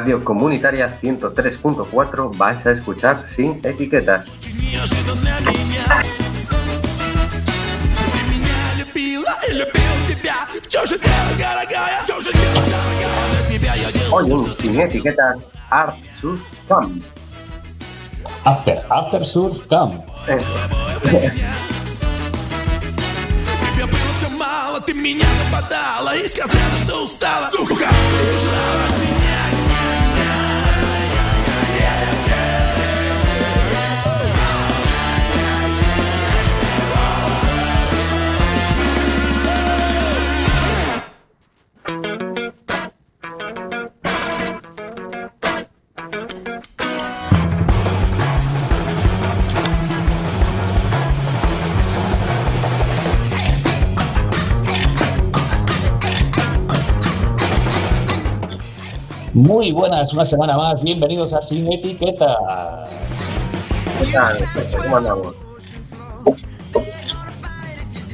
Radio 0.00 0.24
Comunitaria 0.24 0.88
103.4 0.88 2.36
vais 2.36 2.66
a 2.66 2.70
escuchar 2.70 3.26
sin 3.26 3.60
etiquetas. 3.62 4.26
Hoy 14.10 14.32
en 14.32 14.46
sin 14.56 14.80
etiquetas 14.80 15.36
Art 15.68 15.96
Sur 16.18 16.38
Camp. 16.68 17.02
After, 18.44 18.82
After 18.88 19.26
Surf 19.26 19.66
Camp. 19.68 19.94
Eso. 20.26 20.46
Ты 24.86 24.94
меня 24.94 25.26
западала 25.50 26.14
и 26.14 26.28
сказала, 26.28 26.78
что 26.84 27.04
устала 27.04 27.50
Сука! 27.50 27.88
Muy 59.41 59.71
buenas, 59.71 60.13
una 60.13 60.23
semana 60.23 60.55
más. 60.55 60.83
Bienvenidos 60.83 61.33
a 61.33 61.41
Sin 61.41 61.71
Etiqueta. 61.73 62.37
¿Qué 63.99 64.11
tal? 64.13 64.37
¿Cómo 64.83 64.97
andamos? 64.97 65.35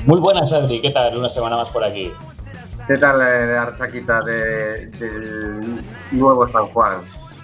Muy 0.06 0.20
buenas, 0.22 0.54
Adri. 0.54 0.82
¿Qué 0.82 0.90
tal? 0.92 1.18
Una 1.18 1.28
semana 1.28 1.58
más 1.58 1.68
por 1.68 1.84
aquí. 1.84 2.14
¿Qué 2.88 2.98
tal 2.98 3.20
eh, 3.20 3.48
la 3.56 3.66
resaquita 3.66 4.22
de, 4.22 4.88
del 4.88 5.84
nuevo 6.14 6.48
San 6.48 6.68
Juan? 6.68 6.94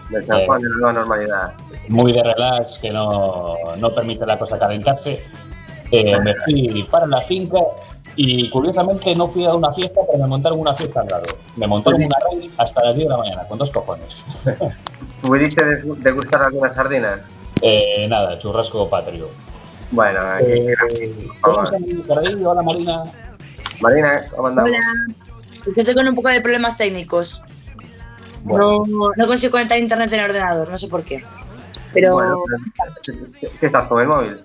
Del 0.09 0.25
San 0.27 0.39
Eh. 0.39 0.45
Juan 0.45 0.61
de 0.61 0.69
la 0.69 0.75
nueva 0.77 0.93
normalidad. 0.93 1.53
Muy 1.89 2.13
de 2.13 2.23
relax, 2.23 2.77
que 2.77 2.89
no, 2.89 3.55
no 3.79 3.93
permite 3.93 4.25
la 4.25 4.39
cosa 4.39 4.57
calentarse. 4.57 5.21
Eh, 5.91 6.17
me 6.21 6.33
fui 6.45 6.87
para 6.89 7.05
la 7.05 7.19
finca 7.23 7.59
y 8.15 8.49
curiosamente 8.49 9.15
no 9.15 9.27
fui 9.27 9.45
a 9.45 9.53
una 9.53 9.73
fiesta, 9.73 10.01
pero 10.07 10.23
me 10.23 10.27
montaron 10.27 10.59
una 10.59 10.73
fiesta 10.73 11.01
al 11.01 11.07
lado. 11.07 11.23
Me 11.55 11.67
montaron 11.67 12.03
una 12.03 12.15
rave 12.31 12.49
hasta 12.57 12.83
las 12.83 12.95
10 12.95 13.07
de 13.07 13.11
la 13.11 13.17
mañana, 13.17 13.47
con 13.47 13.57
dos 13.57 13.71
cojones. 13.71 14.25
¿Pudiste 15.21 15.63
degustar 15.97 16.43
algunas 16.43 16.75
sardinas? 16.75 17.21
Eh, 17.61 18.05
nada, 18.09 18.37
churrasco 18.39 18.89
patrio. 18.89 19.29
Bueno, 19.91 20.19
aquí, 20.19 20.51
Eh. 20.51 20.75
Hola, 21.43 22.61
Marina. 22.61 23.03
Marina, 23.81 24.21
¿cómo 24.35 24.47
andamos? 24.47 24.71
Hola. 24.71 25.73
Estoy 25.75 25.93
con 25.93 26.07
un 26.07 26.15
poco 26.15 26.29
de 26.29 26.41
problemas 26.41 26.77
técnicos. 26.77 27.41
Bueno, 28.43 28.83
No, 28.87 29.09
no 29.15 29.27
consigo 29.27 29.51
conectar 29.51 29.77
internet 29.77 30.11
en 30.11 30.19
el 30.19 30.29
ordenador, 30.29 30.69
no 30.69 30.77
sé 30.77 30.87
por 30.89 31.03
qué. 31.03 31.23
Pero 31.93 32.13
bueno, 32.15 32.43
¿qué- 33.03 33.49
¿qué 33.59 33.65
estás 33.65 33.85
con 33.85 34.01
el 34.01 34.07
móvil? 34.07 34.37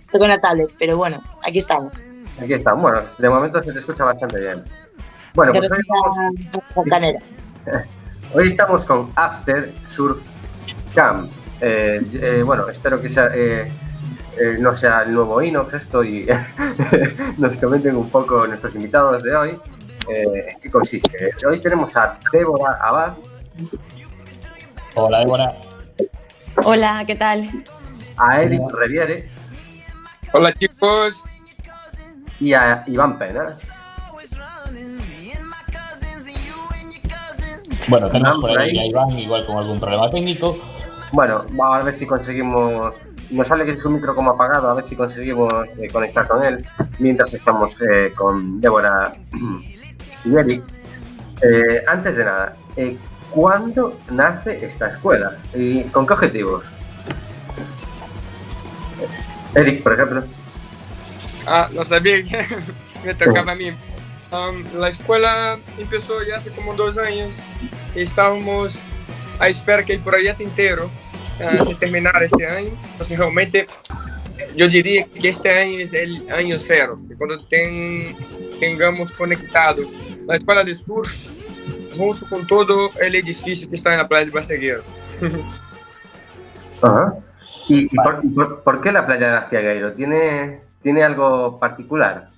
estoy 0.00 0.20
con 0.20 0.28
la 0.28 0.40
tablet, 0.40 0.70
pero 0.78 0.96
bueno, 0.96 1.22
aquí 1.42 1.58
estamos. 1.58 2.00
Aquí 2.40 2.52
está. 2.54 2.72
Bueno, 2.74 3.00
de 3.18 3.28
momento 3.28 3.62
se 3.62 3.72
te 3.72 3.78
escucha 3.78 4.04
bastante 4.04 4.40
bien. 4.40 4.62
Bueno, 5.34 5.52
pues 5.52 5.70
hoy 5.70 5.78
fontanera. 6.74 7.18
hoy 8.34 8.48
estamos 8.48 8.84
con 8.84 9.10
After 9.16 9.70
Surf 9.94 10.18
Camp. 10.94 11.30
Eh, 11.60 12.00
eh, 12.14 12.42
bueno, 12.44 12.68
espero 12.68 13.00
que 13.00 13.08
sea, 13.08 13.30
eh, 13.32 13.70
eh, 14.38 14.56
no 14.58 14.76
sea 14.76 15.02
el 15.02 15.12
nuevo 15.14 15.40
Inox 15.40 15.74
esto 15.74 16.02
y 16.04 16.26
nos 17.38 17.56
comenten 17.56 17.96
un 17.96 18.10
poco 18.10 18.46
nuestros 18.46 18.74
invitados 18.74 19.22
de 19.22 19.36
hoy. 19.36 19.58
eh, 20.08 20.48
en 20.50 20.60
qué 20.60 20.70
consiste. 20.70 21.30
Hoy 21.48 21.60
tenemos 21.60 21.96
a 21.96 22.18
Débora 22.32 22.78
Abad, 22.82 23.14
Hola, 24.94 25.20
Débora. 25.20 25.52
Hola, 26.64 27.04
¿qué 27.06 27.14
tal? 27.16 27.64
a 28.16 28.42
Eric 28.42 28.60
Reviere 28.72 29.28
Hola 30.32 30.52
chicos, 30.52 31.20
y 32.40 32.52
a 32.52 32.84
Iván 32.86 33.18
Pena. 33.18 33.52
Bueno, 37.88 38.10
tenemos 38.10 38.38
por 38.38 38.58
ahí. 38.58 38.78
a 38.78 38.86
Iván, 38.86 39.10
igual 39.18 39.46
con 39.46 39.58
algún 39.58 39.78
problema 39.78 40.10
técnico. 40.10 40.56
Bueno, 41.12 41.44
vamos 41.52 41.80
a 41.80 41.84
ver 41.84 41.94
si 41.94 42.06
conseguimos. 42.06 42.94
Nos 43.30 43.48
sale 43.48 43.64
que 43.64 43.72
es 43.72 43.84
un 43.84 43.94
micro 43.94 44.14
como 44.14 44.30
apagado, 44.30 44.70
a 44.70 44.74
ver 44.74 44.84
si 44.84 44.96
conseguimos 44.96 45.52
eh, 45.78 45.88
conectar 45.90 46.28
con 46.28 46.44
él 46.44 46.66
mientras 46.98 47.32
estamos 47.32 47.74
eh, 47.80 48.12
con 48.14 48.60
Débora 48.60 49.14
y 50.24 50.36
Eric. 50.36 50.62
Eh, 51.42 51.82
antes 51.86 52.16
de 52.16 52.24
nada, 52.24 52.54
eh, 52.76 52.96
¿cuándo 53.30 53.98
nace 54.10 54.64
esta 54.64 54.88
escuela? 54.88 55.36
¿Y 55.54 55.84
con 55.84 56.06
qué 56.06 56.12
objetivos? 56.12 56.64
Eric, 59.54 59.82
por 59.82 59.92
ejemplo. 59.92 60.24
Ah, 61.46 61.68
no 61.72 61.84
sabía 61.84 62.22
que 62.24 62.46
me 63.04 63.14
tocaba 63.14 63.52
a 63.52 63.54
mí. 63.54 63.70
Um, 64.32 64.64
la 64.80 64.88
escuela 64.88 65.56
empezó 65.78 66.22
ya 66.24 66.36
hace 66.38 66.50
como 66.50 66.74
dos 66.74 66.98
años. 66.98 67.30
Estábamos 67.94 68.72
a 69.38 69.48
esperar 69.48 69.84
que 69.84 69.94
el 69.94 70.00
proyecto 70.00 70.42
entero 70.42 70.90
ah, 71.40 71.64
se 71.66 71.74
terminara 71.76 72.24
este 72.24 72.46
año. 72.46 72.70
Entonces 72.92 73.18
realmente 73.18 73.66
yo 74.56 74.68
diría 74.68 75.06
que 75.06 75.28
este 75.28 75.50
año 75.56 75.78
es 75.78 75.92
el 75.92 76.30
año 76.32 76.58
cero. 76.58 76.98
que 77.08 77.14
cuando 77.14 77.44
ten- 77.46 78.16
tengamos 78.58 79.12
conectado 79.12 79.82
la 80.26 80.36
escuela 80.36 80.64
de 80.64 80.76
surf 80.76 81.12
junto 81.96 82.26
con 82.28 82.44
todo 82.46 82.90
el 83.00 83.14
edificio 83.14 83.68
que 83.70 83.76
está 83.76 83.92
en 83.92 83.98
la 83.98 84.08
playa 84.08 84.24
de 84.24 84.30
Basteguero. 84.32 84.82
Ajá. 86.82 87.14
¿Y, 87.68 87.84
y 87.84 87.96
por, 87.96 88.20
por- 88.34 88.62
por 88.62 88.80
qué 88.80 88.90
la 88.92 89.06
playa 89.06 89.30
de 89.30 89.36
Astiagueiro? 89.38 89.92
¿Tiene, 89.94 90.60
¿Tiene 90.84 91.02
algo 91.02 91.58
particular? 91.58 92.28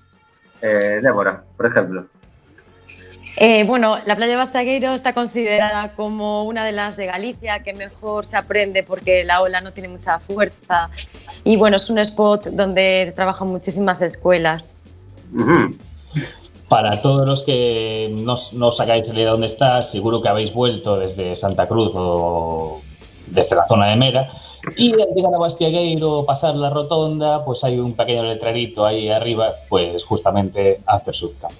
Eh, 0.62 1.00
Débora, 1.02 1.42
por 1.56 1.66
ejemplo. 1.66 2.06
Eh, 3.36 3.64
bueno, 3.64 3.96
la 4.06 4.16
playa 4.16 4.30
de 4.30 4.36
Bastagueiro 4.36 4.94
está 4.94 5.12
considerada 5.12 5.94
como 5.94 6.44
una 6.44 6.64
de 6.64 6.72
las 6.72 6.96
de 6.96 7.04
Galicia 7.06 7.62
que 7.62 7.74
mejor 7.74 8.24
se 8.24 8.38
aprende 8.38 8.82
porque 8.82 9.24
la 9.24 9.42
ola 9.42 9.60
no 9.60 9.72
tiene 9.72 9.88
mucha 9.88 10.18
fuerza 10.20 10.88
y 11.44 11.56
bueno, 11.56 11.76
es 11.76 11.90
un 11.90 11.98
spot 11.98 12.46
donde 12.46 13.12
trabajan 13.14 13.48
muchísimas 13.48 14.00
escuelas. 14.00 14.80
Para 16.68 17.02
todos 17.02 17.26
los 17.26 17.42
que 17.42 18.08
no, 18.10 18.36
no 18.52 18.68
os 18.68 18.76
sacáis 18.76 19.06
idea 19.08 19.24
de 19.24 19.30
dónde 19.30 19.48
está, 19.48 19.82
seguro 19.82 20.22
que 20.22 20.28
habéis 20.28 20.54
vuelto 20.54 20.98
desde 20.98 21.36
Santa 21.36 21.66
Cruz 21.66 21.92
o 21.94 22.80
desde 23.26 23.56
la 23.56 23.66
zona 23.66 23.88
de 23.88 23.96
Mera. 23.96 24.30
Y 24.74 24.92
al 24.92 25.14
llegar 25.14 25.34
a 25.34 25.38
Bastiagueiro, 25.38 26.24
pasar 26.24 26.56
la 26.56 26.70
rotonda, 26.70 27.44
pues 27.44 27.62
hay 27.62 27.78
un 27.78 27.92
pequeño 27.92 28.24
letrerito 28.24 28.84
ahí 28.84 29.08
arriba, 29.08 29.52
pues 29.68 30.04
justamente 30.04 30.80
After 30.86 31.14
Surf 31.14 31.34
Camp. 31.40 31.54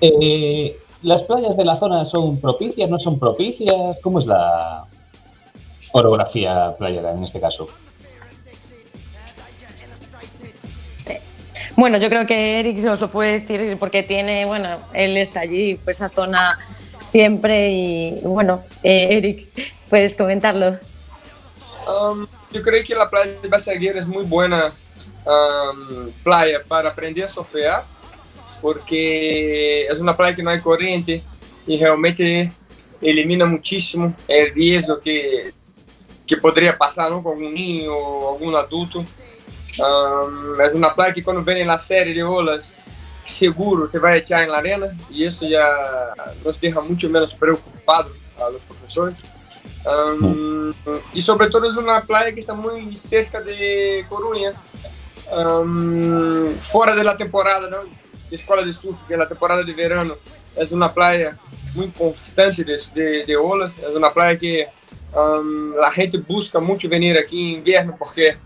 Eh, 0.00 0.76
¿Las 1.02 1.22
playas 1.22 1.56
de 1.56 1.64
la 1.64 1.76
zona 1.76 2.04
son 2.04 2.38
propicias, 2.38 2.90
no 2.90 2.98
son 2.98 3.18
propicias? 3.18 3.98
¿Cómo 4.02 4.18
es 4.18 4.26
la 4.26 4.84
orografía 5.92 6.74
playera 6.76 7.12
en 7.12 7.24
este 7.24 7.40
caso? 7.40 7.68
Bueno, 11.76 11.98
yo 11.98 12.08
creo 12.08 12.26
que 12.26 12.60
Eric 12.60 12.78
nos 12.78 13.00
lo 13.00 13.10
puede 13.10 13.40
decir 13.40 13.76
porque 13.78 14.02
tiene, 14.02 14.46
bueno, 14.46 14.78
él 14.94 15.16
está 15.18 15.40
allí, 15.40 15.74
por 15.74 15.90
esa 15.90 16.08
zona 16.08 16.58
siempre 17.00 17.70
y 17.70 18.20
bueno, 18.22 18.62
eh, 18.82 19.08
Eric, 19.10 19.46
puedes 19.90 20.14
comentarlo. 20.14 20.78
Um, 21.86 22.26
yo 22.50 22.62
creo 22.62 22.82
que 22.82 22.94
la 22.94 23.08
playa 23.08 23.40
de 23.40 23.48
Basagueira 23.48 24.00
es 24.00 24.06
muy 24.06 24.24
buena 24.24 24.72
um, 25.24 26.10
playa 26.24 26.62
para 26.66 26.90
aprender 26.90 27.24
a 27.24 27.28
surfear, 27.28 27.84
porque 28.60 29.86
es 29.86 29.98
una 30.00 30.16
playa 30.16 30.34
que 30.34 30.42
no 30.42 30.50
hay 30.50 30.60
corriente 30.60 31.22
y 31.66 31.78
realmente 31.78 32.50
elimina 33.00 33.44
muchísimo 33.44 34.14
el 34.26 34.52
riesgo 34.52 35.00
que, 35.00 35.52
que 36.26 36.36
podría 36.36 36.76
pasar 36.76 37.10
¿no? 37.10 37.22
con 37.22 37.36
un 37.36 37.54
niño 37.54 37.92
o 37.92 38.34
algún 38.34 38.56
adulto. 38.56 39.00
Um, 39.78 40.60
es 40.60 40.74
una 40.74 40.92
playa 40.92 41.14
que 41.14 41.22
cuando 41.22 41.42
viene 41.42 41.64
la 41.64 41.78
serie 41.78 42.14
de 42.14 42.22
olas, 42.22 42.74
seguro 43.24 43.88
te 43.88 43.98
va 43.98 44.10
a 44.10 44.16
echar 44.16 44.42
en 44.42 44.50
la 44.50 44.58
arena 44.58 44.86
y 45.10 45.24
eso 45.24 45.46
ya 45.46 45.64
nos 46.44 46.60
deja 46.60 46.80
mucho 46.80 47.08
menos 47.08 47.32
preocupados 47.34 48.12
a 48.38 48.50
los 48.50 48.62
profesores. 48.62 49.22
Um, 49.86 50.72
y 51.14 51.22
sobre 51.22 51.48
todo 51.48 51.68
es 51.68 51.76
una 51.76 52.00
playa 52.00 52.32
que 52.34 52.40
está 52.40 52.54
muy 52.54 52.96
cerca 52.96 53.40
de 53.40 54.04
Coruña, 54.08 54.52
um, 55.32 56.52
fuera 56.54 56.94
de 56.96 57.04
la 57.04 57.16
temporada 57.16 57.70
¿no? 57.70 57.78
de 58.28 58.34
escuela 58.34 58.64
de 58.64 58.74
surf, 58.74 58.98
que 59.06 59.14
es 59.14 59.18
la 59.18 59.28
temporada 59.28 59.62
de 59.62 59.72
verano. 59.72 60.16
Es 60.56 60.72
una 60.72 60.92
playa 60.92 61.36
muy 61.74 61.88
constante 61.90 62.64
de, 62.64 62.80
de, 62.94 63.24
de 63.26 63.36
olas, 63.36 63.78
es 63.78 63.94
una 63.94 64.10
playa 64.10 64.36
que 64.36 64.66
um, 65.14 65.76
la 65.76 65.92
gente 65.92 66.18
busca 66.18 66.58
mucho 66.58 66.88
venir 66.88 67.16
aquí 67.16 67.52
en 67.52 67.58
invierno 67.58 67.94
porque 67.96 68.36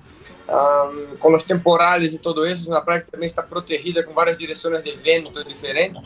um, 0.46 1.16
con 1.18 1.32
los 1.32 1.46
temporales 1.46 2.12
y 2.12 2.18
todo 2.18 2.44
eso, 2.44 2.62
es 2.62 2.68
una 2.68 2.84
playa 2.84 3.04
que 3.04 3.12
también 3.12 3.28
está 3.28 3.46
protegida 3.46 4.04
con 4.04 4.14
varias 4.14 4.36
direcciones 4.36 4.84
de 4.84 4.92
viento 4.92 5.42
diferentes. 5.42 6.02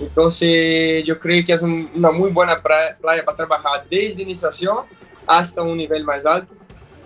Entonces, 0.00 1.04
yo 1.04 1.18
creo 1.18 1.44
que 1.44 1.52
es 1.54 1.62
un, 1.62 1.90
una 1.94 2.10
muy 2.10 2.30
buena 2.30 2.62
playa, 2.62 2.96
playa, 3.00 3.24
para 3.24 3.36
trabajar 3.36 3.84
desde 3.90 4.22
iniciación 4.22 4.78
hasta 5.26 5.62
un 5.62 5.76
nivel 5.76 6.04
más 6.04 6.24
alto. 6.24 6.54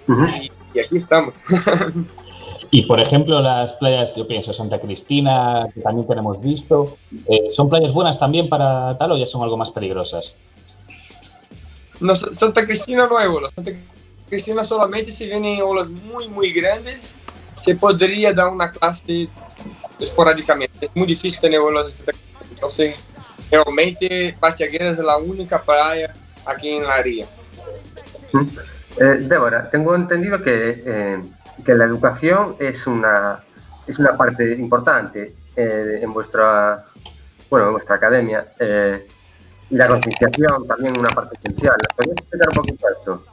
Uh 0.09 0.13
-huh. 0.13 0.43
y, 0.43 0.53
y, 0.75 0.81
aquí 0.81 0.97
estamos. 0.97 1.35
y, 2.71 2.83
por 2.83 3.01
ejemplo, 3.01 3.41
las 3.41 3.73
playas, 3.75 4.17
yo 4.17 4.27
pienso, 4.27 4.53
Santa 4.53 4.79
Cristina, 4.81 5.67
que 5.73 5.81
también 5.81 6.07
tenemos 6.07 6.41
visto, 6.41 6.97
eh, 7.29 7.51
¿son 7.51 7.69
playas 7.69 7.93
buenas 7.93 8.19
también 8.19 8.49
para 8.49 8.97
tal 8.99 9.13
o 9.13 9.17
ya 9.17 9.27
son 9.27 9.43
algo 9.43 9.57
más 9.57 9.71
peligrosas? 9.71 10.37
No, 12.01 12.17
Santa 12.17 12.67
Cristina 12.67 13.07
no 13.07 13.17
hay 13.17 13.29
olas. 13.29 13.53
Santa 13.55 13.71
Cristina 14.29 14.65
solamente 14.65 15.13
si 15.13 15.27
vienen 15.27 15.63
olas 15.63 15.89
muy, 15.89 16.29
muy 16.29 16.53
grandes, 16.53 17.15
se 17.61 17.77
podría 17.77 18.33
dar 18.33 18.49
una 18.49 18.71
clase 18.73 19.29
esporádicamente. 20.01 20.87
Es 20.87 20.97
muy 20.97 21.07
difícil 21.07 21.41
tener 21.41 21.61
olas 21.61 21.87
en 21.87 21.93
Santa 21.93 22.13
Entonces, 22.63 22.95
realmente, 23.51 24.37
Bastiagueras 24.39 24.97
es 24.97 25.05
la 25.05 25.17
única 25.17 25.61
playa 25.61 26.15
aquí 26.47 26.71
en 26.71 26.85
la 26.85 26.95
área. 26.95 27.27
Eh, 29.01 29.05
Débora, 29.23 29.69
tengo 29.69 29.97
entendido 29.97 30.41
que, 30.41 30.81
eh, 30.87 31.21
que, 31.65 31.75
la 31.75 31.83
educación 31.83 32.55
es 32.61 32.87
una, 32.87 33.43
es 33.89 33.99
una 33.99 34.17
parte 34.17 34.55
importante 34.55 35.35
eh, 35.57 35.99
en 36.01 36.13
vuestra 36.13 36.85
bueno, 37.51 37.67
en 37.67 37.73
vuestra 37.73 37.97
academia 37.97 38.47
eh, 38.61 39.09
y 39.69 39.75
la 39.75 39.89
concienciación 39.89 40.69
también 40.69 40.97
una 40.97 41.09
parte 41.09 41.37
esencial. 41.43 41.75
¿Podrías 41.97 42.17
explicar 42.19 42.49
un 42.49 42.55
poquito 42.55 42.87
esto? 42.97 43.25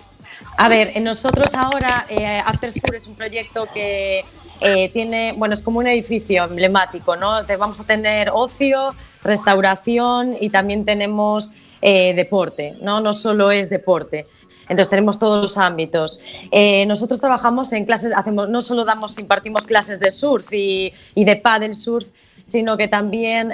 A 0.57 0.69
ver, 0.69 0.99
nosotros 1.03 1.53
ahora, 1.53 2.07
eh, 2.09 2.41
After 2.43 2.71
Sur 2.71 2.95
es 2.95 3.05
un 3.05 3.15
proyecto 3.15 3.67
que 3.71 4.25
eh, 4.61 4.89
tiene, 4.89 5.33
bueno, 5.37 5.53
es 5.53 5.63
como 5.63 5.79
un 5.79 5.87
edificio 5.87 6.43
emblemático, 6.43 7.15
¿no? 7.15 7.37
Vamos 7.57 7.79
a 7.79 7.85
tener 7.85 8.29
ocio, 8.33 8.93
restauración 9.23 10.35
y 10.39 10.49
también 10.49 10.85
tenemos 10.85 11.51
eh, 11.81 12.13
deporte, 12.13 12.75
¿no? 12.81 12.99
No 12.99 13.13
solo 13.13 13.51
es 13.51 13.69
deporte. 13.69 14.27
Entonces 14.63 14.89
tenemos 14.89 15.17
todos 15.17 15.41
los 15.41 15.57
ámbitos. 15.57 16.19
Eh, 16.51 16.85
nosotros 16.85 17.19
trabajamos 17.19 17.71
en 17.73 17.85
clases, 17.85 18.13
hacemos, 18.15 18.49
no 18.49 18.61
solo 18.61 18.85
damos, 18.85 19.17
impartimos 19.17 19.65
clases 19.65 19.99
de 19.99 20.11
surf 20.11 20.53
y, 20.53 20.93
y 21.15 21.25
de 21.25 21.35
paddle 21.37 21.73
surf, 21.73 22.07
sino 22.43 22.77
que 22.77 22.87
también 22.87 23.53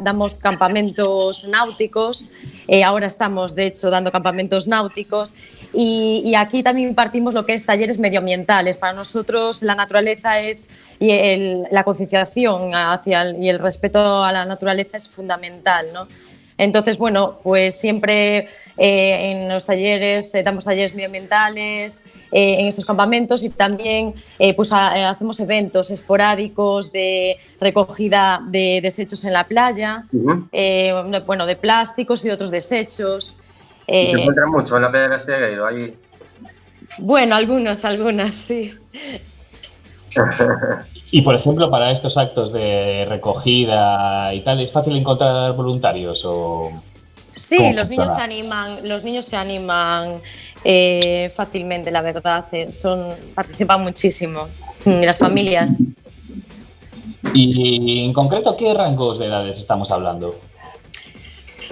damos 0.00 0.38
campamentos 0.38 1.46
náuticos. 1.46 2.32
Ahora 2.84 3.06
estamos, 3.06 3.54
de 3.54 3.66
hecho, 3.66 3.88
dando 3.88 4.10
campamentos 4.10 4.66
náuticos 4.66 5.36
y, 5.72 6.22
y, 6.24 6.34
aquí 6.34 6.62
también 6.62 6.90
impartimos 6.90 7.34
lo 7.34 7.46
que 7.46 7.54
es 7.54 7.64
talleres 7.64 7.98
medioambientales. 7.98 8.76
Para 8.76 8.92
nosotros 8.92 9.62
la 9.62 9.74
naturaleza 9.74 10.40
es 10.40 10.70
y 10.98 11.10
el, 11.10 11.64
la 11.70 11.82
concienciación 11.82 12.74
hacia 12.74 13.22
el, 13.22 13.42
y 13.42 13.48
el 13.48 13.58
respeto 13.58 14.22
a 14.22 14.30
la 14.32 14.44
naturaleza 14.44 14.96
es 14.96 15.08
fundamental, 15.08 15.86
¿no? 15.92 16.06
Entonces, 16.58 16.96
bueno, 16.96 17.40
pues 17.42 17.74
siempre 17.74 18.46
eh, 18.76 19.30
en 19.30 19.48
los 19.48 19.66
talleres 19.66 20.32
eh, 20.34 20.44
damos 20.44 20.64
talleres 20.64 20.94
medioambientales 20.94 22.06
eh, 22.30 22.56
en 22.60 22.66
estos 22.66 22.84
campamentos 22.84 23.42
y 23.42 23.50
también 23.50 24.14
pues 24.54 24.70
a, 24.70 25.10
hacemos 25.10 25.40
eventos 25.40 25.90
esporádicos 25.90 26.92
de 26.92 27.36
recogida 27.60 28.40
de 28.48 28.80
desechos 28.80 29.24
en 29.24 29.32
la 29.32 29.48
playa, 29.48 30.04
uh 30.12 30.48
-huh. 30.50 31.24
bueno, 31.26 31.46
de 31.46 31.56
plásticos 31.56 32.24
y 32.24 32.30
otros 32.30 32.50
desechos. 32.52 33.42
¿Se 33.86 34.10
encuentran 34.10 34.50
mucho 34.50 34.76
en 34.76 34.82
la 34.82 34.90
playa 34.90 35.08
de. 35.18 35.96
Bueno, 36.98 37.34
algunos, 37.34 37.84
algunas, 37.84 38.32
sí. 38.32 38.74
Y, 41.14 41.20
por 41.20 41.34
ejemplo, 41.34 41.70
para 41.70 41.90
estos 41.92 42.16
actos 42.16 42.54
de 42.54 43.04
recogida 43.06 44.32
y 44.32 44.40
tal, 44.40 44.60
¿es 44.62 44.72
fácil 44.72 44.96
encontrar 44.96 45.52
voluntarios 45.52 46.24
o...? 46.24 46.72
Sí, 47.34 47.72
los 47.74 47.90
niños, 47.90 48.14
se 48.14 48.20
animan, 48.22 48.88
los 48.88 49.04
niños 49.04 49.26
se 49.26 49.36
animan 49.36 50.22
eh, 50.64 51.30
fácilmente, 51.34 51.90
la 51.90 52.00
verdad. 52.00 52.46
Eh, 52.52 52.72
son, 52.72 53.08
participan 53.34 53.82
muchísimo. 53.82 54.48
Y 54.86 55.04
las 55.04 55.18
familias. 55.18 55.82
¿Y 57.34 58.04
en 58.06 58.12
concreto 58.14 58.56
qué 58.56 58.72
rangos 58.72 59.18
de 59.18 59.26
edades 59.26 59.58
estamos 59.58 59.90
hablando? 59.90 60.34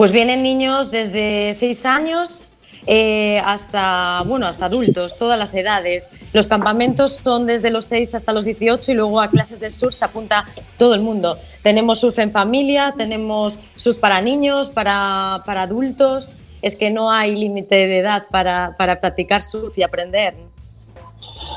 Pues 0.00 0.12
vienen 0.12 0.42
niños 0.42 0.90
desde 0.90 1.52
6 1.52 1.84
años 1.84 2.48
eh, 2.86 3.38
hasta, 3.44 4.22
bueno, 4.26 4.46
hasta 4.46 4.64
adultos, 4.64 5.18
todas 5.18 5.38
las 5.38 5.54
edades. 5.54 6.10
Los 6.32 6.46
campamentos 6.46 7.16
son 7.16 7.44
desde 7.44 7.70
los 7.70 7.84
6 7.84 8.14
hasta 8.14 8.32
los 8.32 8.46
18 8.46 8.92
y 8.92 8.94
luego 8.94 9.20
a 9.20 9.28
clases 9.28 9.60
de 9.60 9.68
surf 9.68 9.94
se 9.94 10.06
apunta 10.06 10.46
todo 10.78 10.94
el 10.94 11.02
mundo. 11.02 11.36
Tenemos 11.62 12.00
surf 12.00 12.18
en 12.18 12.32
familia, 12.32 12.94
tenemos 12.96 13.58
surf 13.76 13.98
para 13.98 14.22
niños, 14.22 14.70
para, 14.70 15.42
para 15.44 15.64
adultos. 15.64 16.38
Es 16.62 16.76
que 16.78 16.90
no 16.90 17.10
hay 17.10 17.36
límite 17.36 17.74
de 17.74 17.98
edad 17.98 18.24
para, 18.30 18.76
para 18.78 19.02
practicar 19.02 19.42
surf 19.42 19.76
y 19.76 19.82
aprender. 19.82 20.34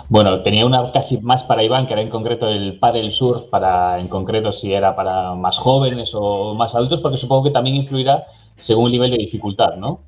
Bueno, 0.10 0.42
tenía 0.42 0.66
una 0.66 0.92
casi 0.92 1.18
más 1.22 1.44
para 1.44 1.64
Iván, 1.64 1.88
que 1.88 1.94
era 1.94 2.02
en 2.02 2.10
concreto 2.10 2.48
el 2.48 2.78
paddle 2.78 3.12
surf, 3.12 3.46
para, 3.46 4.00
en 4.00 4.08
concreto 4.08 4.52
si 4.52 4.74
era 4.74 4.96
para 4.96 5.34
más 5.34 5.58
jóvenes 5.58 6.14
o 6.16 6.54
más 6.56 6.76
adultos, 6.76 7.02
porque 7.02 7.18
supongo 7.18 7.46
que 7.46 7.52
también 7.52 7.78
influirá 7.78 8.26
según 8.56 8.88
el 8.88 8.92
nivel 8.94 9.12
de 9.12 9.18
dificultad, 9.18 9.76
¿no? 9.76 10.02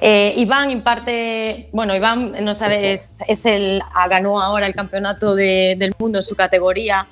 Eh, 0.00 0.34
Iván 0.36 0.70
imparte, 0.70 1.68
bueno, 1.72 1.94
Iván 1.94 2.32
no 2.42 2.54
sabe, 2.54 2.92
es, 2.92 3.22
es 3.28 3.44
el, 3.44 3.82
ganó 4.08 4.40
ahora 4.40 4.66
el 4.66 4.74
campeonato 4.74 5.34
de, 5.34 5.74
del 5.78 5.92
mundo 5.98 6.18
en 6.18 6.22
su 6.22 6.34
categoría. 6.34 7.06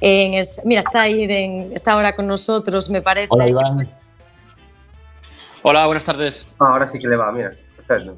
En, 0.00 0.34
es, 0.34 0.62
mira, 0.64 0.80
está 0.80 1.02
ahí, 1.02 1.26
de, 1.26 1.70
está 1.74 1.92
ahora 1.92 2.14
con 2.14 2.26
nosotros, 2.28 2.88
me 2.90 3.02
parece. 3.02 3.28
Hola, 3.30 3.48
Iván. 3.48 3.88
Hola, 5.62 5.86
buenas 5.86 6.04
tardes. 6.04 6.46
Ah, 6.60 6.66
ahora 6.68 6.86
sí 6.86 6.98
que 6.98 7.08
le 7.08 7.16
va, 7.16 7.32
mira, 7.32 7.50
perfecto. 7.76 8.16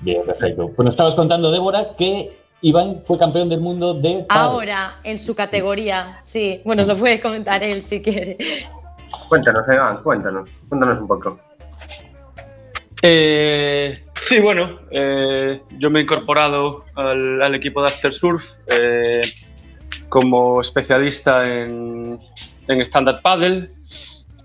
Bien, 0.00 0.24
perfecto. 0.24 0.70
Pues 0.74 0.84
nos 0.84 0.94
estabas 0.94 1.14
contando, 1.14 1.50
Débora, 1.50 1.94
que 1.96 2.38
Iván 2.62 3.02
fue 3.06 3.18
campeón 3.18 3.50
del 3.50 3.60
mundo 3.60 3.92
de. 3.92 4.24
Ahora, 4.30 4.96
en 5.04 5.18
su 5.18 5.34
categoría, 5.34 6.14
sí. 6.16 6.62
Bueno, 6.64 6.80
os 6.80 6.88
lo 6.88 6.96
puede 6.96 7.20
comentar 7.20 7.62
él 7.62 7.82
si 7.82 8.00
quiere. 8.00 8.38
Cuéntanos, 9.28 9.64
Iván, 9.68 10.02
cuéntanos. 10.02 10.50
Cuéntanos 10.68 11.00
un 11.00 11.08
poco. 11.08 11.38
Eh, 13.02 14.02
sí, 14.14 14.40
bueno, 14.40 14.78
eh, 14.90 15.60
yo 15.78 15.90
me 15.90 16.00
he 16.00 16.02
incorporado 16.04 16.84
al, 16.94 17.54
equipo 17.54 17.82
de 17.82 17.88
After 17.88 18.14
Surf 18.14 18.42
eh, 18.66 19.20
como 20.08 20.60
especialista 20.60 21.46
en, 21.46 22.18
en 22.66 22.80
Standard 22.80 23.20
Paddle. 23.20 23.70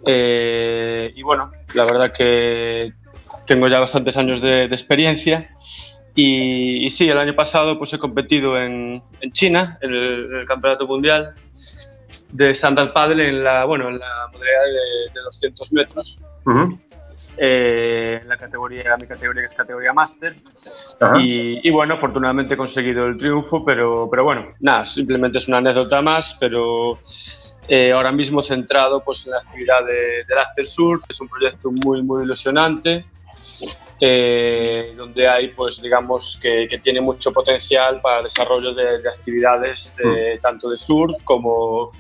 Y 0.05 1.21
bueno, 1.23 1.51
la 1.75 1.85
verdad 1.85 2.11
que 2.11 2.91
tengo 3.45 3.67
ya 3.67 3.79
bastantes 3.79 4.17
años 4.17 4.41
de, 4.41 4.65
experiencia. 4.65 5.49
Y, 6.15 6.89
sí, 6.89 7.07
el 7.07 7.17
año 7.17 7.33
pasado 7.33 7.77
pues 7.77 7.93
he 7.93 7.97
competido 7.97 8.57
en, 8.57 9.01
en 9.21 9.31
China, 9.31 9.77
en 9.81 9.93
el, 9.93 10.45
Campeonato 10.47 10.85
Mundial 10.85 11.33
de 12.31 12.51
Standard 12.51 12.93
Paddle 12.93 13.27
en 13.27 13.43
la, 13.43 13.65
bueno, 13.65 13.89
en 13.89 13.99
la 13.99 14.27
modalidad 14.31 14.65
de, 14.65 15.13
de 15.13 15.21
200 15.21 15.73
metros. 15.73 16.19
Uh 16.45 16.51
-huh 16.51 16.79
eh, 17.37 18.19
la 18.25 18.37
categoría, 18.37 18.97
mi 18.97 19.07
categoría 19.07 19.41
que 19.41 19.45
es 19.45 19.53
categoría 19.53 19.93
máster. 19.93 20.33
Y, 21.19 21.67
y, 21.67 21.71
bueno, 21.71 21.95
afortunadamente 21.95 22.53
he 22.53 22.57
conseguido 22.57 23.05
el 23.05 23.17
triunfo, 23.17 23.63
pero, 23.63 24.09
pero 24.09 24.23
bueno, 24.23 24.47
nada, 24.59 24.85
simplemente 24.85 25.37
es 25.37 25.47
una 25.47 25.57
anécdota 25.57 26.01
más, 26.01 26.35
pero 26.39 26.99
eh, 27.67 27.91
ahora 27.91 28.11
mismo 28.11 28.41
centrado 28.41 29.01
pues, 29.03 29.25
en 29.25 29.31
la 29.31 29.37
actividad 29.37 29.85
de, 29.85 30.25
del 30.27 30.37
After 30.37 30.67
Surf, 30.67 31.03
es 31.09 31.19
un 31.21 31.27
proyecto 31.27 31.71
muy, 31.71 32.01
muy 32.01 32.23
ilusionante. 32.23 33.05
Eh, 34.01 34.93
donde 34.95 35.27
hay, 35.27 35.49
pues 35.49 35.81
digamos, 35.81 36.39
que, 36.41 36.69
que, 36.69 36.77
tiene 36.77 37.01
mucho 37.01 37.33
potencial 37.33 37.99
para 37.99 38.19
el 38.19 38.23
desarrollo 38.23 38.73
de, 38.73 39.01
de 39.01 39.09
actividades 39.09 39.93
de, 39.97 40.37
mm. 40.37 40.41
tanto 40.41 40.69
de 40.69 40.77
surf 40.77 41.21
como, 41.25 41.91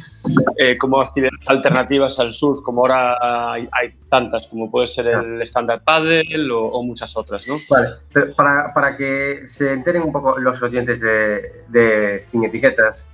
eh, 0.55 0.77
como 0.77 1.01
actividades 1.01 1.45
alternativas 1.47 2.17
al 2.17 2.33
surf, 2.33 2.61
como 2.63 2.83
ahora 2.83 3.51
hay, 3.51 3.67
hay 3.73 3.93
tantas, 4.07 4.47
como 4.47 4.71
puede 4.71 4.87
ser 4.87 5.07
el 5.07 5.41
Standard 5.41 5.81
Paddle 5.83 6.49
o, 6.49 6.67
o, 6.67 6.83
muchas 6.83 7.17
otras, 7.17 7.45
¿no? 7.49 7.57
Vale, 7.69 7.89
pero 8.13 8.33
para, 8.33 8.73
para, 8.73 8.95
que 8.95 9.41
se 9.45 9.73
enteren 9.73 10.03
un 10.03 10.13
poco 10.13 10.39
los 10.39 10.61
oyentes 10.61 11.01
de, 11.01 11.65
de 11.67 12.21
Sin 12.21 12.45
Etiquetas, 12.45 13.09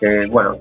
eh, 0.00 0.28
bueno, 0.30 0.58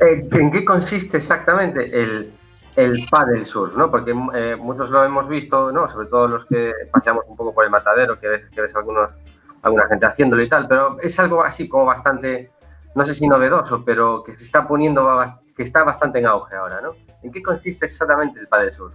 ¿en 0.00 0.50
qué 0.52 0.64
consiste 0.64 1.18
exactamente 1.18 1.84
el 1.84 2.32
el 2.78 3.06
paddle 3.10 3.44
surf, 3.44 3.76
¿no? 3.76 3.90
Porque 3.90 4.12
eh, 4.34 4.56
muchos 4.56 4.88
lo 4.90 5.04
hemos 5.04 5.26
visto, 5.28 5.72
¿no? 5.72 5.88
Sobre 5.88 6.06
todo 6.06 6.28
los 6.28 6.44
que 6.46 6.72
paseamos 6.92 7.24
un 7.26 7.36
poco 7.36 7.52
por 7.52 7.64
el 7.64 7.70
matadero, 7.70 8.18
que 8.18 8.28
ves, 8.28 8.44
que 8.54 8.60
ves 8.60 8.74
algunos, 8.76 9.10
alguna 9.62 9.86
gente 9.88 10.06
haciéndolo 10.06 10.42
y 10.42 10.48
tal, 10.48 10.68
pero 10.68 10.96
es 11.00 11.18
algo 11.18 11.42
así 11.42 11.68
como 11.68 11.86
bastante, 11.86 12.50
no 12.94 13.04
sé 13.04 13.14
si 13.14 13.26
novedoso, 13.26 13.84
pero 13.84 14.22
que 14.22 14.32
se 14.34 14.44
está 14.44 14.66
poniendo, 14.68 15.08
que 15.56 15.64
está 15.64 15.82
bastante 15.82 16.20
en 16.20 16.26
auge 16.26 16.54
ahora, 16.54 16.80
¿no? 16.80 16.92
¿En 17.22 17.32
qué 17.32 17.42
consiste 17.42 17.86
exactamente 17.86 18.38
el 18.38 18.46
paddle 18.46 18.70
surf? 18.70 18.94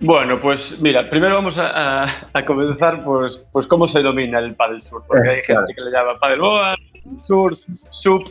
Bueno, 0.00 0.36
pues 0.38 0.78
mira, 0.80 1.08
primero 1.10 1.34
vamos 1.36 1.58
a, 1.58 2.04
a- 2.04 2.06
a 2.34 2.44
comenzar 2.44 3.02
pues, 3.04 3.48
pues 3.52 3.66
cómo 3.66 3.88
se 3.88 4.00
domina 4.02 4.38
el 4.38 4.54
paddle 4.54 4.82
surf, 4.82 5.04
porque 5.08 5.26
Eh, 5.28 5.30
hay 5.36 5.42
gente 5.44 5.74
que 5.74 5.80
le 5.80 5.90
llama 5.90 6.18
paddleboard, 6.20 6.78
surf, 7.16 7.58
sup. 7.90 8.22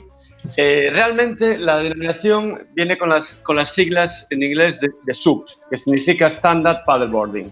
Eh, 0.55 0.89
realmente 0.91 1.57
la 1.57 1.77
denominación 1.83 2.67
viene 2.73 2.97
con 2.97 3.09
las, 3.09 3.35
con 3.35 3.55
las 3.57 3.73
siglas 3.73 4.25
en 4.29 4.41
inglés 4.43 4.79
de, 4.79 4.89
de 5.03 5.13
SUP, 5.13 5.45
que 5.69 5.77
significa 5.77 6.27
Standard 6.27 6.83
Paddleboarding. 6.85 7.51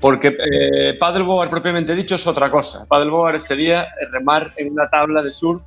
Porque 0.00 0.36
eh, 0.38 0.94
paddleboard 1.00 1.48
propiamente 1.48 1.94
dicho 1.94 2.14
es 2.16 2.26
otra 2.26 2.50
cosa. 2.50 2.84
Paddleboard 2.86 3.38
sería 3.40 3.88
remar 4.12 4.52
en 4.56 4.72
una 4.72 4.88
tabla 4.88 5.22
de 5.22 5.30
surf 5.30 5.62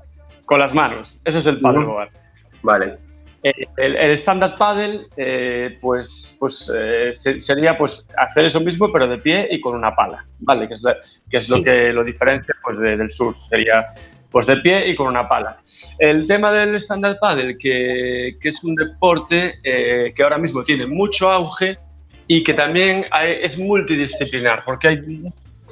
con 0.45 0.59
las 0.59 0.73
manos. 0.73 1.17
Ese 1.25 1.39
es 1.39 1.45
el 1.47 1.59
paddleboard. 1.59 2.09
Vale. 2.61 2.95
Eh, 3.43 3.51
el, 3.77 3.95
el 3.95 4.11
stand-up 4.19 4.55
paddle, 4.59 5.07
eh, 5.17 5.79
pues, 5.81 6.35
pues 6.39 6.71
eh, 6.75 7.09
se- 7.11 7.39
sería 7.41 7.75
pues 7.75 8.05
hacer 8.15 8.45
eso 8.45 8.59
mismo, 8.61 8.91
pero 8.93 9.07
de 9.07 9.17
pie 9.17 9.47
y 9.49 9.59
con 9.59 9.75
una 9.75 9.95
pala, 9.95 10.23
¿vale? 10.39 10.67
Que 10.67 10.75
es, 10.75 10.83
la- 10.83 10.97
que 11.29 11.37
es 11.37 11.45
Sí. 11.47 11.57
lo 11.57 11.63
que 11.63 11.91
lo 11.91 12.03
diferencia 12.03 12.53
pues, 12.63 12.77
de- 12.77 12.97
del 12.97 13.11
surf. 13.11 13.35
Sería 13.49 13.87
pues 14.31 14.45
de 14.47 14.57
pie 14.57 14.87
y 14.87 14.95
con 14.95 15.07
una 15.07 15.27
pala. 15.27 15.57
El 15.99 16.25
tema 16.25 16.51
del 16.53 16.75
stand-up 16.81 17.17
paddle, 17.19 17.57
que, 17.57 18.37
que 18.41 18.49
es 18.49 18.63
un 18.63 18.75
deporte 18.75 19.59
eh, 19.63 20.13
que 20.15 20.23
ahora 20.23 20.37
mismo 20.37 20.63
tiene 20.63 20.85
mucho 20.85 21.29
auge 21.29 21.77
y 22.27 22.43
que 22.43 22.53
también 22.53 23.05
hay- 23.11 23.39
es 23.41 23.57
multidisciplinar, 23.57 24.63
porque 24.65 24.87
hay 24.87 24.97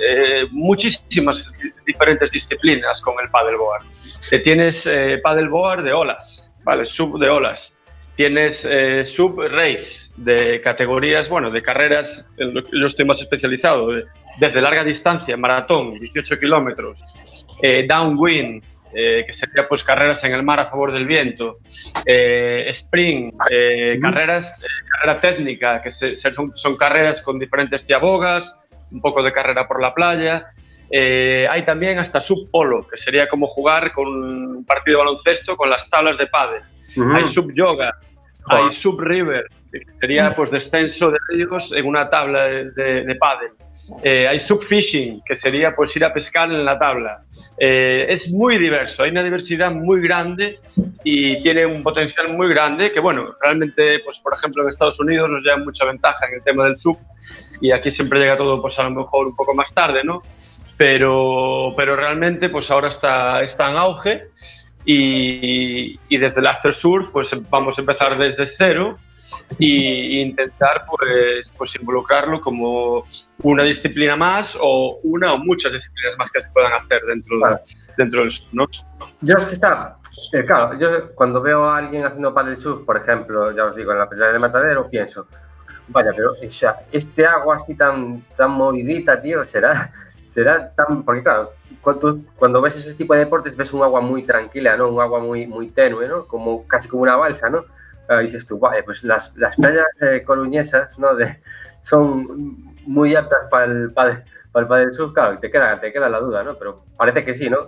eh, 0.02 0.46
muchísimas 0.52 1.52
diferentes 1.86 2.32
disciplinas 2.32 3.02
con 3.02 3.16
el 3.24 3.30
paddleboard. 3.30 3.84
Eh, 4.32 4.40
tienes 4.40 4.86
eh, 4.88 5.20
paddleboard 5.24 5.84
de 5.84 5.94
olas, 5.94 6.52
¿vale? 6.64 6.86
Sub 6.86 7.20
de 7.20 7.30
olas. 7.30 7.74
Tienes 8.16 8.68
eh, 8.70 9.06
sub 9.06 9.40
race 9.40 10.12
de 10.18 10.60
categorías, 10.62 11.30
bueno, 11.30 11.50
de 11.52 11.62
carreras, 11.62 12.26
yo 12.38 12.88
estoy 12.88 13.06
más 13.06 13.22
especializado, 13.22 13.92
de- 13.92 14.06
desde 14.40 14.62
larga 14.62 14.84
distancia, 14.84 15.36
maratón, 15.38 15.94
18 16.00 16.38
kilómetros, 16.40 17.02
eh, 17.62 17.86
downwind, 17.88 18.64
eh, 18.94 19.24
que 19.26 19.34
sería 19.34 19.68
pues 19.68 19.84
carreras 19.84 20.24
en 20.24 20.34
el 20.34 20.42
mar 20.44 20.60
a 20.60 20.66
favor 20.70 20.92
del 20.92 21.06
viento, 21.06 21.58
eh, 22.06 22.66
sprint, 22.70 23.36
eh, 23.52 24.00
carreras, 24.02 24.50
eh, 24.62 24.66
carrera 24.92 25.22
técnica, 25.22 25.82
que 25.82 25.92
se- 25.92 26.18
son, 26.18 26.52
son 26.56 26.76
carreras 26.76 27.22
con 27.22 27.38
diferentes 27.38 27.86
tiabogas, 27.86 28.54
un 28.92 29.02
poco 29.02 29.22
de 29.22 29.32
carrera 29.32 29.68
por 29.68 29.82
la 29.82 29.94
playa. 29.94 30.48
Eh, 30.92 31.46
hay 31.50 31.64
también 31.66 32.00
hasta 32.00 32.20
sub 32.20 32.50
polo, 32.50 32.88
que 32.88 32.98
sería 32.98 33.28
como 33.28 33.46
jugar 33.48 33.92
con 33.92 34.08
un 34.08 34.66
partido 34.66 34.98
de 35.00 35.06
baloncesto 35.06 35.56
con 35.56 35.70
las 35.70 35.88
tablas 35.88 36.18
de 36.18 36.26
pádel. 36.26 36.64
Ujú. 36.98 37.14
Hay 37.14 37.28
sub 37.28 37.54
yoga, 37.54 37.92
Joder. 38.42 38.64
hay 38.64 38.72
sub 38.72 39.00
river, 39.00 39.46
que 39.48 39.56
sería 40.00 40.32
pues 40.36 40.52
descenso 40.52 41.12
de 41.12 41.18
ríos 41.30 41.72
en 41.76 41.86
una 41.86 42.10
tabla 42.10 42.44
de, 42.44 42.72
de, 42.72 43.04
de 43.04 43.16
pádel. 43.16 43.52
Eh, 44.04 44.28
hay 44.28 44.40
sub 44.40 44.64
fishing, 44.64 45.22
que 45.26 45.36
sería 45.36 45.76
pues 45.76 45.96
ir 45.96 46.04
a 46.04 46.14
pescar 46.14 46.52
en 46.52 46.66
la 46.66 46.78
tabla. 46.78 47.24
Eh, 47.58 48.06
es 48.10 48.30
muy 48.30 48.58
diverso, 48.58 49.04
hay 49.04 49.12
una 49.12 49.24
diversidad 49.24 49.72
muy 49.72 50.02
grande 50.02 50.60
y 51.04 51.42
tiene 51.42 51.66
un 51.66 51.82
potencial 51.82 52.30
muy 52.30 52.50
grande 52.50 52.92
que 52.92 53.00
bueno, 53.00 53.36
realmente 53.42 54.00
pues 54.00 54.20
por 54.20 54.34
ejemplo 54.34 54.64
en 54.64 54.70
Estados 54.70 55.00
Unidos 55.00 55.30
nos 55.30 55.44
lleva 55.44 55.58
mucha 55.58 55.86
ventaja 55.86 56.28
en 56.28 56.36
el 56.36 56.44
tema 56.44 56.66
del 56.66 56.78
sub 56.78 56.98
y 57.62 57.72
aquí 57.72 57.90
siempre 57.90 58.20
llega 58.20 58.38
todo 58.38 58.62
pues 58.62 58.78
a 58.80 58.84
lo 58.84 58.92
mejor 58.92 59.28
un 59.28 59.36
poco 59.36 59.54
más 59.54 59.74
tarde, 59.74 60.04
¿no? 60.04 60.22
Pero, 60.78 61.74
pero 61.76 61.96
realmente 61.96 62.50
pues 62.50 62.70
ahora 62.72 62.90
está, 62.90 63.42
está 63.44 63.70
en 63.70 63.78
auge 63.78 64.24
y, 64.86 66.00
y 66.08 66.18
desde 66.18 66.40
el 66.40 66.48
After 66.48 66.74
Surf 66.74 67.10
pues 67.12 67.32
vamos 67.50 67.78
a 67.78 67.82
empezar 67.82 68.18
desde 68.18 68.48
cero 68.48 68.98
y 69.58 70.22
intentar 70.22 70.86
pues, 70.90 71.52
pues 71.58 71.76
involucrarlo 71.76 72.40
como 72.42 73.04
una 73.44 73.64
disciplina 73.64 74.16
más 74.16 74.58
o 74.60 75.00
una 75.04 75.34
o 75.34 75.38
muchas 75.38 75.74
disciplinas 75.74 76.18
más 76.18 76.32
que 76.32 76.42
se 76.42 76.50
puedan 76.50 76.74
hacer 76.74 77.02
dentro, 77.08 77.36
de- 77.38 77.42
Claro. 77.42 77.60
dentro 77.98 78.22
del 78.22 78.32
surf, 78.32 78.54
¿no? 78.54 78.66
Yo 79.22 79.36
es 79.38 79.46
que 79.46 79.54
está, 79.54 79.98
eh, 80.34 80.46
claro, 80.46 80.78
yo 80.80 81.14
cuando 81.16 81.42
veo 81.42 81.66
a 81.66 81.78
alguien 81.78 82.06
haciendo 82.06 82.34
paddle 82.34 82.58
surf, 82.58 82.86
por 82.86 82.98
ejemplo, 82.98 83.52
ya 83.56 83.66
os 83.66 83.76
digo, 83.76 83.92
en 83.92 84.00
la 84.00 84.10
playa 84.10 84.32
de 84.32 84.40
Matadero, 84.40 84.90
pienso, 84.90 85.28
vaya, 85.88 86.12
pero 86.16 86.34
o 86.34 86.52
sea, 86.52 86.78
este 86.92 87.26
agua 87.26 87.56
así 87.58 87.76
tan, 87.76 88.22
tan 88.38 88.52
movidita, 88.52 89.22
tío, 89.22 89.44
será, 89.46 89.92
será 90.24 90.72
tan, 90.76 91.04
porque 91.04 91.24
claro, 91.24 91.52
cuando, 91.82 92.20
cuando 92.36 92.62
ves 92.62 92.76
ese 92.78 92.94
tipo 92.94 93.14
de 93.14 93.22
deportes 93.22 93.56
ves 93.56 93.74
un 93.74 93.84
agua 93.84 94.02
muy 94.02 94.24
tranquila, 94.24 94.76
¿no? 94.78 94.90
Un 94.90 95.02
agua 95.02 95.20
muy, 95.20 95.48
muy 95.48 95.70
tenue, 95.70 96.08
¿no? 96.08 96.26
Como, 96.26 96.68
casi 96.68 96.88
como 96.88 97.04
una 97.04 97.16
balsa, 97.16 97.50
¿no? 97.50 97.66
Claro, 98.10 98.24
dices 98.24 98.48
tú, 98.48 98.58
vaya, 98.58 98.82
pues 98.84 99.04
las, 99.04 99.32
las 99.38 99.56
playas 99.56 99.86
eh, 100.02 100.24
coruñesas, 100.26 100.98
¿no? 100.98 101.14
De, 101.16 101.38
son 101.84 102.74
muy 102.88 103.14
aptas 103.14 103.38
para 103.52 103.66
el, 103.66 103.92
para, 103.94 104.10
el- 104.14 104.24
para 104.52 104.64
el 104.64 104.68
paddle 104.68 104.94
surf, 104.96 105.14
claro, 105.14 105.36
y 105.36 105.38
te 105.40 105.52
queda, 105.52 105.80
te 105.80 105.94
queda 105.94 106.10
la 106.10 106.20
duda, 106.20 106.42
¿no? 106.44 106.56
Pero 106.56 106.84
parece 106.98 107.24
que 107.24 107.36
sí, 107.36 107.52
¿no? 107.52 107.60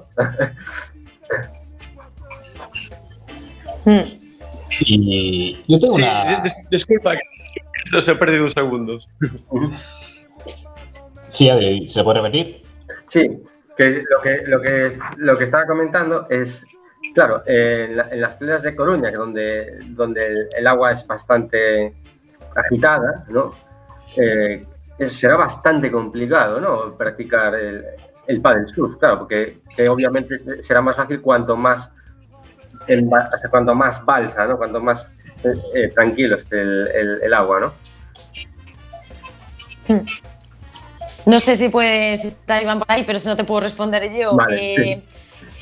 Mm. 3.85 3.99
Y 4.79 5.63
yo 5.67 5.79
tengo 5.79 5.95
Sí, 5.97 6.01
una. 6.01 6.43
dis- 6.43 6.67
disculpa, 6.71 7.13
que 7.91 8.01
se 8.01 8.09
ha 8.11 8.17
perdido 8.17 8.41
unos 8.41 8.53
segundos. 8.53 9.07
Sí, 11.27 11.49
Adri, 11.51 11.87
¿se 11.87 12.03
puede 12.03 12.19
repetir? 12.21 12.63
Sí, 13.09 13.29
que 13.77 14.03
lo 14.09 14.21
que, 14.23 14.41
lo 14.47 14.59
que, 14.61 14.97
lo 15.17 15.37
que 15.37 15.43
estaba 15.43 15.67
comentando 15.67 16.25
es, 16.31 16.65
claro, 17.13 17.43
eh, 17.45 17.87
en, 17.89 17.97
la- 17.97 18.07
en 18.09 18.21
las 18.21 18.35
playas 18.35 18.63
de 18.63 18.75
Coruña, 18.75 19.11
donde, 19.11 19.79
donde 19.89 20.25
el, 20.27 20.47
el 20.57 20.67
agua 20.67 20.91
es 20.91 21.05
bastante 21.05 21.93
agitada, 22.55 23.25
¿no? 23.29 23.53
Eh, 24.17 24.65
será 25.07 25.35
bastante 25.37 25.91
complicado, 25.91 26.59
¿no? 26.61 26.95
Practicar 26.97 27.55
el, 27.55 27.83
el 28.27 28.41
paddle 28.41 28.67
surf, 28.67 28.97
claro, 28.97 29.19
porque 29.19 29.59
que 29.75 29.89
obviamente 29.89 30.61
será 30.63 30.81
más 30.81 30.95
fácil 30.95 31.21
cuanto 31.21 31.55
más, 31.55 31.89
hasta 33.33 33.49
cuanto 33.49 33.73
más 33.75 34.03
balsa, 34.05 34.45
¿no? 34.45 34.57
Cuanto 34.57 34.79
más 34.79 35.17
eh, 35.43 35.53
eh, 35.75 35.89
tranquilo 35.89 36.35
esté 36.37 36.61
el, 36.61 36.87
el- 36.93 37.19
el 37.23 37.33
agua, 37.33 37.59
¿no? 37.59 37.73
No 41.25 41.39
sé 41.39 41.55
si 41.55 41.69
puede 41.69 42.17
si 42.17 42.29
está 42.29 42.61
Iván 42.61 42.79
por 42.79 42.91
ahí, 42.91 43.03
pero 43.05 43.19
si 43.19 43.27
no 43.27 43.35
te 43.35 43.43
puedo 43.43 43.61
responder 43.61 44.11
yo. 44.13 44.35
Vale, 44.35 44.91
Eh, 44.93 45.03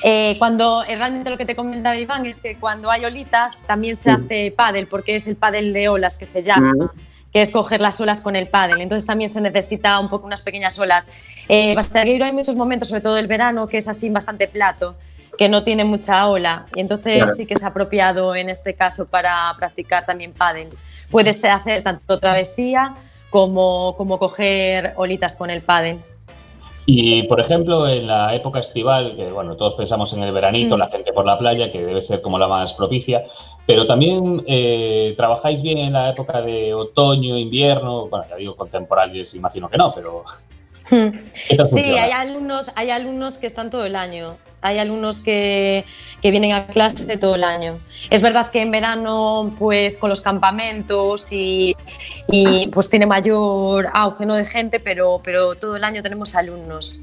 eh, 0.03 0.35
cuando 0.39 0.83
eh, 0.83 0.95
realmente 0.95 1.29
lo 1.29 1.37
que 1.37 1.45
te 1.45 1.55
comentaba 1.55 1.95
Iván 1.97 2.25
es 2.25 2.41
que 2.41 2.55
cuando 2.57 2.89
hay 2.91 3.05
olitas 3.05 3.65
también 3.67 3.95
se 3.95 4.11
hace 4.11 4.53
pádel, 4.55 4.87
porque 4.87 5.15
es 5.15 5.27
el 5.27 5.35
pádel 5.35 5.73
de 5.73 5.89
olas 5.89 6.17
que 6.17 6.25
se 6.25 6.41
llama, 6.41 6.73
Mm. 6.73 6.89
que 7.33 7.41
es 7.41 7.51
coger 7.51 7.79
las 7.81 7.99
olas 8.01 8.21
con 8.21 8.35
el 8.35 8.47
pádel. 8.47 8.81
Entonces 8.81 9.05
también 9.05 9.29
se 9.29 9.39
necesita 9.41 9.99
un 9.99 10.09
poco 10.09 10.25
unas 10.25 10.41
pequeñas 10.41 10.79
olas. 10.79 11.11
Eh, 11.47 11.75
Bastagueiro 11.75 12.25
hay 12.25 12.31
muchos 12.31 12.55
momentos, 12.55 12.87
sobre 12.89 13.01
todo 13.01 13.17
el 13.17 13.27
verano, 13.27 13.67
que 13.67 13.77
es 13.77 13.87
así 13.87 14.09
bastante 14.09 14.47
plato, 14.47 14.95
que 15.37 15.47
no 15.49 15.63
tiene 15.63 15.83
mucha 15.83 16.27
ola. 16.27 16.65
Y 16.75 16.79
entonces 16.79 17.17
Claro. 17.17 17.31
sí 17.31 17.45
que 17.45 17.53
es 17.53 17.63
apropiado 17.63 18.35
en 18.35 18.49
este 18.49 18.73
caso 18.73 19.09
para 19.09 19.53
practicar 19.57 20.05
también 20.05 20.33
pádel. 20.33 20.69
Puedes 21.11 21.43
hacer 21.45 21.83
tanto 21.83 22.19
travesía 22.19 22.95
como, 23.29 23.95
como 23.95 24.17
coger 24.17 24.93
olitas 24.95 25.35
con 25.35 25.49
el 25.49 25.61
pádel. 25.61 25.99
Y, 26.91 27.21
por 27.23 27.39
ejemplo, 27.39 27.87
en 27.87 28.07
la 28.07 28.33
época 28.33 28.59
estival, 28.59 29.15
que 29.15 29.31
bueno, 29.31 29.55
todos 29.55 29.75
pensamos 29.75 30.11
en 30.13 30.23
el 30.23 30.31
veranito, 30.31 30.75
Mm. 30.75 30.79
la 30.79 30.87
gente 30.87 31.13
por 31.13 31.23
la 31.23 31.37
playa, 31.37 31.71
que 31.71 31.85
debe 31.85 32.01
ser 32.01 32.19
como 32.19 32.39
la 32.39 32.47
más 32.47 32.73
propicia, 32.73 33.25
pero 33.67 33.85
también 33.85 34.43
eh, 34.47 35.13
trabajáis 35.15 35.61
bien 35.61 35.77
en 35.77 35.93
la 35.93 36.09
época 36.09 36.41
de 36.41 36.73
otoño, 36.73 37.37
invierno, 37.37 38.07
bueno, 38.07 38.25
ya 38.27 38.35
digo 38.37 38.55
contemporáneos, 38.55 39.35
imagino 39.35 39.69
que 39.69 39.77
no, 39.77 39.93
pero 39.93 40.23
¿qué 40.23 40.33
tal 40.47 40.58
Sí, 40.89 41.55
funciona? 41.55 42.03
hay 42.03 42.11
alumnos, 42.11 42.71
hay 42.75 42.89
alumnos 42.89 43.37
que 43.37 43.45
están 43.47 43.69
todo 43.69 43.85
el 43.85 43.95
año. 43.95 44.37
Hay 44.61 44.77
alumnos 44.77 45.21
que, 45.21 45.85
que 46.21 46.31
vienen 46.31 46.51
a 46.51 46.67
clase 46.67 47.17
todo 47.17 47.35
el 47.35 47.43
año. 47.43 47.79
Es 48.09 48.21
verdad 48.21 48.49
que 48.49 48.61
en 48.61 48.71
verano, 48.71 49.55
pues 49.57 49.97
con 49.97 50.09
los 50.09 50.21
campamentos 50.21 51.31
y, 51.31 51.75
y, 52.27 52.67
pues 52.67 52.89
tiene 52.89 53.05
mayor 53.05 53.89
auge 53.93 54.25
¿no? 54.25 54.35
de 54.35 54.45
gente, 54.45 54.79
pero, 54.79 55.21
pero 55.23 55.55
todo 55.55 55.77
el 55.77 55.83
año 55.83 56.03
tenemos 56.03 56.35
alumnos. 56.35 56.99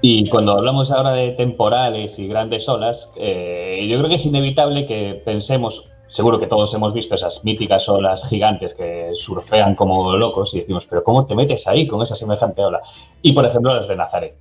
Y 0.00 0.28
cuando 0.30 0.52
hablamos 0.52 0.90
ahora 0.90 1.12
de 1.12 1.30
temporales 1.32 2.18
y 2.18 2.26
grandes 2.26 2.68
olas, 2.68 3.12
eh, 3.16 3.86
yo 3.88 3.98
creo 3.98 4.08
que 4.08 4.16
es 4.16 4.26
inevitable 4.26 4.86
que 4.86 5.22
pensemos, 5.24 5.91
seguro 6.12 6.38
que 6.38 6.46
todos 6.46 6.72
hemos 6.74 6.92
visto 6.92 7.14
esas 7.14 7.42
míticas 7.42 7.88
olas 7.88 8.28
gigantes 8.28 8.74
que 8.74 9.12
surfean 9.14 9.74
como 9.74 10.14
locos 10.14 10.54
y 10.54 10.60
decimos, 10.60 10.84
pero 10.84 11.02
¿cómo 11.02 11.24
te 11.24 11.34
metes 11.34 11.66
ahí 11.66 11.86
con 11.86 12.02
esa 12.02 12.14
semejante 12.14 12.62
ola? 12.62 12.82
Y 13.22 13.32
por 13.32 13.46
ejemplo 13.46 13.74
las 13.74 13.88
de 13.88 13.96
Nazaret. 13.96 14.34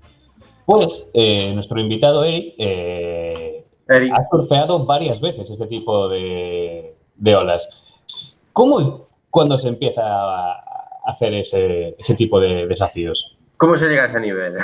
Pues 0.66 1.10
eh, 1.14 1.54
nuestro 1.54 1.80
invitado 1.80 2.26
Eric 2.26 2.56
eh, 2.58 3.66
Eric, 3.88 4.14
ha 4.14 4.28
surfeado 4.30 4.86
varias 4.86 5.22
veces 5.22 5.50
este 5.50 5.68
tipo 5.68 6.10
de, 6.10 6.94
de 7.16 7.36
olas. 7.36 8.04
¿Cómo, 8.52 9.08
cuando 9.30 9.58
se 9.58 9.70
empieza 9.70 10.02
a 10.04 10.62
hacer 11.06 11.34
ese, 11.34 11.96
ese 11.98 12.16
tipo 12.16 12.40
de 12.40 12.68
desafíos. 12.68 13.38
¿Cómo 13.58 13.78
se 13.78 13.88
llega 13.88 14.04
a 14.04 14.08
ese 14.08 14.20
nivel? 14.20 14.58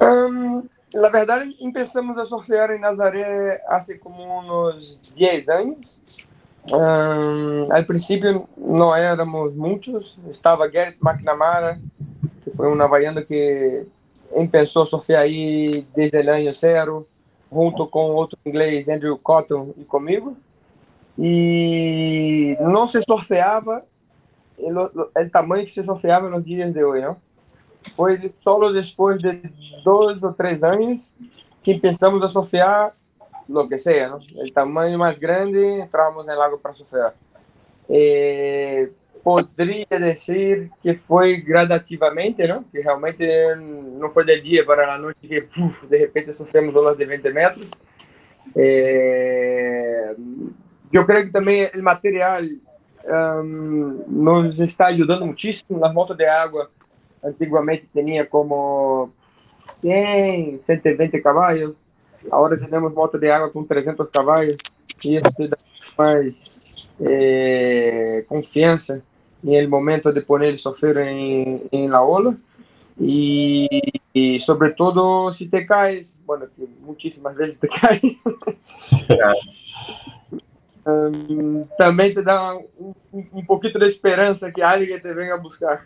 Ahn, 0.00 0.68
la 0.94 1.10
verdad, 1.10 1.42
empezamos 1.60 2.16
a 2.18 2.24
surfear 2.24 2.70
en 2.70 2.82
Nazaré 2.82 3.60
hace 3.68 3.98
como 3.98 4.38
unos 4.38 5.00
10 5.14 5.48
años. 5.48 5.98
Ahn, 6.72 7.70
al 7.70 7.84
principio 7.84 8.48
no 8.56 8.96
éramos 8.96 9.54
muchos. 9.56 10.18
Estaba 10.26 10.68
Garrett 10.68 10.96
McNamara, 11.00 11.78
que 12.44 12.50
fue 12.50 12.68
un 12.68 12.80
havaiano 12.80 13.26
que 13.26 13.86
empezó 14.34 14.82
a 14.82 14.86
surfear 14.86 15.22
ahí 15.22 15.86
desde 15.94 16.20
el 16.20 16.28
año 16.28 16.52
cero, 16.52 17.06
junto 17.50 17.90
con 17.90 18.12
otro 18.14 18.38
inglés, 18.44 18.88
Andrew 18.88 19.20
Cotton, 19.20 19.74
y 19.76 19.84
conmigo. 19.84 20.34
Y 21.16 22.56
no 22.60 22.86
se 22.86 23.00
surfeaba 23.00 23.84
el, 24.56 24.74
el 25.16 25.30
tamaño 25.30 25.62
que 25.62 25.68
se 25.68 25.84
surfeaba 25.84 26.26
en 26.26 26.32
los 26.32 26.44
días 26.44 26.72
de 26.72 26.84
hoy, 26.84 27.02
¿no? 27.02 27.18
Foi 27.90 28.32
solo 28.42 28.72
después 28.72 29.20
de 29.20 29.42
dos 29.84 30.22
o 30.22 30.32
tres 30.32 30.64
años 30.64 31.12
que 31.62 31.72
empezamos 31.72 32.22
a 32.22 32.28
surfear 32.28 32.94
lo 33.48 33.68
que 33.68 33.78
sea, 33.78 34.08
¿no? 34.08 34.20
El 34.36 34.52
tamaño 34.52 34.98
más 34.98 35.20
grande, 35.20 35.80
entramos 35.80 36.26
en 36.26 36.32
el 36.32 36.38
lago 36.38 36.58
para 36.58 36.74
surfear. 36.74 37.14
Eh, 37.88 38.90
podría 39.22 39.86
decir 39.98 40.70
que 40.82 40.94
foi 40.94 41.40
gradativamente, 41.40 42.46
¿no? 42.46 42.64
Que 42.70 42.82
realmente 42.82 43.56
no 43.56 44.10
fue 44.10 44.24
del 44.24 44.42
día 44.42 44.64
para 44.64 44.86
la 44.86 44.98
noche 44.98 45.26
que 45.26 45.48
uf, 45.60 45.84
de 45.84 45.98
repente 45.98 46.32
surfemos 46.32 46.74
olas 46.74 46.96
de 46.96 47.06
20 47.06 47.32
metros. 47.32 47.70
Eh, 48.54 50.14
yo 50.92 51.06
creo 51.06 51.24
que 51.24 51.30
también 51.30 51.70
el 51.72 51.82
material 51.82 52.60
um, 53.04 54.24
nos 54.24 54.60
está 54.60 54.86
ayudando 54.86 55.26
muchísimo. 55.26 55.80
Las 55.80 55.92
motos 55.92 56.16
de 56.16 56.28
agua 56.28 56.70
antiguamente 57.24 57.88
tenía 57.92 58.28
como 58.28 59.12
100, 59.74 60.60
120 60.62 61.22
caballos. 61.22 61.74
Ahora 62.30 62.56
tenemos 62.58 62.92
motos 62.92 63.20
de 63.20 63.32
agua 63.32 63.52
con 63.52 63.66
300 63.66 64.08
caballos 64.08 64.56
y 65.02 65.16
eso 65.16 65.30
te 65.36 65.48
da 65.48 65.58
más 65.98 66.88
eh, 67.00 68.24
confianza 68.28 69.00
en 69.42 69.54
el 69.54 69.68
momento 69.68 70.12
de 70.12 70.22
poner 70.22 70.50
el 70.50 70.58
sofero 70.58 71.00
en, 71.00 71.62
en 71.70 71.90
la 71.90 72.02
ola. 72.02 72.36
Y, 72.98 73.68
y, 74.12 74.38
sobre 74.38 74.70
todo 74.70 75.32
si 75.32 75.48
te 75.48 75.66
caes, 75.66 76.16
bueno, 76.24 76.46
que 76.56 76.64
muchísimas 76.80 77.34
veces 77.34 77.58
te 77.58 77.68
caes. 77.80 78.02
Um, 80.84 81.64
también 81.78 82.14
te 82.14 82.22
da 82.22 82.54
un, 82.54 82.94
un, 83.10 83.46
poquito 83.46 83.78
de 83.78 83.86
esperanza 83.86 84.50
que 84.52 84.62
alguien 84.62 85.00
te 85.00 85.14
venga 85.14 85.34
a 85.34 85.40
buscar. 85.40 85.80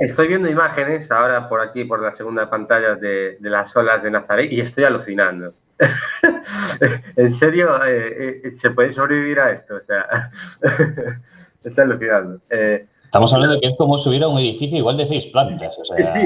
Estoy 0.00 0.28
viendo 0.28 0.48
imágenes 0.48 1.10
ahora 1.10 1.48
por 1.48 1.60
aquí, 1.60 1.84
por 1.84 2.00
la 2.00 2.12
segunda 2.12 2.48
pantalla 2.48 2.94
de, 2.94 3.36
de 3.38 3.50
las 3.50 3.74
olas 3.76 4.02
de 4.02 4.10
Nazaret 4.10 4.50
y 4.50 4.60
estoy 4.60 4.84
alucinando. 4.84 5.54
en 7.16 7.32
serio, 7.32 7.84
eh, 7.84 8.42
eh, 8.44 8.50
¿se 8.50 8.70
puede 8.70 8.92
sobrevivir 8.92 9.40
a 9.40 9.52
esto? 9.52 9.76
O 9.76 9.80
sea, 9.80 10.30
estoy 11.64 11.84
alucinando. 11.84 12.40
Eh, 12.50 12.86
Estamos 13.12 13.30
hablando 13.34 13.56
de 13.56 13.60
que 13.60 13.68
es 13.68 13.76
como 13.76 13.98
subir 13.98 14.24
a 14.24 14.28
un 14.28 14.38
edificio 14.38 14.78
igual 14.78 14.96
de 14.96 15.04
seis 15.04 15.26
plantas. 15.26 15.76
O 15.78 15.84
sea... 15.84 16.02
Sí, 16.02 16.20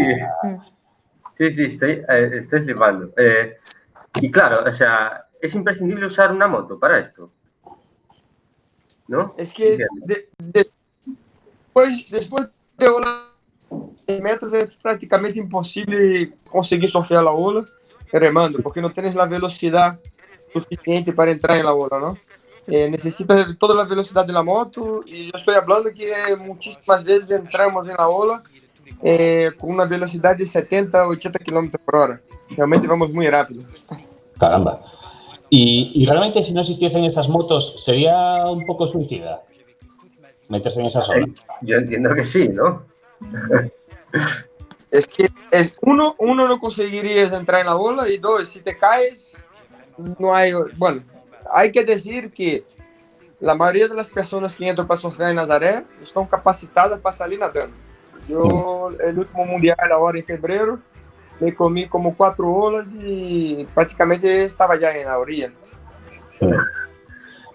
sí, 1.37 1.53
sí, 1.53 1.65
estoy, 1.65 2.03
eh, 2.09 2.31
estoy 2.35 2.61
flipando. 2.61 3.11
Eh, 3.17 3.57
y 4.21 4.31
claro, 4.31 4.63
o 4.65 4.73
sea, 4.73 5.27
es 5.41 5.53
imprescindible 5.55 6.07
usar 6.07 6.33
una 6.33 6.47
moto 6.47 6.79
para 6.79 7.01
esto. 7.01 7.33
¿No? 9.09 9.35
Es 9.37 9.53
que 9.53 9.77
de, 10.05 10.29
de, 10.39 10.71
después, 11.77 12.11
después 12.11 12.49
de 12.77 12.89
ola 12.89 13.33
de 14.07 14.21
metros 14.21 14.53
es 14.53 14.71
prácticamente 14.77 15.39
imposible 15.39 16.33
conseguir 16.49 16.89
surfear 16.89 17.23
la 17.23 17.33
ola 17.33 17.65
remando, 18.13 18.61
porque 18.63 18.81
no 18.81 18.93
tienes 18.93 19.15
la 19.15 19.27
velocidad 19.27 19.99
suficiente 20.53 21.13
para 21.13 21.31
entrar 21.31 21.59
en 21.59 21.65
la 21.65 21.75
ola, 21.75 21.99
¿no? 21.99 22.19
Eh, 22.67 22.91
necesita 22.91 23.47
toda 23.57 23.75
la 23.75 23.85
velocidad 23.85 24.25
de 24.25 24.33
la 24.33 24.43
moto 24.43 25.01
y 25.07 25.27
yo 25.27 25.33
estoy 25.35 25.55
hablando 25.55 25.93
que 25.93 26.13
muchísimas 26.37 27.05
veces 27.05 27.31
entramos 27.31 27.87
en 27.87 27.95
la 27.95 28.09
ola 28.09 28.43
eh, 29.03 29.53
con 29.57 29.71
una 29.71 29.85
velocidad 29.85 30.37
de 30.37 30.45
70 30.45 31.07
80 31.07 31.39
kilómetros 31.39 31.81
por 31.85 31.97
hora. 31.97 32.21
Realmente 32.51 32.89
vamos 32.89 33.13
muy 33.13 33.29
rápido. 33.29 33.63
Caramba. 34.39 34.81
Y, 35.49 35.93
y, 35.95 36.07
realmente 36.07 36.43
si 36.43 36.53
no 36.53 36.61
existiesen 36.61 37.05
esas 37.05 37.29
motos, 37.29 37.75
¿sería 37.85 38.47
un 38.47 38.67
poco 38.67 38.87
suicida 38.87 39.43
meterse 40.49 40.81
en 40.81 40.87
esa 40.87 41.03
zona? 41.03 41.27
Yo 41.63 41.77
entiendo 41.77 42.13
que 42.15 42.25
sí, 42.25 42.49
¿no? 42.49 42.85
es 44.91 45.07
que 45.07 45.29
es 45.51 45.75
uno, 45.83 46.15
uno 46.19 46.49
no 46.49 46.59
conseguirías 46.59 47.33
entrar 47.33 47.61
en 47.61 47.67
la 47.67 47.77
ola 47.77 48.09
y 48.09 48.19
dos, 48.19 48.49
si 48.49 48.61
te 48.61 48.77
caes, 48.77 49.43
no 50.19 50.35
hay, 50.35 50.53
bueno, 50.77 51.03
hay 51.53 51.71
que 51.71 51.85
decir 51.85 52.33
que 52.33 52.65
la 53.41 53.55
mayoría 53.55 53.89
de 53.89 53.95
las 53.95 54.09
personas 54.09 54.57
que 54.57 54.69
entran 54.69 54.87
para 54.87 55.01
surfear 55.01 55.31
en 55.31 55.37
Nazaré 55.37 55.85
están 56.03 56.27
capacitadas 56.27 56.99
para 57.01 57.17
salir 57.17 57.39
nadando. 57.39 57.77
Yo, 58.29 58.91
el 59.05 59.19
último 59.19 59.45
mundial 59.45 59.77
ahora 59.93 60.19
en 60.19 60.25
febrero, 60.25 60.81
me 61.41 61.55
comí 61.55 61.89
como 61.89 62.17
cuatro 62.17 62.51
olas 62.53 62.95
y 62.99 63.67
prácticamente 63.75 64.45
estaba 64.45 64.79
ya 64.79 64.91
en 64.93 65.07
la 65.07 65.19
orilla. 65.19 65.53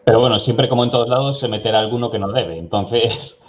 Pero 0.04 0.20
bueno, 0.20 0.40
siempre 0.40 0.68
como 0.68 0.84
en 0.84 0.92
todos 0.92 1.08
lados 1.08 1.40
se 1.40 1.48
meterá 1.48 1.80
alguno 1.80 2.12
que 2.12 2.20
no 2.20 2.32
debe, 2.32 2.58
entonces... 2.58 3.40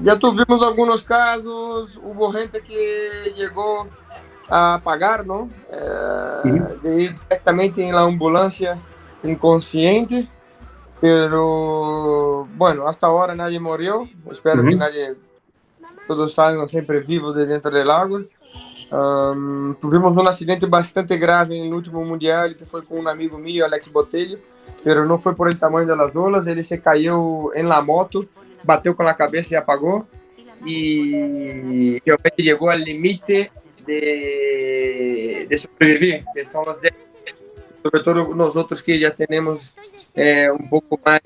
Ya 0.00 0.18
tuvimos 0.18 0.60
algunos 0.60 1.04
casos, 1.04 2.00
hubo 2.02 2.32
gente 2.32 2.60
que 2.62 3.32
llegó 3.36 3.86
a 4.48 4.80
pagar, 4.82 5.24
¿no? 5.24 5.48
Eh, 5.70 6.78
de 6.82 7.02
ir 7.02 7.14
directamente 7.20 7.86
en 7.86 7.94
la 7.94 8.02
ambulancia 8.02 8.76
inconsciente, 9.22 10.28
pero 11.00 12.46
bueno, 12.56 12.88
hasta 12.88 13.06
ahora 13.06 13.34
nadie 13.34 13.60
murió, 13.60 14.08
espero 14.30 14.62
-huh. 14.62 14.68
que 14.68 14.76
nadie, 14.76 15.14
todos 16.06 16.34
salgan 16.34 16.68
siempre 16.68 17.00
vivos 17.00 17.34
de 17.34 17.46
dentro 17.46 17.70
del 17.70 17.90
agua. 17.90 18.22
Um, 18.90 19.74
tuvimos 19.76 20.16
un 20.16 20.28
accidente 20.28 20.66
bastante 20.66 21.16
grave 21.16 21.58
en 21.58 21.64
el 21.64 21.74
último 21.74 22.04
mundial 22.04 22.56
que 22.56 22.66
fue 22.66 22.84
con 22.84 22.98
un 22.98 23.08
amigo 23.08 23.38
mío, 23.38 23.64
Alex 23.64 23.90
Botelho, 23.90 24.38
pero 24.84 25.04
no 25.04 25.18
fue 25.18 25.34
por 25.34 25.48
el 25.48 25.58
tamaño 25.58 25.86
de 25.86 25.96
las 25.96 26.14
olas, 26.14 26.46
ele 26.46 26.62
se 26.62 26.80
cayó 26.80 27.52
en 27.54 27.68
la 27.68 27.80
moto, 27.80 28.26
bateu 28.62 28.94
con 28.94 29.06
la 29.06 29.16
cabeza 29.16 29.54
y 29.54 29.56
apagó 29.56 30.06
y 30.64 31.98
realmente 32.00 32.42
llegó 32.42 32.70
al 32.70 32.82
límite 32.82 33.50
de, 33.86 35.46
de, 35.48 35.58
sobrevivir, 35.58 36.24
que 36.34 36.44
son 36.44 36.64
los 36.66 36.80
de, 36.80 36.92
sobre 37.82 38.02
todo 38.02 38.34
nosotros 38.34 38.82
que 38.82 38.98
ya 38.98 39.10
tenemos 39.10 39.74
eh, 40.14 40.48
un 40.50 40.68
poco 40.68 40.98
más 41.04 41.20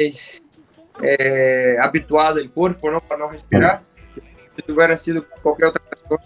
eh, 1.02 1.76
habituado 1.80 2.38
el 2.38 2.50
cuerpo 2.50 2.90
¿no? 2.90 3.00
para 3.00 3.20
no 3.20 3.30
respirar. 3.30 3.82
Si 4.64 4.72
hubiera 4.72 4.96
sido 4.96 5.24
cualquier 5.42 5.68
otra 5.68 5.82
persona, 5.84 6.24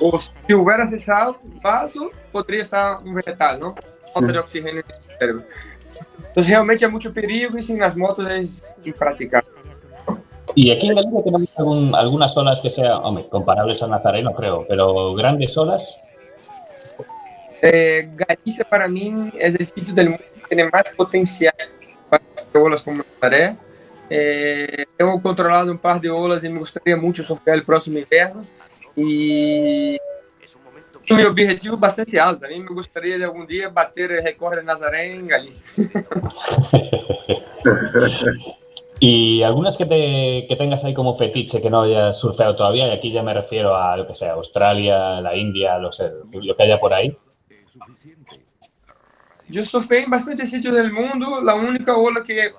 o 0.00 0.18
si 0.18 0.54
hubiera 0.54 0.86
cesado 0.86 1.38
el 1.44 1.60
vaso, 1.60 2.10
podría 2.32 2.62
estar 2.62 2.98
un 3.02 3.14
vegetal, 3.14 3.60
¿no? 3.60 3.74
Falta 4.12 4.32
de 4.32 4.38
oxígeno 4.38 4.80
en 4.80 4.84
el 4.86 5.18
cerebro. 5.18 5.44
Entonces 6.18 6.50
realmente 6.52 6.84
hay 6.84 6.90
mucho 6.90 7.12
perigo 7.12 7.56
y 7.56 7.62
sin 7.62 7.78
las 7.78 7.96
motos 7.96 8.28
es 8.30 8.74
impracticable. 8.84 9.48
Y 10.54 10.70
aquí 10.70 10.88
en 10.88 10.94
Galicia 10.94 11.22
tenemos 11.22 11.48
algún, 11.56 11.94
algunas 11.94 12.36
olas 12.36 12.60
que 12.60 12.70
sean, 12.70 13.00
hombre, 13.02 13.28
comparables 13.28 13.82
a 13.82 13.88
Nazareno, 13.88 14.32
creo, 14.34 14.64
pero 14.68 15.14
grandes 15.14 15.56
olas. 15.56 16.02
Eh, 17.62 18.10
Galicia 18.14 18.64
para 18.64 18.88
mí 18.88 19.32
es 19.38 19.54
el 19.54 19.66
sitio 19.66 19.94
del 19.94 20.10
mundo 20.10 20.24
que 20.34 20.48
tiene 20.48 20.70
más 20.70 20.84
potencial 20.96 21.54
para 22.08 22.22
olas 22.54 22.82
como 22.82 23.02
Nazaré. 23.20 23.56
Eh, 24.08 24.86
tengo 24.96 25.20
controlado 25.20 25.72
un 25.72 25.78
par 25.78 26.00
de 26.00 26.10
olas 26.10 26.42
y 26.44 26.48
me 26.48 26.58
gustaría 26.58 26.96
mucho 26.96 27.24
surfear 27.24 27.56
el 27.56 27.64
próximo 27.64 27.98
invierno. 27.98 28.46
Y 28.94 29.98
mi 31.10 31.22
objetivo 31.22 31.74
es 31.74 31.80
bastante 31.80 32.18
alto. 32.18 32.46
A 32.46 32.48
mí 32.48 32.60
me 32.60 32.70
gustaría 32.70 33.18
de 33.18 33.24
algún 33.24 33.46
día 33.46 33.68
bater 33.68 34.12
el 34.12 34.24
récord 34.24 34.56
de 34.56 34.64
Nazaré 34.64 35.12
en 35.12 35.26
Galicia. 35.26 35.66
Y 38.98 39.42
algunas 39.42 39.76
que, 39.76 39.84
te, 39.84 40.46
que, 40.48 40.56
tengas 40.56 40.82
ahí 40.82 40.94
como 40.94 41.16
fetiche 41.16 41.60
que 41.60 41.68
no 41.68 41.82
hayas 41.82 42.18
surfeado 42.18 42.56
todavía, 42.56 42.88
y 42.88 42.92
aquí 42.92 43.12
ya 43.12 43.22
me 43.22 43.34
refiero 43.34 43.76
a 43.76 43.94
lo 43.94 44.06
que 44.06 44.14
sea, 44.14 44.32
Australia, 44.32 45.20
la 45.20 45.36
India, 45.36 45.76
lo, 45.76 45.92
sé, 45.92 46.10
lo 46.32 46.56
que 46.56 46.62
haya 46.62 46.80
por 46.80 46.94
ahí. 46.94 47.14
Yo 49.48 49.64
surfeé 49.64 50.04
en 50.04 50.10
bastantes 50.10 50.50
sitios 50.50 50.74
del 50.74 50.92
mundo. 50.92 51.40
La 51.42 51.54
única 51.54 51.96
ola 51.96 52.22
que 52.24 52.52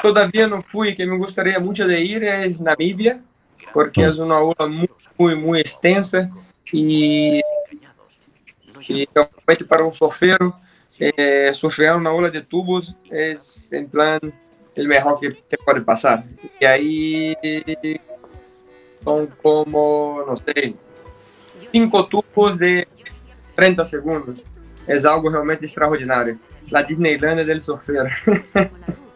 todavía 0.00 0.46
no 0.46 0.62
fui, 0.62 0.94
que 0.94 1.06
me 1.06 1.16
gustaría 1.16 1.58
mucho 1.58 1.86
de 1.86 2.00
ir, 2.00 2.24
es 2.24 2.60
Namibia, 2.60 3.20
porque 3.72 4.04
es 4.04 4.18
una 4.18 4.38
ola 4.38 4.66
muy, 4.66 4.90
muy, 5.16 5.36
muy 5.36 5.60
extensa 5.60 6.30
y, 6.70 7.40
y 8.88 9.08
realmente 9.14 9.64
para 9.66 9.84
un 9.84 9.94
surfero 9.94 10.56
eh, 10.98 11.52
surfear 11.52 11.96
una 11.96 12.12
ola 12.12 12.30
de 12.30 12.42
tubos 12.42 12.94
es 13.10 13.72
en 13.72 13.88
plan 13.88 14.20
el 14.74 14.88
mejor 14.88 15.18
que 15.20 15.30
te 15.30 15.58
puede 15.58 15.80
pasar. 15.80 16.24
Y 16.60 16.64
ahí 16.64 17.36
son 19.02 19.26
como, 19.42 20.22
no 20.26 20.36
sé, 20.36 20.74
cinco 21.72 22.06
tubos 22.06 22.58
de 22.58 22.86
30 23.54 23.86
segundos. 23.86 24.36
Es 24.86 25.04
algo 25.04 25.30
realmente 25.30 25.66
extraordinario. 25.66 26.38
La 26.70 26.82
Disneylandia 26.82 27.44
del 27.44 27.62
surfero. 27.62 28.08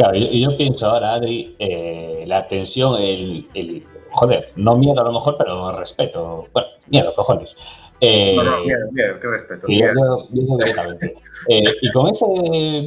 Claro, 0.00 0.16
yo, 0.16 0.28
yo 0.30 0.56
pienso 0.56 0.86
ahora, 0.88 1.12
Adri, 1.14 1.54
eh, 1.58 2.24
la 2.26 2.48
tensión, 2.48 2.98
el, 3.00 3.46
el- 3.52 3.84
Joder, 4.12 4.48
no 4.56 4.76
miedo 4.76 4.98
a 5.00 5.04
lo 5.04 5.12
mejor, 5.12 5.36
pero 5.38 5.78
respeto. 5.78 6.48
Bueno, 6.54 6.68
miedo, 6.88 7.14
cojones. 7.14 7.54
Eh, 8.00 8.34
No, 8.34 8.42
no, 8.42 8.64
miedo, 8.64 8.90
miedo, 8.92 9.20
qué 9.20 9.26
respeto. 9.28 9.66
Miedo. 9.68 10.26
yo 10.32 10.56
directamente. 10.56 11.14
Eh, 11.48 11.62
y 11.82 11.92
con 11.92 12.08
ese 12.08 12.26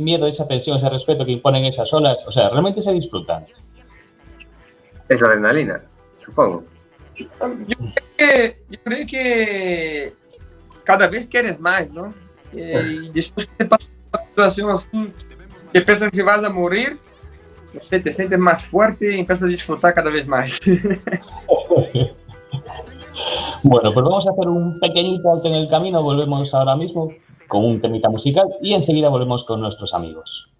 miedo, 0.02 0.26
esa 0.26 0.48
tensión, 0.48 0.76
ese 0.78 0.90
respeto 0.90 1.24
que 1.24 1.32
imponen 1.34 1.66
esas 1.66 1.94
olas, 1.94 2.18
o 2.26 2.32
sea, 2.32 2.50
realmente 2.50 2.82
se 2.82 2.92
disfrutan. 2.94 3.46
Es 5.08 5.22
la 5.22 5.28
adrenalina, 5.28 5.82
supongo. 6.26 6.64
Yo 7.16 7.28
creo 7.38 7.94
que, 8.18 8.58
yo 8.70 8.80
creo 8.84 9.08
que 9.08 10.14
cada 10.84 11.08
vez 11.08 11.28
quieres 11.28 11.60
más, 11.60 11.94
¿no? 11.94 12.12
Eh, 12.54 12.82
Y 13.04 13.10
después 13.12 13.48
que 13.48 13.54
te 13.64 13.66
pasa 13.66 13.88
una 14.12 14.24
situación 14.50 14.70
así, 14.72 15.14
que 15.74 15.82
piensas 15.82 16.12
que 16.12 16.22
vas 16.22 16.44
a 16.44 16.50
morir, 16.50 17.00
te 17.90 18.14
sientes 18.14 18.40
más 18.40 18.64
fuerte 18.64 19.16
y 19.16 19.20
empiezas 19.20 19.44
a 19.44 19.48
disfrutar 19.48 19.94
cada 19.94 20.10
vez 20.10 20.28
más. 20.28 20.60
Bueno, 23.66 23.94
pues 23.94 24.04
vamos 24.04 24.28
a 24.28 24.32
hacer 24.32 24.48
un 24.50 24.78
pequeñito 24.82 25.32
alto 25.32 25.48
en 25.48 25.54
el 25.54 25.70
camino, 25.70 26.04
volvemos 26.04 26.54
ahora 26.54 26.76
mismo 26.76 27.14
con 27.48 27.64
un 27.64 27.80
temita 27.80 28.10
musical 28.10 28.50
y 28.62 28.74
enseguida 28.74 29.08
volvemos 29.08 29.46
con 29.46 29.62
nuestros 29.62 29.94
amigos. 29.94 30.52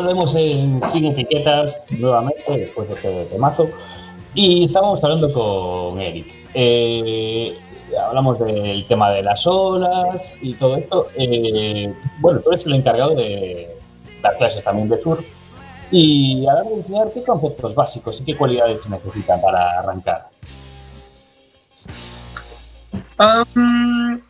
Volvemos 0.00 0.34
en 0.34 0.80
Sin 0.90 1.04
Etiquetas 1.04 1.92
nuevamente 1.92 2.42
después 2.48 2.88
de 2.88 2.94
este 2.94 3.24
temazo. 3.26 3.68
Y 4.34 4.64
estábamos 4.64 5.02
hablando 5.04 5.30
con 5.32 6.00
Eric. 6.00 6.26
Eh, 6.54 7.58
hablamos 8.06 8.38
del 8.38 8.86
tema 8.86 9.10
de 9.10 9.22
las 9.22 9.46
olas 9.46 10.34
y 10.40 10.54
todo 10.54 10.76
esto. 10.76 11.08
Eh, 11.16 11.92
bueno, 12.20 12.40
tú 12.40 12.50
eres 12.50 12.64
el 12.64 12.74
encargado 12.74 13.14
de 13.14 13.76
dar 14.22 14.38
clases 14.38 14.64
también 14.64 14.88
de 14.88 15.02
surf. 15.02 15.24
Y 15.90 16.46
a 16.46 16.54
la 16.54 16.60
hora 16.60 16.70
de 16.70 16.76
enseñar, 16.76 17.12
¿qué 17.12 17.22
conceptos 17.22 17.74
básicos 17.74 18.20
y 18.20 18.24
qué 18.24 18.36
cualidades 18.36 18.84
se 18.84 18.90
necesitan 18.90 19.40
para 19.40 19.80
arrancar? 19.80 20.28
Am, 23.18 24.22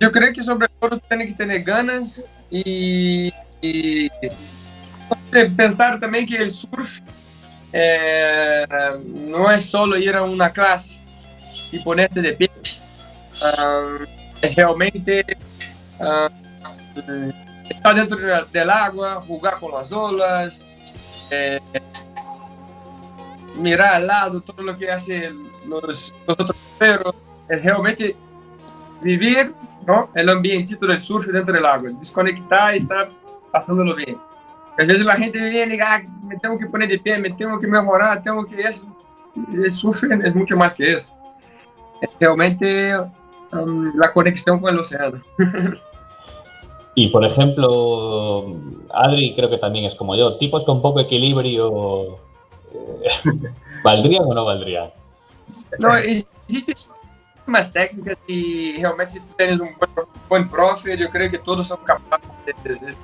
yo 0.00 0.12
creo 0.12 0.32
que 0.34 0.42
sobre 0.42 0.68
todo 0.80 0.98
tiene 0.98 1.28
que 1.28 1.34
tener 1.34 1.62
ganas 1.62 2.22
y, 2.50 3.32
y 3.62 4.08
pensar 5.56 5.98
también 6.00 6.26
que 6.26 6.36
el 6.36 6.50
surf 6.50 6.98
eh, 7.72 8.66
no 9.06 9.50
es 9.50 9.64
solo 9.64 9.96
ir 9.96 10.14
a 10.14 10.22
una 10.22 10.50
clase 10.52 11.00
y 11.70 11.78
ponerte 11.78 12.20
de 12.20 12.32
pie. 12.34 12.50
Am, 13.40 14.06
es 14.42 14.54
realmente 14.56 15.24
am, 15.98 16.32
estar 17.70 17.94
dentro 17.94 18.18
de- 18.18 18.44
del 18.52 18.68
agua, 18.68 19.22
jugar 19.26 19.58
con 19.58 19.72
las 19.72 19.90
olas, 19.92 20.62
eh, 21.30 21.58
mirar 23.58 23.94
al 23.94 24.06
lado 24.06 24.40
todo 24.40 24.60
lo 24.62 24.76
que 24.76 24.90
hacen 24.90 25.50
los, 25.66 26.12
otros 26.26 26.56
perros, 26.78 27.14
es 27.48 27.62
realmente 27.62 28.16
vivir 29.00 29.54
¿no? 29.86 30.10
el 30.14 30.28
ambientito 30.28 30.86
del 30.86 31.02
surf 31.02 31.26
dentro 31.28 31.54
del 31.54 31.64
agua, 31.64 31.90
desconectar 31.98 32.74
estar 32.74 33.10
pasándolo 33.52 33.94
bien. 33.94 34.18
Às 34.78 34.86
vezes 34.86 35.04
la 35.04 35.16
gente 35.16 35.38
viene 35.38 35.78
ah, 35.82 36.00
me 36.24 36.38
tengo 36.38 36.58
que 36.58 36.66
poner 36.66 36.88
de 36.88 36.98
pie, 36.98 37.18
me 37.18 37.30
tengo 37.30 37.60
que 37.60 37.66
mejorar, 37.66 38.22
tengo 38.22 38.44
que 38.46 38.60
eso. 38.62 38.88
El 39.52 39.70
surf 39.70 40.02
es 40.04 40.34
mucho 40.34 40.56
más 40.56 40.74
que 40.74 40.92
eso. 40.92 41.14
Es 42.00 42.10
realmente 42.18 42.98
um, 43.52 43.92
la 43.96 44.12
conexión 44.12 44.58
con 44.60 44.72
el 44.72 44.80
océano. 44.80 45.22
Y 46.94 47.08
por 47.08 47.24
ejemplo, 47.24 48.54
Adri 48.90 49.34
creo 49.34 49.48
que 49.48 49.56
también 49.56 49.86
es 49.86 49.94
como 49.94 50.14
yo, 50.14 50.36
tipos 50.36 50.62
con 50.64 50.82
poco 50.82 51.00
equilibrio, 51.00 52.18
eh, 52.74 53.08
¿valdrían 53.82 54.24
o 54.24 54.34
no 54.34 54.44
valdrían? 54.44 54.90
Não, 55.78 55.96
ex- 55.96 56.28
umas 57.52 57.70
técnicas 57.70 58.16
e 58.26 58.78
realmente 58.78 59.12
se 59.12 59.20
tu 59.20 59.34
tens 59.34 59.60
um 59.60 59.68
bom, 59.78 60.06
bom 60.28 60.48
profe, 60.48 60.90
eu 60.90 61.10
creio 61.10 61.30
que 61.30 61.38
todos 61.38 61.68
são 61.68 61.76
capazes 61.76 62.26
de, 62.46 62.54
de, 62.62 62.76
de 62.76 62.96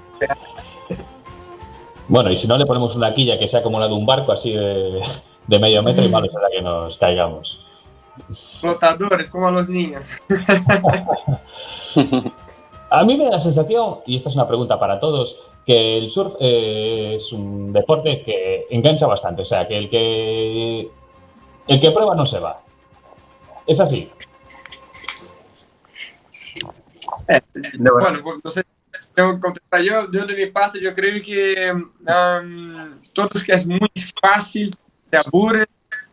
Bueno, 2.08 2.30
y 2.30 2.36
si 2.38 2.48
no 2.48 2.56
le 2.56 2.64
ponemos 2.64 2.96
una 2.96 3.12
quilla 3.12 3.38
que 3.38 3.46
sea 3.46 3.62
como 3.62 3.78
la 3.78 3.86
de 3.86 3.92
un 3.92 4.06
barco, 4.06 4.32
así 4.32 4.52
de, 4.52 5.02
de 5.46 5.58
medio 5.58 5.82
metro, 5.82 6.02
y 6.02 6.08
malo 6.08 6.26
será 6.26 6.48
que 6.50 6.62
nos 6.62 6.96
caigamos. 6.96 7.60
flotadores, 8.60 9.28
como 9.28 9.48
a 9.48 9.50
los 9.50 9.68
niños. 9.68 10.16
A 12.90 13.04
mí 13.04 13.18
me 13.18 13.26
da 13.26 13.32
la 13.32 13.40
sensación, 13.40 13.98
y 14.06 14.16
esta 14.16 14.30
es 14.30 14.34
una 14.34 14.48
pregunta 14.48 14.80
para 14.80 14.98
todos, 14.98 15.38
que 15.66 15.98
el 15.98 16.10
surf 16.10 16.36
eh, 16.40 17.12
es 17.16 17.30
un 17.34 17.70
deporte 17.70 18.22
que 18.22 18.66
engancha 18.70 19.06
bastante. 19.06 19.42
O 19.42 19.44
sea, 19.44 19.68
que 19.68 19.76
el 19.76 19.90
que 19.90 20.88
el 21.66 21.80
que 21.80 21.90
prueba 21.90 22.14
no 22.14 22.24
se 22.24 22.40
va. 22.40 22.62
Es 23.66 23.78
así. 23.78 24.10
Débora, 27.74 28.20
Bueno, 28.22 28.40
você 28.42 28.64
tenho 29.14 29.34
que 29.34 29.40
contestar 29.40 29.84
eu, 29.84 30.12
eu 30.12 30.26
de 30.26 30.34
minha 30.34 30.52
parte, 30.52 30.82
eu 30.82 30.92
creio 30.92 31.22
que 31.22 31.72
um, 31.72 32.98
todos 33.12 33.42
que 33.42 33.52
é 33.52 33.64
muito 33.64 33.90
fácil, 34.20 34.70
te 35.10 35.16
aburre, 35.16 35.66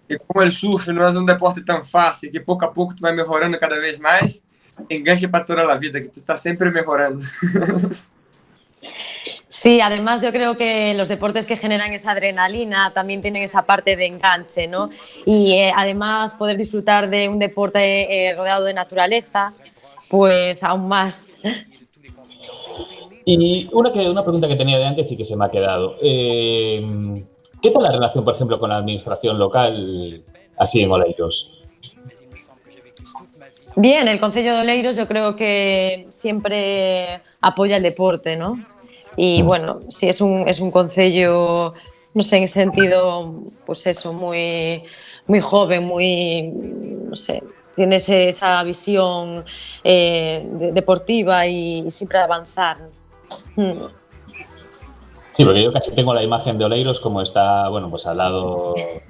e 0.09 0.17
como 0.17 0.45
o 0.45 0.51
surf 0.51 0.91
não 0.91 1.03
é 1.03 1.09
um 1.09 1.25
deporte 1.25 1.63
tão 1.63 1.83
fácil, 1.83 2.31
que 2.31 2.39
pouco 2.39 2.65
a 2.65 2.67
pouco 2.67 2.95
tu 2.95 3.01
vai 3.01 3.13
melhorando 3.13 3.59
cada 3.59 3.79
vez 3.79 3.99
mais, 3.99 4.43
enganche 4.89 5.27
para 5.27 5.43
toda 5.43 5.71
a 5.71 5.77
vida, 5.77 6.01
que 6.01 6.09
tu 6.09 6.19
está 6.19 6.35
sempre 6.35 6.69
melhorando. 6.71 7.23
Sí, 9.47 9.79
además 9.79 10.21
yo 10.21 10.31
creo 10.31 10.57
que 10.57 10.93
los 10.95 11.07
deportes 11.07 11.47
que 11.47 11.55
generan 11.55 11.93
esa 11.93 12.11
adrenalina 12.11 12.91
también 12.91 13.21
tienen 13.21 13.41
esa 13.41 13.65
parte 13.65 13.95
de 13.95 14.05
enganche, 14.05 14.67
¿no? 14.67 14.89
Y 15.25 15.53
eh, 15.53 15.71
además 15.75 16.33
poder 16.33 16.57
disfrutar 16.57 17.09
de 17.09 17.29
un 17.29 17.39
deporte 17.39 18.27
eh, 18.27 18.35
rodeado 18.35 18.65
de 18.65 18.73
naturaleza, 18.73 19.53
pues 20.15 20.63
aún 20.63 20.87
más. 20.87 21.35
Y 23.25 23.67
una, 23.73 23.91
que, 23.91 24.09
una 24.09 24.23
pregunta 24.23 24.47
que 24.47 24.55
tenía 24.55 24.77
de 24.77 24.85
antes 24.85 25.11
y 25.11 25.17
que 25.17 25.25
se 25.25 25.35
me 25.35 25.43
ha 25.43 25.51
quedado. 25.51 25.97
Eh, 26.01 27.21
¿Qué 27.61 27.69
tal 27.69 27.83
la 27.83 27.91
relación, 27.91 28.23
por 28.23 28.33
ejemplo, 28.33 28.57
con 28.57 28.69
la 28.69 28.77
administración 28.77 29.37
local, 29.37 30.23
así 30.57 30.81
en 30.81 30.91
Oleiros? 30.91 31.59
Bien, 33.75 34.07
el 34.07 34.21
Concello 34.21 34.55
de 34.55 34.61
Oleiros 34.61 34.95
yo 34.95 35.05
creo 35.05 35.35
que 35.35 36.07
siempre 36.11 37.21
apoya 37.41 37.75
el 37.75 37.83
deporte, 37.83 38.37
¿no? 38.37 38.53
Y 39.17 39.41
bueno, 39.41 39.81
sí, 39.89 40.07
es 40.07 40.21
un, 40.21 40.47
es 40.47 40.61
un 40.61 40.71
concello, 40.71 41.73
no 42.13 42.21
sé, 42.21 42.37
en 42.37 42.43
ese 42.43 42.61
sentido, 42.61 43.33
pues 43.65 43.85
eso, 43.87 44.13
muy, 44.13 44.83
muy 45.27 45.41
joven, 45.41 45.83
muy, 45.83 46.43
no 46.43 47.17
sé, 47.17 47.43
tiene 47.75 47.97
ese- 47.97 48.29
esa 48.29 48.61
visión 48.63 49.43
eh, 49.83 50.45
de- 50.53 50.71
deportiva 50.71 51.45
y, 51.47 51.89
siempre 51.91 52.17
de 52.19 52.23
avanzar. 52.23 52.77
Mm. 53.55 53.71
Sí, 55.33 55.43
porque 55.43 55.63
yo 55.63 55.73
casi 55.73 55.91
tengo 55.91 56.13
la 56.13 56.23
imagen 56.23 56.57
de 56.57 56.65
Oleiros 56.65 56.99
como 57.01 57.21
está, 57.21 57.67
bueno, 57.69 57.89
pues 57.89 58.05
al 58.05 58.17
lado 58.17 58.73
eh, 58.77 59.03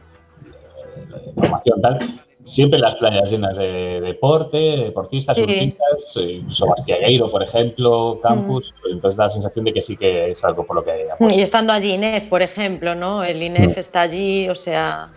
de 1.26 1.34
formación 1.34 1.82
tal. 1.82 2.00
Siempre 2.44 2.78
las 2.78 2.96
playas 2.98 3.30
llenas 3.32 3.58
de 3.58 4.02
deporte, 4.02 4.58
deportistas, 4.58 5.36
Sí. 5.38 5.44
surfistas, 5.44 6.18
eh, 6.18 6.32
incluso 6.34 6.68
Bastiagueiro, 6.68 7.32
por 7.32 7.42
ejemplo, 7.42 8.20
campus. 8.22 8.74
Entonces 8.92 9.18
da 9.18 9.26
la 9.26 9.30
sensación 9.32 9.66
de 9.66 9.74
que 9.74 9.82
sí 9.82 9.98
que 9.98 10.30
es 10.32 10.44
algo 10.44 10.64
por 10.64 10.76
lo 10.76 10.84
que 10.84 11.08
apuesta. 11.12 11.40
Y 11.40 11.42
estando 11.42 11.74
allí 11.74 11.94
INEF, 11.94 12.26
por 12.28 12.44
ejemplo, 12.44 12.94
¿no? 12.94 13.24
El 13.24 13.42
INEF 13.42 13.76
Mm. 13.76 13.80
está 13.80 14.02
allí, 14.02 14.48
o 14.50 14.54
sea, 14.56 15.12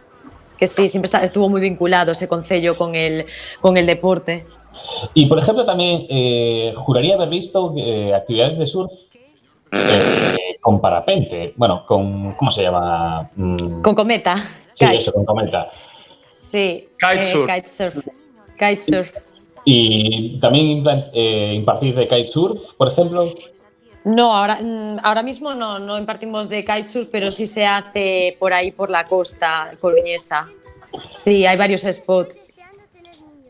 que 0.58 0.66
sí, 0.66 0.88
siempre 0.88 1.06
está- 1.06 1.22
estuvo 1.24 1.48
muy 1.48 1.60
vinculado 1.60 2.12
ese 2.12 2.28
concello 2.28 2.76
con 2.76 2.94
el, 2.94 3.26
con 3.60 3.76
el 3.76 3.86
deporte. 3.86 4.44
Y 5.14 5.26
por 5.26 5.38
ejemplo, 5.38 5.64
también 5.64 6.06
eh, 6.08 6.72
juraría 6.76 7.14
haber 7.14 7.28
visto 7.28 7.74
eh, 7.76 8.12
actividades 8.14 8.58
de 8.58 8.66
surf 8.66 8.92
eh, 9.72 10.56
con 10.60 10.80
parapente. 10.80 11.52
Bueno, 11.56 11.84
con. 11.86 12.32
¿Cómo 12.34 12.50
se 12.50 12.62
llama? 12.62 13.30
Mm, 13.36 13.82
Con 13.82 13.94
Cometa. 13.94 14.36
sí, 14.72 14.84
Kite. 14.84 14.96
eso, 14.96 15.12
con 15.12 15.24
cometa. 15.24 15.68
Sí. 16.40 16.88
Kitesurf. 16.98 17.48
eh, 17.48 17.54
kitesurf. 17.54 18.06
Kitesurf. 18.58 19.10
Y 19.64 20.38
también 20.40 20.84
eh, 21.12 21.52
impartís 21.56 21.96
de 21.96 22.06
kitesurf, 22.06 22.74
por 22.76 22.88
ejemplo. 22.88 23.32
No, 24.08 24.34
ahora, 24.34 24.56
mm, 24.62 25.00
ahora 25.02 25.22
mismo 25.22 25.52
no, 25.54 25.78
no 25.78 25.98
impartimos 25.98 26.48
de 26.48 26.64
kitesurf, 26.64 27.08
pero 27.12 27.30
sí 27.30 27.46
se 27.46 27.66
hace 27.66 28.36
por 28.40 28.54
ahí, 28.54 28.70
por 28.72 28.88
la 28.88 29.04
costa 29.04 29.72
coruñesa. 29.80 30.48
Sí, 31.12 31.44
hay 31.44 31.58
varios 31.58 31.82
spots. 31.82 32.42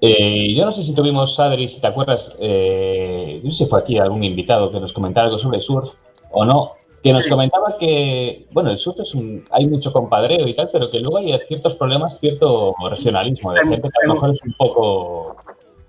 Eh, 0.01 0.55
yo 0.57 0.65
no 0.65 0.73
sé 0.73 0.83
si 0.83 0.95
tuvimos, 0.97 1.39
Adri, 1.39 1.69
si 1.69 1.81
te 1.81 1.87
acuerdas, 1.87 2.37
eh, 2.41 3.41
no 3.45 3.51
sé 3.53 3.65
si 3.65 3.71
fue 3.71 3.79
aquí 3.81 3.99
algún 3.99 4.25
invitado 4.25 4.71
que 4.73 4.81
nos 4.81 4.93
comentara 4.93 5.27
algo 5.27 5.39
sobre 5.39 5.61
surf 5.61 5.93
o 6.33 6.45
no, 6.45 6.73
que 7.05 7.13
nos 7.13 7.25
Sí. 7.25 7.31
comentaba 7.31 7.77
que, 7.79 8.47
bueno, 8.51 8.71
el 8.73 8.79
surf 8.79 8.99
es 8.99 9.15
un, 9.15 9.45
hay 9.53 9.67
mucho 9.69 9.93
compadreo 9.93 10.47
y 10.49 10.55
tal, 10.57 10.71
pero 10.73 10.91
que 10.91 10.99
luego 10.99 11.19
hay 11.19 11.39
ciertos 11.47 11.77
problemas, 11.77 12.19
cierto 12.19 12.75
regionalismo, 12.91 13.53
de 13.53 13.61
Sí, 13.63 13.69
gente 13.69 13.89
que 13.89 14.05
a 14.05 14.09
lo 14.09 14.15
mejor 14.15 14.31
es 14.31 14.43
un 14.43 14.53
poco... 14.55 15.37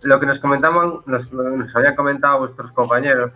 lo 0.02 0.20
que 0.20 0.26
nos 0.28 0.38
comentaban, 0.40 1.00
nos, 1.08 1.32
nos 1.32 1.76
habían 1.76 1.96
comentado 1.96 2.40
vuestros 2.40 2.72
compañeros, 2.72 3.32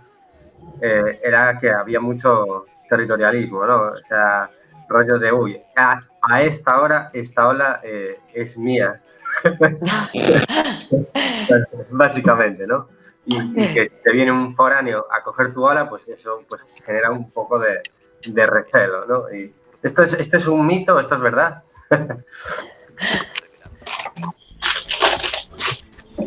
eh, 0.81 1.19
era 1.23 1.59
que 1.59 1.71
había 1.71 1.99
mucho 1.99 2.65
territorialismo, 2.89 3.65
¿no? 3.65 3.83
O 3.83 3.97
sea, 4.07 4.49
rollo 4.87 5.17
de, 5.19 5.31
uy, 5.31 5.61
a, 5.75 5.99
esta 6.41 6.81
hora, 6.81 7.09
esta 7.13 7.47
ola 7.47 7.79
eh, 7.83 8.19
es 8.33 8.57
mía. 8.57 9.01
Básicamente, 11.91 12.67
¿no? 12.67 12.89
Y, 13.25 13.37
y 13.37 13.73
que 13.73 13.89
te 13.89 14.11
viene 14.11 14.31
un 14.31 14.55
foráneo 14.55 15.07
a 15.09 15.23
coger 15.23 15.53
tu 15.53 15.63
ola, 15.63 15.89
pues 15.89 16.07
eso 16.07 16.43
pues, 16.47 16.61
genera 16.85 17.09
un 17.11 17.31
poco 17.31 17.57
de, 17.57 17.81
de 18.25 18.45
recelo, 18.45 19.05
¿no? 19.05 19.33
Y 19.33 19.53
esto 19.81 20.03
es, 20.03 20.13
esto 20.13 20.37
es 20.37 20.47
un 20.47 20.65
mito, 20.65 20.99
esto 20.99 21.15
es 21.15 21.21
verdad. 21.21 21.63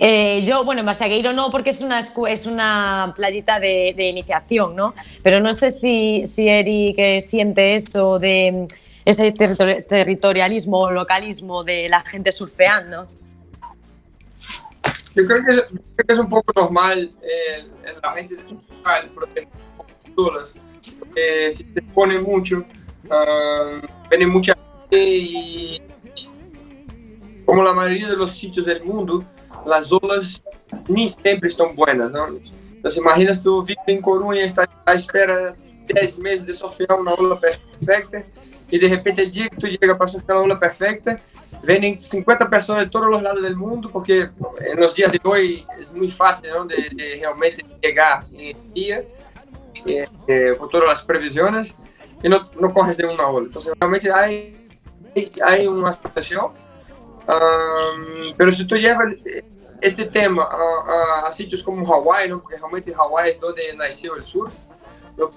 Eh, 0.00 0.42
yo, 0.44 0.64
bueno, 0.64 0.80
en 0.80 0.86
Bastiagueiro 0.86 1.32
no, 1.32 1.50
porque 1.50 1.70
es 1.70 1.80
una, 1.80 2.00
es 2.00 2.46
una 2.46 3.12
playita 3.16 3.58
de, 3.60 3.94
de 3.96 4.08
iniciación, 4.08 4.74
¿no? 4.76 4.94
Pero 5.22 5.40
no 5.40 5.52
sé 5.52 5.70
si, 5.70 6.24
si 6.26 6.48
Eric 6.48 6.96
eh, 6.98 7.20
siente 7.20 7.74
eso 7.74 8.18
de 8.18 8.52
mm, 8.52 8.66
ese 9.04 9.32
territori- 9.34 9.86
territorialismo 9.86 10.78
o 10.78 10.90
localismo 10.90 11.62
de 11.64 11.88
la 11.88 12.00
gente 12.02 12.30
surfeando. 12.32 13.06
Eu 15.16 15.24
creio 15.26 15.42
que, 15.46 15.50
es- 15.52 15.64
creo 15.94 16.06
que 16.06 16.12
es 16.12 16.18
un 16.18 16.28
poco 16.28 16.52
normal 16.54 17.10
eh, 17.22 17.64
la 18.02 18.12
gente 18.12 18.34
local 18.34 19.10
porque 19.14 19.48
si 21.52 21.64
se 21.64 21.78
expone 21.80 22.18
mucho, 22.20 22.64
ah, 23.10 23.80
viene 24.10 24.26
mucha 24.26 24.54
gente 24.54 25.08
y 25.08 25.80
como 27.46 27.62
la 27.62 27.72
mayoría 27.72 28.08
de 28.08 28.16
los 28.16 28.32
sitios 28.32 28.66
del 28.66 28.82
mundo, 28.84 29.24
las 29.66 29.90
olas 29.92 30.42
ni 30.88 31.08
siempre 31.08 31.48
están 31.48 31.74
buenas, 31.74 32.10
¿no? 32.10 32.28
Entonces 32.74 32.98
imaginas 32.98 33.40
tú 33.40 33.64
vives 33.64 33.82
en 33.86 34.00
Coruña, 34.00 34.44
estás 34.44 34.68
a 34.84 34.94
espera 34.94 35.56
10 35.86 36.18
meses 36.18 36.46
de 36.46 36.54
surfear 36.54 36.98
una 36.98 37.14
ola 37.14 37.38
perfecta 37.38 38.24
y 38.70 38.78
de 38.78 38.88
repente 38.88 39.22
el 39.22 39.30
día 39.30 39.48
que 39.48 39.56
tú 39.56 39.66
llegas 39.68 39.96
para 39.96 40.08
surfear 40.08 40.38
la 40.38 40.44
ola 40.44 40.58
perfecta, 40.58 41.18
vienen 41.62 42.00
50 42.00 42.50
personas 42.50 42.84
de 42.84 42.90
todos 42.90 43.08
los 43.08 43.22
lados 43.22 43.42
del 43.42 43.56
mundo, 43.56 43.90
porque 43.92 44.28
en 44.60 44.80
los 44.80 44.94
días 44.94 45.12
de 45.12 45.20
hoy 45.22 45.64
es 45.78 45.92
muy 45.92 46.08
fácil 46.08 46.50
¿no? 46.50 46.64
de, 46.64 46.88
de 46.92 47.18
realmente 47.20 47.64
llegar 47.80 48.24
en 48.32 48.56
el 48.56 48.72
día, 48.72 49.04
eh, 49.86 50.08
eh, 50.26 50.54
con 50.58 50.68
todas 50.68 50.88
las 50.88 51.04
previsiones, 51.04 51.74
y 52.22 52.28
no, 52.28 52.50
no 52.60 52.74
coges 52.74 52.96
de 52.96 53.06
una 53.06 53.28
ola. 53.28 53.46
Entonces 53.46 53.72
realmente 53.78 54.10
hay, 54.12 54.68
hay 55.46 55.66
una 55.66 55.92
situación, 55.92 56.46
um, 56.46 58.34
pero 58.36 58.50
si 58.50 58.66
tú 58.66 58.74
llevas 58.76 59.14
este 59.80 60.04
tema 60.06 60.44
a, 60.44 61.24
a- 61.24 61.28
a 61.28 61.32
sitios 61.32 61.62
como 61.62 61.84
Hawái, 61.84 62.28
¿no? 62.28 62.40
porque 62.42 62.56
realmente 62.56 62.92
Hawái 62.94 63.30
es 63.30 63.40
donde 63.40 63.62
nació 63.76 64.16
el 64.16 64.24
surf, 64.24 64.54
lo 65.16 65.30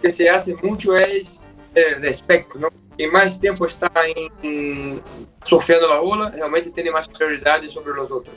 que 0.00 0.10
se 0.10 0.28
hace 0.28 0.54
mucho 0.62 0.96
es 0.96 1.40
el 1.74 2.00
respeto, 2.02 2.58
¿no? 2.58 2.68
Y 2.96 3.06
más 3.08 3.40
tiempo 3.40 3.66
está 3.66 3.90
en, 4.42 5.00
surfeando 5.42 5.88
la 5.88 6.00
ola, 6.00 6.30
realmente 6.30 6.70
tiene 6.70 6.90
más 6.92 7.08
prioridades 7.08 7.72
sobre 7.72 7.94
los 7.94 8.10
otros. 8.10 8.36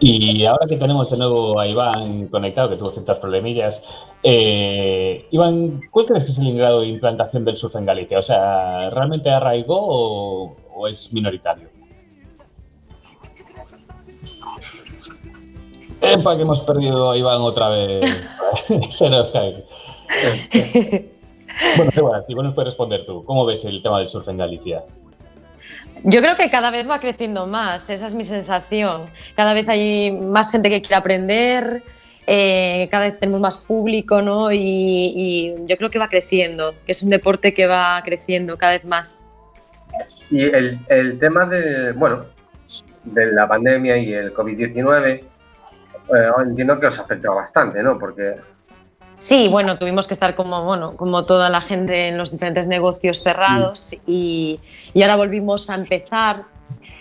Y 0.00 0.44
ahora 0.44 0.66
que 0.66 0.76
tenemos 0.76 1.08
de 1.10 1.16
nuevo 1.16 1.58
a 1.58 1.66
Iván 1.68 2.26
conectado, 2.26 2.68
que 2.70 2.76
tuvo 2.76 2.90
ciertas 2.90 3.18
problemillas, 3.20 3.84
eh, 4.22 5.26
Iván, 5.30 5.80
¿cuál 5.90 6.06
crees 6.06 6.24
que 6.24 6.30
es 6.32 6.38
el 6.38 6.56
grado 6.56 6.80
de 6.80 6.88
implantación 6.88 7.44
del 7.44 7.56
surf 7.56 7.76
en 7.76 7.86
Galicia? 7.86 8.18
O 8.18 8.22
sea, 8.22 8.90
¿realmente 8.90 9.30
arraigó 9.30 9.78
o, 9.78 10.56
o 10.74 10.88
es 10.88 11.12
minoritario? 11.12 11.68
Epa, 16.12 16.36
que 16.36 16.42
hemos 16.42 16.60
perdido 16.60 17.10
a 17.10 17.16
Iván 17.16 17.40
otra 17.40 17.68
vez. 17.68 18.22
Se 18.90 19.10
nos 19.10 19.30
cae. 19.30 19.62
Bueno, 21.76 21.92
bueno, 21.96 22.24
Iván 22.28 22.46
nos 22.46 22.54
puedes 22.54 22.68
responder 22.68 23.06
tú. 23.06 23.24
¿Cómo 23.24 23.46
ves 23.46 23.64
el 23.64 23.82
tema 23.82 23.98
del 23.98 24.08
surf 24.08 24.28
en 24.28 24.38
Galicia? 24.38 24.84
Yo 26.02 26.20
creo 26.20 26.36
que 26.36 26.50
cada 26.50 26.70
vez 26.70 26.88
va 26.88 27.00
creciendo 27.00 27.46
más, 27.46 27.88
esa 27.88 28.06
es 28.06 28.14
mi 28.14 28.24
sensación. 28.24 29.06
Cada 29.34 29.54
vez 29.54 29.68
hay 29.68 30.10
más 30.10 30.50
gente 30.50 30.68
que 30.68 30.82
quiere 30.82 30.96
aprender, 30.96 31.82
eh, 32.26 32.88
cada 32.90 33.06
vez 33.06 33.18
tenemos 33.18 33.40
más 33.40 33.58
público, 33.58 34.20
¿no? 34.20 34.52
Y, 34.52 34.58
y 34.58 35.54
yo 35.66 35.76
creo 35.76 35.90
que 35.90 35.98
va 35.98 36.08
creciendo, 36.08 36.74
que 36.84 36.92
es 36.92 37.02
un 37.02 37.10
deporte 37.10 37.54
que 37.54 37.66
va 37.66 38.02
creciendo 38.04 38.58
cada 38.58 38.72
vez 38.72 38.84
más. 38.84 39.30
Y 40.30 40.42
el, 40.42 40.78
el 40.88 41.18
tema 41.18 41.46
de, 41.46 41.92
bueno, 41.92 42.24
de 43.04 43.26
la 43.32 43.46
pandemia 43.46 43.96
y 43.96 44.12
el 44.12 44.34
COVID-19, 44.34 45.22
eh, 46.08 46.30
entiendo 46.42 46.78
que 46.78 46.86
os 46.86 46.98
afectó 46.98 47.34
bastante, 47.34 47.82
¿no? 47.82 47.98
Porque 47.98 48.36
Sí, 49.16 49.48
bueno, 49.48 49.78
tuvimos 49.78 50.06
que 50.06 50.14
estar 50.14 50.34
como, 50.34 50.64
bueno, 50.64 50.90
como 50.96 51.24
toda 51.24 51.48
la 51.48 51.60
gente 51.60 52.08
en 52.08 52.18
los 52.18 52.32
diferentes 52.32 52.66
negocios 52.66 53.22
cerrados 53.22 53.94
y, 54.06 54.60
y 54.92 55.02
ahora 55.02 55.16
volvimos 55.16 55.70
a 55.70 55.76
empezar 55.76 56.44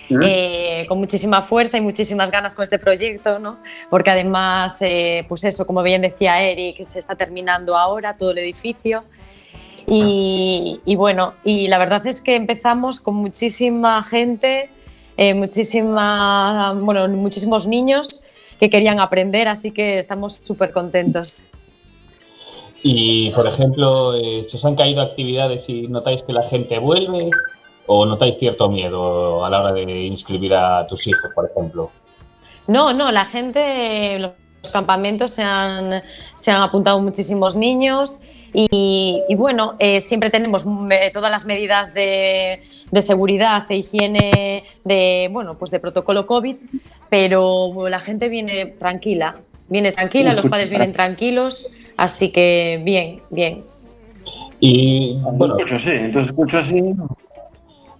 eh, 0.10 0.86
con 0.88 1.00
muchísima 1.00 1.42
fuerza 1.42 1.78
y 1.78 1.82
muchísimas 1.82 2.30
ganas 2.30 2.54
con 2.54 2.63
este 2.63 2.78
proyecto, 2.78 3.39
¿no? 3.39 3.58
Porque 3.89 4.12
además, 4.12 4.80
eh, 4.82 5.26
pues 5.28 5.44
eso, 5.44 5.66
como 5.66 5.82
bien 5.82 6.02
decía 6.02 6.42
Eric, 6.42 6.84
se 6.84 7.00
está 7.00 7.16
terminando 7.16 7.76
ahora 7.76 8.16
todo 8.16 8.32
el 8.32 8.38
edificio. 8.38 9.04
Y, 9.88 10.80
y 10.86 10.96
bueno, 10.96 11.34
y 11.44 11.68
la 11.68 11.78
verdad 11.78 12.06
es 12.08 12.22
que 12.22 12.36
empezamos 12.36 13.00
con 13.00 13.16
muchísima 13.16 14.02
gente, 14.04 14.70
eh, 15.18 15.34
muchísima, 15.34 16.74
bueno, 16.74 17.08
muchísimos 17.10 17.68
niños 17.68 18.24
que 18.60 18.70
querían 18.70 19.00
aprender, 19.00 19.48
así 19.48 19.74
que 19.74 19.98
estamos 19.98 20.42
súper 20.44 20.72
contentos. 20.72 21.44
Y, 22.84 23.32
por 23.32 23.48
ejemplo, 23.48 24.13
eh, 24.13 24.44
¿se 24.46 24.58
os 24.58 24.66
han 24.66 24.76
caído 24.76 25.02
actividades 25.02 25.70
y 25.70 25.88
notáis 25.88 26.22
que 26.24 26.34
la 26.34 26.44
gente 26.44 26.80
vuelve? 26.80 27.30
¿O 27.86 28.06
notáis 28.06 28.38
cierto 28.38 28.70
miedo 28.70 29.44
a 29.44 29.50
la 29.50 29.62
hora 29.62 29.74
de 29.74 30.06
inscribir 30.06 30.54
a 30.54 30.86
tus 30.88 31.08
hijos, 31.08 31.32
por 31.34 31.50
ejemplo? 31.50 31.92
No, 32.68 32.94
no, 32.94 33.12
la 33.12 33.26
gente, 33.26 34.20
los 34.20 34.32
campamentos 34.72 35.32
se 35.32 35.44
han, 35.44 36.02
se 36.36 36.52
han 36.52 36.62
apuntado 36.62 37.02
muchísimos 37.02 37.56
niños 37.56 38.22
y, 38.54 39.22
y 39.28 39.36
bueno, 39.36 39.76
eh, 39.80 40.00
siempre 40.00 40.30
tenemos 40.30 40.66
eh, 40.92 41.12
todas 41.12 41.32
las 41.32 41.46
medidas 41.46 41.94
de, 41.94 42.63
de 42.94 43.02
seguridad 43.02 43.64
e 43.70 43.78
higiene 43.78 44.64
de, 44.84 45.28
bueno, 45.32 45.58
pues 45.58 45.72
de 45.72 45.80
protocolo 45.80 46.28
COVID, 46.28 46.56
pero 47.10 47.90
la 47.90 48.00
gente 48.00 48.30
viene 48.30 48.68
tranquila, 48.68 49.38
viene 49.68 49.92
tranquila, 49.92 50.36
los 50.36 50.46
padres 50.46 50.70
vienen 50.70 50.94
tranquilos, 50.94 51.72
así 51.98 52.32
que 52.32 52.80
bien, 52.84 53.24
bien. 53.32 53.64
Y 54.60 55.18
bueno, 55.20 55.58
Escucho 55.58 55.76
así, 55.78 55.90
entonces 55.90 56.30
escucho 56.30 56.60
así. 56.60 56.84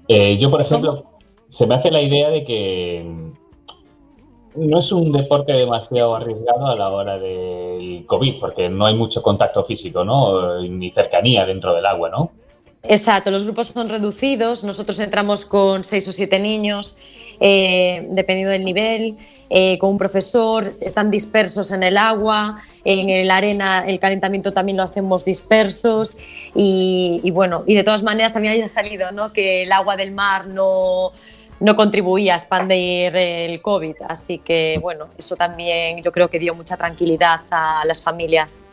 eh, 0.10 0.38
yo, 0.38 0.52
por 0.52 0.62
ejemplo, 0.62 1.06
se 1.50 1.66
me 1.66 1.74
hace 1.74 1.90
la 1.90 2.02
idea 2.02 2.30
de 2.30 2.44
que 2.44 3.04
mm, 3.04 4.70
no 4.70 4.78
es 4.78 4.92
un 4.92 5.12
deporte 5.12 5.54
demasiado 5.54 6.16
arriesgado 6.16 6.68
a 6.68 6.76
la 6.76 6.92
hora 6.92 7.18
del 7.18 8.06
COVID, 8.06 8.40
porque 8.40 8.70
no 8.70 8.86
hay 8.86 8.94
mucho 8.94 9.24
contacto 9.24 9.64
físico, 9.64 10.06
¿no? 10.06 10.62
Ni 10.62 10.92
cercanía 10.92 11.48
dentro 11.48 11.74
del 11.74 11.88
agua, 11.88 12.10
¿no? 12.10 12.43
Exacto, 12.86 13.32
los 13.32 13.46
grupos 13.46 13.68
son 13.68 13.88
reducidos, 13.88 14.66
nosotros 14.66 15.00
entramos 15.00 15.46
con 15.46 15.86
seis 15.86 16.06
o 16.10 16.12
siete 16.12 16.38
niños, 16.38 16.98
eh, 17.40 18.06
dependiendo 18.10 18.52
del 18.52 18.66
nivel, 18.66 19.18
eh, 19.50 19.78
con 19.78 19.92
un 19.92 19.98
profesor, 19.98 20.68
están 20.68 21.10
dispersos 21.10 21.72
en 21.72 21.82
el 21.84 21.98
agua, 21.98 22.62
en 22.84 23.26
la 23.26 23.38
arena 23.38 23.86
el 23.88 24.00
calentamiento 24.00 24.52
también 24.52 24.76
lo 24.76 24.84
hacemos 24.84 25.24
dispersos 25.24 26.18
y, 26.54 27.32
bueno, 27.32 27.64
y 27.66 27.74
de 27.74 27.86
todas 27.86 28.04
maneras 28.04 28.34
también 28.34 28.54
haya 28.56 28.68
salido 28.68 29.12
¿no? 29.14 29.32
que 29.32 29.64
el 29.64 29.72
agua 29.72 29.96
del 29.96 30.12
mar 30.12 30.48
no, 30.48 31.14
no 31.62 31.76
contribuía 31.78 32.34
a 32.34 32.36
expandir 32.36 33.16
el 33.16 33.62
COVID, 33.62 33.96
así 34.10 34.40
que 34.40 34.78
bueno, 34.82 35.08
eso 35.18 35.38
también 35.38 36.04
yo 36.04 36.12
creo 36.12 36.30
que 36.30 36.38
dio 36.38 36.54
mucha 36.54 36.76
tranquilidad 36.76 37.44
a 37.50 37.84
las 37.86 38.04
familias. 38.04 38.70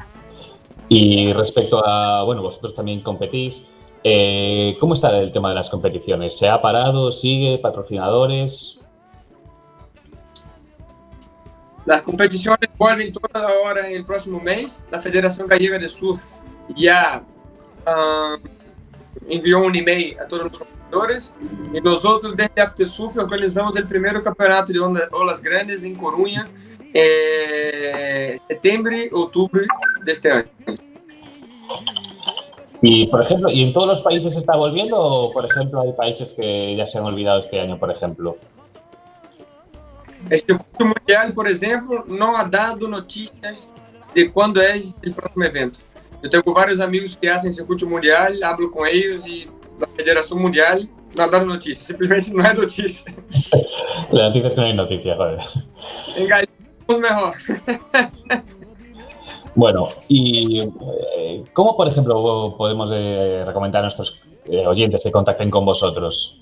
Y 0.88 1.33
respecto 1.33 1.87
a, 1.87 2.25
bueno, 2.25 2.42
vosotros 2.42 2.75
también 2.75 3.03
competís, 3.03 3.68
eh, 4.03 4.77
¿cómo 4.81 4.95
está 4.95 5.17
el 5.19 5.33
tema 5.33 5.51
de 5.51 5.55
las 5.55 5.69
competiciones? 5.69 6.39
¿Se 6.39 6.49
ha 6.49 6.61
parado? 6.61 7.13
¿Sigue? 7.13 7.59
¿Patrocinadores? 7.59 8.79
Las 11.87 12.03
competiciones 12.03 12.71
vuelven 12.79 13.13
todas 13.13 13.43
ahora 13.43 13.89
en 13.89 13.97
el 13.97 14.05
próximo 14.05 14.41
mes. 14.41 14.83
La 14.91 15.01
Federación 15.01 15.49
Gallega 15.49 15.79
de 15.79 15.89
Surf 15.89 16.21
ya 16.77 17.23
ah, 17.87 18.37
envió 19.29 19.61
un 19.61 19.75
email 19.75 20.19
a 20.21 20.27
todos 20.27 20.45
los 20.45 20.59
competidores 20.59 21.35
y 21.73 21.81
nosotros 21.81 22.37
desde 22.37 22.61
After 22.61 22.87
Surf 22.87 23.17
organizamos 23.17 23.77
el 23.77 23.87
primer 23.87 24.23
campeonato 24.23 24.73
de 24.73 24.81
olas 25.13 25.43
grandes 25.43 25.85
en 25.85 25.95
Coruña 25.95 26.49
en 26.93 28.39
septiembre, 28.49 29.11
octubre 29.13 29.67
de 30.05 30.13
este 30.13 30.31
año. 30.31 30.49
Y, 32.83 33.07
por 33.09 33.23
ejemplo, 33.23 33.51
¿y 33.51 33.62
en 33.62 33.73
todos 33.73 33.87
los 33.87 34.03
países 34.03 34.35
se 34.35 34.40
está 34.40 34.57
volviendo 34.57 34.99
o, 34.99 35.33
por 35.33 35.45
ejemplo, 35.45 35.83
hay 35.83 35.93
países 35.93 36.33
que 36.33 36.75
ya 36.77 36.87
se 36.87 36.99
han 36.99 37.05
olvidado 37.05 37.40
este 37.40 37.61
año, 37.61 37.79
por 37.79 37.90
ejemplo? 37.90 38.37
El 40.31 40.40
circuito 40.40 40.85
mundial, 40.87 41.35
por 41.35 41.49
ejemplo, 41.49 42.05
no 42.07 42.37
ha 42.37 42.45
dado 42.45 42.88
noticias 42.88 43.71
de 44.14 44.31
cuándo 44.31 44.62
es 44.62 44.95
el 45.03 45.12
próximo 45.12 45.45
evento. 45.45 45.78
Yo 46.22 46.31
tengo 46.31 46.53
varios 46.55 46.81
amigos 46.81 47.16
que 47.20 47.31
hacen 47.31 47.53
circuito 47.53 47.87
mundial, 47.87 48.43
hablo 48.43 48.70
con 48.70 48.87
ellos 48.87 49.26
y 49.26 49.47
la 49.78 49.87
Federación 49.97 50.41
Mundial 50.41 50.89
no 51.16 51.24
ha 51.24 51.28
dado 51.28 51.47
noticias, 51.47 51.87
simplemente 51.87 52.31
no 52.31 52.45
hay 52.45 52.55
noticias. 52.55 53.05
La 54.11 54.28
noticia 54.28 54.49
es 54.49 54.55
que 54.55 54.61
no 54.61 54.66
hay 54.66 54.74
noticia, 54.74 55.16
joder. 55.16 55.39
Es 56.16 56.99
mejor. 56.99 57.35
Bueno, 59.55 59.88
y 60.09 60.61
eh, 60.61 61.44
¿cómo, 61.53 61.76
por 61.76 61.88
ejemplo, 61.88 62.55
podemos 62.57 62.90
eh, 62.92 63.42
recomendar 63.46 63.80
a 63.80 63.82
nuestros 63.82 64.20
eh, 64.44 64.66
oyentes 64.66 65.03
que 65.03 65.11
contacten 65.11 65.51
con 65.51 65.64
vosotros? 65.64 66.40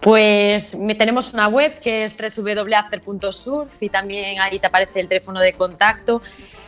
Pues 0.00 0.76
tenemos 0.98 1.32
una 1.32 1.48
web 1.48 1.80
que 1.80 2.04
es 2.04 2.16
www.after.surf 2.16 3.82
y 3.82 3.88
también 3.88 4.38
ahí 4.38 4.58
te 4.58 4.66
aparece 4.66 5.00
el 5.00 5.08
teléfono 5.08 5.40
de 5.40 5.54
contacto. 5.54 6.20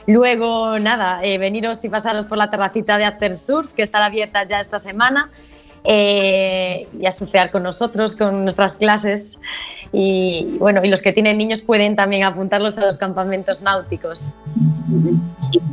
Luego, 0.07 0.79
nada, 0.79 1.21
veniros 1.21 1.85
y 1.85 1.91
pasaros 1.91 2.27
por 2.27 2.39
la 2.39 2.49
terracita 2.49 2.97
de 2.97 3.05
After 3.05 3.35
Surf, 3.35 3.75
que 3.75 3.83
estará 3.83 4.07
abierta 4.07 4.47
ya 4.49 4.61
esta 4.61 4.79
semana, 4.79 5.31
eh, 5.87 6.89
y 6.99 7.07
a 7.07 7.11
surfear 7.11 7.51
con 7.51 7.63
nosotros, 7.63 8.17
con 8.17 8.43
nuestras 8.43 8.77
clases. 8.77 9.41
Y 9.93 10.57
bueno, 10.59 10.85
y 10.85 10.89
los 10.89 11.01
que 11.01 11.13
tienen 11.13 11.39
niños 11.39 11.63
pueden 11.63 11.97
también 11.97 12.25
apuntarlos 12.25 12.77
a 12.79 12.87
los 12.87 12.99
campamentos 12.99 13.63
náuticos. 13.63 14.35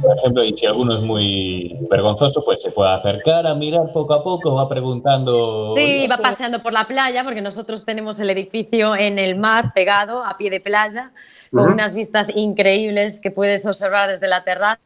Por 0.01 0.18
ejemplo, 0.18 0.43
y 0.43 0.53
si 0.53 0.66
alguno 0.66 0.95
es 0.95 1.01
muy 1.01 1.78
vergonzoso, 1.89 2.43
pues 2.45 2.61
se 2.61 2.72
puede 2.72 2.91
acercar 2.91 3.47
a 3.47 3.55
mirar 3.55 3.91
poco 3.91 4.14
a 4.14 4.24
poco, 4.24 4.53
va 4.55 4.70
preguntando. 4.70 5.74
Sí, 5.76 5.82
"Oye, 5.82 6.07
va 6.07 6.18
paseando 6.18 6.61
por 6.61 6.74
la 6.74 6.86
playa, 6.86 7.24
porque 7.24 7.41
nosotros 7.41 7.86
tenemos 7.86 8.20
el 8.20 8.30
edificio 8.30 8.95
en 8.95 9.18
el 9.18 9.36
mar, 9.36 9.72
pegado, 9.74 10.24
a 10.24 10.38
pie 10.38 10.49
de 10.49 10.59
playa, 10.59 11.11
con 11.51 11.72
unas 11.72 11.95
vistas 11.95 12.36
increíbles 12.36 13.20
que 13.22 13.32
puedes 13.32 13.66
observar 13.66 14.09
desde 14.09 14.28
la 14.28 14.43
terraza. 14.43 14.80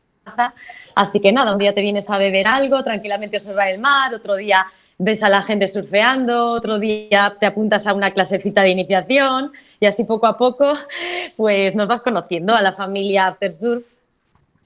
Así 0.96 1.20
que 1.20 1.32
nada, 1.32 1.52
un 1.52 1.58
día 1.58 1.74
te 1.74 1.82
vienes 1.82 2.10
a 2.10 2.18
beber 2.18 2.48
algo, 2.48 2.84
tranquilamente 2.84 3.38
observar 3.38 3.70
el 3.70 3.80
mar, 3.80 4.14
otro 4.14 4.36
día 4.36 4.66
ves 4.98 5.24
a 5.24 5.30
la 5.30 5.42
gente 5.44 5.68
surfeando, 5.68 6.52
otro 6.52 6.80
día 6.80 7.36
te 7.40 7.46
apuntas 7.46 7.86
a 7.86 7.94
una 7.94 8.12
clasecita 8.12 8.64
de 8.64 8.70
iniciación 8.70 9.52
y 9.80 9.86
así 9.86 10.06
poco 10.06 10.26
a 10.26 10.38
poco 10.38 10.74
pues 11.36 11.76
nos 11.76 11.88
vas 11.88 12.02
conociendo 12.02 12.56
a 12.56 12.62
la 12.62 12.72
familia 12.72 13.28
After 13.28 13.52
Surf. 13.52 13.86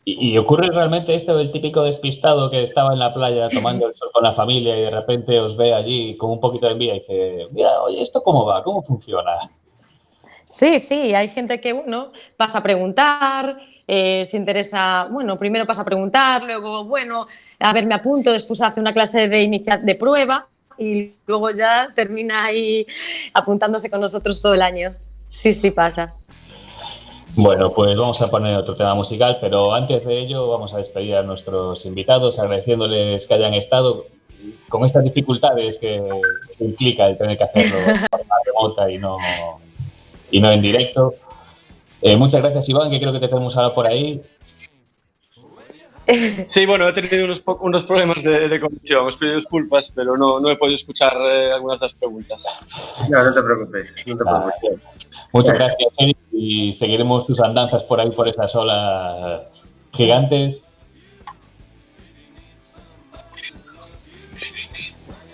Y, 0.03 0.31
y 0.31 0.37
ocurre 0.37 0.69
realmente 0.71 1.13
esto 1.13 1.37
del 1.37 1.51
típico 1.51 1.83
despistado 1.83 2.49
que 2.49 2.63
estaba 2.63 2.93
en 2.93 2.99
la 2.99 3.13
playa 3.13 3.49
tomando 3.49 3.87
el 3.87 3.95
sol 3.95 4.09
con 4.11 4.23
la 4.23 4.33
familia 4.33 4.75
y 4.75 4.81
de 4.81 4.89
repente 4.89 5.39
os 5.39 5.55
ve 5.55 5.73
allí 5.73 6.17
con 6.17 6.31
un 6.31 6.39
poquito 6.39 6.65
de 6.65 6.71
envidia 6.71 6.95
y 6.95 6.99
dice, 7.01 7.47
mira, 7.51 7.81
oye, 7.83 8.01
¿esto 8.01 8.23
cómo 8.23 8.45
va? 8.45 8.63
¿Cómo 8.63 8.81
funciona? 8.81 9.37
Sí, 10.45 10.79
sí, 10.79 11.13
hay 11.13 11.27
gente 11.27 11.61
que 11.61 11.71
uno 11.71 12.11
pasa 12.35 12.57
a 12.59 12.63
preguntar, 12.63 13.57
eh, 13.93 14.23
se 14.23 14.37
interesa, 14.37 15.07
bueno, 15.11 15.37
primero 15.37 15.65
pasa 15.65 15.81
a 15.81 15.85
preguntar, 15.85 16.43
luego, 16.43 16.85
bueno, 16.85 17.27
a 17.59 17.73
ver, 17.73 17.85
me 17.85 17.93
apunto, 17.93 18.31
después 18.31 18.61
hace 18.61 18.79
una 18.79 18.93
clase 18.93 19.27
de, 19.27 19.43
inicia- 19.43 19.77
de 19.83 19.95
prueba 19.95 20.47
y 20.77 21.11
luego 21.27 21.51
ya 21.51 21.89
termina 21.93 22.45
ahí 22.45 22.87
apuntándose 23.33 23.89
con 23.91 23.99
nosotros 23.99 24.41
todo 24.41 24.53
el 24.53 24.61
año. 24.61 24.93
Sí, 25.29 25.51
sí 25.51 25.71
pasa. 25.71 26.13
Bueno, 27.35 27.73
pues 27.73 27.97
vamos 27.97 28.21
a 28.21 28.29
poner 28.29 28.55
otro 28.55 28.75
tema 28.75 28.95
musical, 28.95 29.37
pero 29.41 29.73
antes 29.73 30.05
de 30.05 30.19
ello 30.19 30.47
vamos 30.47 30.73
a 30.73 30.77
despedir 30.77 31.15
a 31.15 31.23
nuestros 31.23 31.85
invitados 31.85 32.39
agradeciéndoles 32.39 33.27
que 33.27 33.33
hayan 33.33 33.53
estado 33.53 34.05
con 34.69 34.85
estas 34.85 35.03
dificultades 35.03 35.77
que 35.79 36.01
implica 36.59 37.07
el 37.07 37.17
tener 37.17 37.37
que 37.37 37.43
hacerlo 37.43 37.77
de 37.77 37.95
forma 38.09 38.35
remota 38.45 38.89
y 38.89 38.97
no, 38.97 39.17
y 40.31 40.39
no 40.39 40.49
en 40.49 40.61
directo. 40.61 41.15
Eh, 42.01 42.17
muchas 42.17 42.41
gracias, 42.41 42.69
Iván, 42.69 42.89
que 42.89 42.99
creo 42.99 43.13
que 43.13 43.19
te 43.19 43.27
tenemos 43.27 43.55
ahora 43.57 43.73
por 43.73 43.87
ahí. 43.87 44.21
Sí, 46.47 46.65
bueno, 46.65 46.89
he 46.89 46.93
tenido 46.93 47.25
unos, 47.25 47.41
unos 47.61 47.83
problemas 47.85 48.21
de, 48.23 48.49
de 48.49 48.59
conexión, 48.59 49.05
os 49.05 49.15
pido 49.17 49.35
disculpas, 49.35 49.91
pero 49.95 50.17
no, 50.17 50.39
no 50.39 50.49
he 50.49 50.57
podido 50.57 50.75
escuchar 50.75 51.13
eh, 51.15 51.53
algunas 51.53 51.79
de 51.79 51.85
las 51.85 51.93
preguntas. 51.95 52.43
No, 53.09 53.23
no 53.23 53.33
te 53.33 53.41
preocupes, 53.41 53.93
no 54.07 54.17
te 54.17 54.23
Ah. 54.27 54.51
Muchas 55.31 55.55
gracias, 55.55 55.93
Eric, 55.99 56.17
y 56.31 56.73
seguiremos 56.73 57.25
tus 57.25 57.39
andanzas 57.39 57.83
por 57.83 58.01
ahí, 58.01 58.11
por 58.11 58.27
esas 58.27 58.53
olas 58.55 59.63
gigantes. 59.93 60.67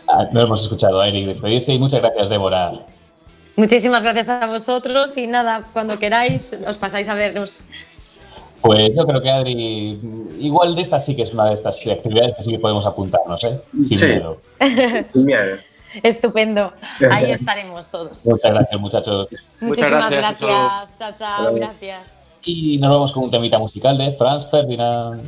Ah, 0.07 0.27
no 0.31 0.41
hemos 0.41 0.61
escuchado 0.61 1.01
a 1.01 1.07
Eric 1.07 1.27
despedirse 1.27 1.73
y 1.73 1.79
muchas 1.79 2.01
gracias, 2.01 2.29
Débora. 2.29 2.85
Muchísimas 3.57 4.03
gracias 4.03 4.29
a 4.29 4.45
vosotros 4.47 5.17
y 5.17 5.27
nada, 5.27 5.63
cuando 5.73 5.97
queráis 5.99 6.57
os 6.65 6.77
pasáis 6.77 7.09
a 7.09 7.15
vernos. 7.15 7.59
Pues 8.61 8.91
yo 8.95 9.03
creo 9.05 9.21
que 9.21 9.29
Adri, 9.31 9.99
igual 10.39 10.75
de 10.75 10.81
esta 10.83 10.99
sí 10.99 11.15
que 11.15 11.23
es 11.23 11.33
una 11.33 11.45
de 11.49 11.55
estas 11.55 11.85
actividades 11.87 12.35
que 12.35 12.43
sí 12.43 12.51
que 12.51 12.59
podemos 12.59 12.85
apuntarnos, 12.85 13.43
¿eh? 13.43 13.59
Sin 13.81 13.97
Sí. 13.97 14.05
miedo. 14.05 14.37
Sin 15.13 15.25
miedo. 15.25 15.57
Estupendo. 16.03 16.73
Ahí 17.11 17.31
estaremos 17.31 17.87
todos. 17.87 18.25
Muchas 18.25 18.51
gracias, 18.53 18.79
muchachos. 18.79 19.27
Muchísimas 19.59 20.11
gracias, 20.11 20.39
gracias. 20.39 20.97
Chao, 20.99 21.11
chao. 21.17 21.55
Gracias. 21.55 22.13
Y 22.43 22.77
nos 22.77 22.89
vamos 22.91 23.11
con 23.11 23.23
un 23.23 23.31
temita 23.31 23.57
musical 23.57 23.97
de 23.97 24.11
Franz 24.13 24.47
Ferdinand. 24.51 25.23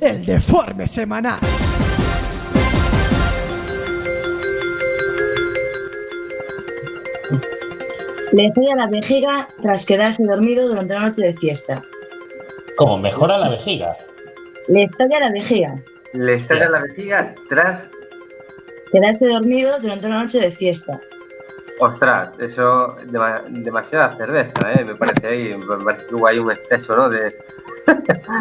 El 0.00 0.26
deforme 0.26 0.86
semanal. 0.86 1.38
Le 8.32 8.52
falla 8.52 8.74
la 8.76 8.86
vejiga 8.88 9.48
tras 9.60 9.84
quedarse 9.86 10.22
dormido 10.24 10.68
durante 10.68 10.94
la 10.94 11.00
noche 11.00 11.22
de 11.22 11.34
fiesta. 11.34 11.82
¿Cómo? 12.76 12.96
¿Mejora 12.98 13.38
la 13.38 13.50
vejiga? 13.50 13.96
Le 14.68 14.88
falla 14.90 15.20
la 15.20 15.30
vejiga. 15.30 15.80
Le 16.12 16.34
estalla 16.34 16.68
la 16.70 16.80
vejiga 16.80 17.34
tras. 17.48 17.88
Quedarse 18.92 19.28
dormido 19.28 19.78
durante 19.80 20.06
una 20.06 20.22
noche 20.22 20.40
de 20.40 20.50
fiesta. 20.52 21.00
Ostras, 21.80 22.30
eso. 22.38 22.96
dema- 23.06 23.42
demasiada 23.48 24.16
cerveza, 24.16 24.72
¿eh? 24.72 24.84
Me 24.84 24.94
parece 24.94 25.26
ahí. 25.26 25.54
Me 25.56 25.82
parece 25.84 26.06
que 26.06 26.14
hubo 26.14 26.26
ahí 26.26 26.38
un 26.38 26.50
exceso, 26.50 26.94
¿no? 26.96 27.08
De. 27.08 27.34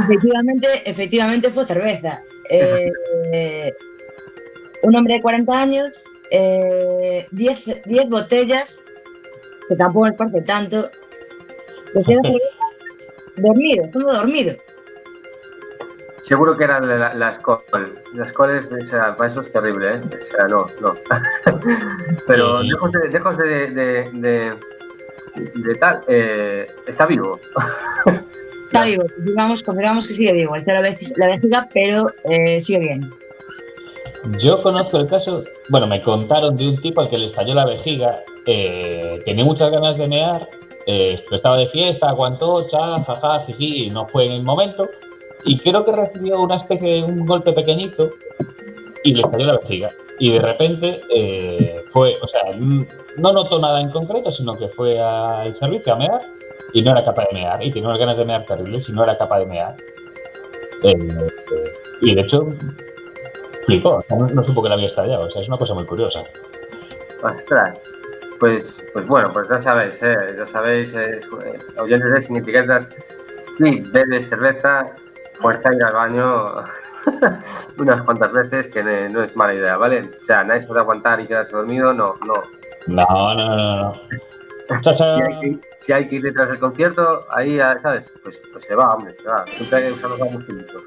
Efectivamente, 0.03 0.67
efectivamente 0.89 1.49
fue 1.49 1.65
cerveza. 1.65 2.21
Eh, 2.49 2.91
eh, 3.33 3.73
un 4.83 4.95
hombre 4.95 5.15
de 5.15 5.21
40 5.21 5.61
años, 5.61 6.03
eh, 6.31 7.25
10, 7.31 7.83
10 7.85 8.09
botellas, 8.09 8.83
que 9.67 9.75
tampoco 9.75 10.05
me 10.05 10.13
parece 10.13 10.41
tanto, 10.41 10.89
cerveza 12.01 12.33
dormido, 13.37 13.89
todo 13.91 14.13
dormido. 14.13 14.53
Seguro 16.23 16.55
que 16.57 16.63
eran 16.65 16.87
la- 16.87 17.13
las 17.13 17.39
col. 17.39 17.59
Las 18.13 18.31
coles, 18.33 18.69
o 18.71 18.85
sea, 18.85 19.15
para 19.15 19.29
eso 19.29 19.41
es 19.41 19.51
terrible, 19.51 19.95
¿eh? 19.95 20.01
O 20.05 20.25
sea, 20.25 20.47
no, 20.47 20.67
no. 20.81 20.95
Pero 22.27 22.61
lejos 22.61 22.91
de, 22.91 23.09
lejos 23.09 23.37
de, 23.37 23.45
de, 23.71 24.09
de- 24.13 24.53
de 25.55 25.75
tal, 25.75 26.01
eh, 26.07 26.67
está 26.87 27.05
vivo. 27.05 27.39
Está 28.69 28.85
vivo, 28.85 29.03
confirmamos, 29.15 29.63
confirmamos 29.63 30.07
que 30.07 30.13
sigue 30.13 30.31
vivo. 30.31 30.55
Está 30.55 30.73
la, 30.73 30.81
la 31.15 31.27
vejiga, 31.27 31.67
pero 31.73 32.05
eh, 32.25 32.61
sigue 32.61 32.77
bien. 32.77 33.09
Yo 34.37 34.61
conozco 34.61 34.97
el 34.99 35.07
caso, 35.07 35.43
bueno, 35.69 35.87
me 35.87 36.03
contaron 36.03 36.55
de 36.55 36.69
un 36.69 36.79
tipo 36.79 37.01
al 37.01 37.09
que 37.09 37.17
le 37.17 37.25
estalló 37.25 37.55
la 37.55 37.65
vejiga, 37.65 38.19
eh, 38.45 39.21
tenía 39.25 39.43
muchas 39.43 39.71
ganas 39.71 39.97
de 39.97 40.07
mear, 40.07 40.47
eh, 40.85 41.17
estaba 41.31 41.57
de 41.57 41.65
fiesta, 41.65 42.09
aguantó, 42.09 42.67
cha, 42.67 43.03
jaja, 43.05 43.39
jiji, 43.47 43.85
y 43.85 43.89
no 43.89 44.05
fue 44.07 44.27
en 44.27 44.33
el 44.33 44.43
momento, 44.43 44.87
y 45.45 45.57
creo 45.59 45.85
que 45.85 45.91
recibió 45.91 46.41
una 46.41 46.55
especie 46.55 46.95
de 46.95 47.03
un 47.03 47.25
golpe 47.25 47.53
pequeñito 47.53 48.11
y 49.03 49.13
le 49.13 49.21
estalló 49.23 49.45
la 49.47 49.57
vejiga. 49.59 49.89
Y 50.19 50.33
de 50.33 50.39
repente 50.39 51.01
eh, 51.15 51.85
fue, 51.91 52.15
o 52.21 52.27
sea, 52.27 52.41
n- 52.51 52.85
no 53.17 53.31
notó 53.31 53.59
nada 53.59 53.79
en 53.81 53.89
concreto, 53.89 54.31
sino 54.31 54.57
que 54.57 54.67
fue 54.67 54.99
al 54.99 55.55
servicio 55.55 55.93
a 55.93 55.97
mear 55.97 56.21
y 56.73 56.81
no 56.81 56.91
era 56.91 57.03
capaz 57.03 57.25
de 57.31 57.39
mear, 57.39 57.63
y 57.63 57.71
tenía 57.71 57.87
unas 57.89 57.99
ganas 57.99 58.17
de 58.17 58.25
mear 58.25 58.45
terribles 58.45 58.89
y 58.89 58.91
no 58.91 59.03
era 59.03 59.17
capaz 59.17 59.39
de 59.39 59.45
mear. 59.45 59.75
Eh, 60.83 60.91
eh, 60.91 61.73
y 62.01 62.15
de 62.15 62.21
hecho, 62.21 62.53
flipó, 63.65 63.95
o 63.95 64.01
sea, 64.03 64.17
no, 64.17 64.43
supo 64.43 64.61
que 64.61 64.69
le 64.69 64.75
había 64.75 64.87
estallado, 64.87 65.25
o 65.27 65.31
sea, 65.31 65.41
es 65.41 65.47
una 65.47 65.57
cosa 65.57 65.73
muy 65.73 65.85
curiosa. 65.85 66.23
Ostras. 67.23 67.79
Pues, 68.39 68.81
pues 68.93 69.05
bueno, 69.07 69.31
pues 69.33 69.49
ya 69.49 69.59
sabéis, 69.59 70.01
eh, 70.01 70.15
ya 70.37 70.45
sabéis, 70.45 70.95
oyentes 71.77 72.11
de 72.13 72.21
sin 72.21 72.37
etiquetas, 72.37 72.87
si 73.57 73.81
bebes 73.81 74.29
cerveza, 74.29 74.95
fuerza 75.39 75.73
ir 75.73 75.83
al 75.83 75.93
baño 75.93 76.63
unas 77.77 78.03
cuantas 78.03 78.31
veces, 78.31 78.67
que 78.67 78.83
no 78.83 79.23
es 79.23 79.35
mala 79.35 79.53
idea, 79.53 79.77
¿vale? 79.77 80.01
O 80.01 80.25
sea, 80.25 80.43
nadie 80.43 80.61
se 80.61 80.67
puede 80.67 80.81
aguantar 80.81 81.19
y 81.19 81.27
quedarse 81.27 81.55
dormido, 81.55 81.93
no, 81.93 82.15
no. 82.25 82.41
No, 82.87 83.35
no, 83.35 83.55
no, 83.55 83.55
no. 83.55 83.93
Cha, 84.81 84.93
cha. 84.93 85.15
Si 85.15 85.21
hay, 85.21 85.39
que, 85.39 85.59
si 85.79 85.93
hay 85.93 86.07
que 86.07 86.15
ir 86.15 86.21
detrás 86.21 86.49
del 86.49 86.59
concierto, 86.59 87.25
ahí, 87.31 87.57
¿sabes? 87.81 88.13
Pues, 88.23 88.39
pues 88.51 88.65
se 88.65 88.75
va, 88.75 88.93
hombre, 88.93 89.15
se 89.21 89.27
va. 89.27 89.45
Siempre 89.47 89.77
hay 89.77 89.83
que 89.85 89.91
usar 89.93 90.09
los 90.11 90.19
juntos. 90.19 90.83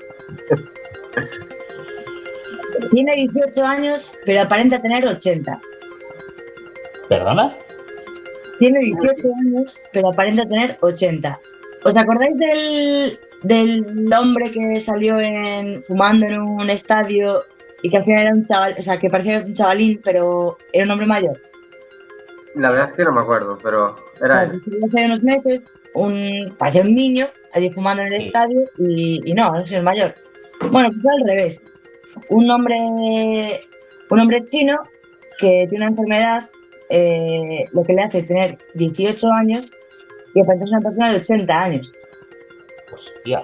Tiene 2.90 3.14
18 3.14 3.64
años, 3.64 4.14
pero 4.24 4.42
aparenta 4.42 4.80
tener 4.80 5.06
80. 5.06 5.60
¿Perdona? 7.08 7.56
Tiene 8.58 8.80
18 8.80 9.28
años, 9.40 9.80
pero 9.92 10.10
aparenta 10.10 10.44
tener 10.46 10.76
80. 10.80 11.40
¿Os 11.84 11.96
acordáis 11.96 12.36
del, 12.38 13.18
del 13.42 14.12
hombre 14.12 14.50
que 14.50 14.78
salió 14.80 15.18
en, 15.18 15.82
fumando 15.82 16.26
en 16.26 16.40
un 16.40 16.70
estadio 16.70 17.40
y 17.82 17.90
que 17.90 17.96
al 17.98 18.04
final 18.04 18.22
era 18.26 18.34
un 18.34 18.44
chaval, 18.44 18.74
o 18.78 18.82
sea, 18.82 18.98
que 18.98 19.08
parecía 19.10 19.40
un 19.40 19.54
chavalín, 19.54 20.00
pero 20.04 20.56
era 20.72 20.84
un 20.84 20.90
hombre 20.92 21.06
mayor? 21.06 21.36
La 22.54 22.70
verdad 22.70 22.86
es 22.86 22.92
que 22.92 23.02
no 23.04 23.12
me 23.12 23.20
acuerdo, 23.22 23.58
pero 23.62 23.96
era 24.22 24.44
Bueno, 24.44 24.52
él. 24.54 24.62
pues 24.80 24.94
hace 24.94 25.04
unos 25.06 25.22
meses, 25.22 25.72
un, 25.94 26.54
parecía 26.58 26.82
un 26.82 26.94
niño 26.94 27.26
allí 27.54 27.70
fumando 27.70 28.02
en 28.02 28.12
el 28.12 28.20
Sí. 28.20 28.26
estadio 28.28 28.60
y, 28.78 29.20
y 29.24 29.34
no, 29.34 29.50
no 29.50 29.64
soy 29.64 29.78
el 29.78 29.82
mayor. 29.84 30.14
Bueno, 30.70 30.90
pues 30.90 31.14
al 31.14 31.28
revés. 31.28 31.62
Un 32.28 32.50
hombre, 32.50 32.76
un 34.10 34.20
hombre 34.20 34.44
chino 34.44 34.76
que 35.38 35.66
tiene 35.68 35.86
una 35.86 35.88
enfermedad, 35.88 36.50
eh, 36.90 37.64
lo 37.72 37.82
que 37.82 37.94
le 37.94 38.02
hace 38.02 38.22
tener 38.22 38.58
18 38.74 39.26
años 39.32 39.72
y 40.34 40.40
aparenta 40.40 40.66
ser 40.66 40.74
una 40.74 40.80
persona 40.82 41.10
de 41.10 41.16
80 41.16 41.54
años. 41.54 41.90
Hostia. 42.92 43.42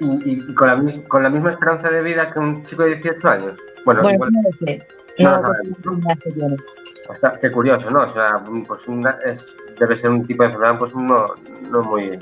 Y, 0.00 0.06
y- 0.06 0.44
y 0.48 0.54
con, 0.54 0.68
la, 0.68 0.76
mis- 0.76 0.98
con 1.08 1.22
la 1.22 1.30
misma 1.30 1.50
esperanza 1.50 1.88
de 1.90 2.02
vida 2.02 2.30
que 2.32 2.38
un 2.38 2.64
chico 2.64 2.82
de 2.82 2.96
18 2.96 3.28
años. 3.28 3.52
Bueno, 3.84 4.02
Bueno, 4.02 4.14
igual, 4.16 4.30
no 4.32 4.42
lo 4.42 4.66
sé. 4.66 4.86
No 5.18 5.30
No, 5.30 5.36
lo 5.36 5.42
no, 5.42 5.48
sabemos, 5.48 5.78
sé 7.20 7.40
qué 7.40 7.50
curioso, 7.52 7.90
¿no? 7.90 8.02
O 8.04 8.08
sea, 8.08 8.38
un- 8.48 8.64
pues 8.64 8.86
una- 8.88 9.18
es- 9.26 9.44
debe 9.78 9.96
ser 9.96 10.10
un 10.10 10.26
tipo 10.26 10.42
de 10.42 10.48
enfermedad, 10.48 10.78
pues 10.78 10.94
no, 10.94 11.26
no 11.70 11.82
muy. 11.82 12.18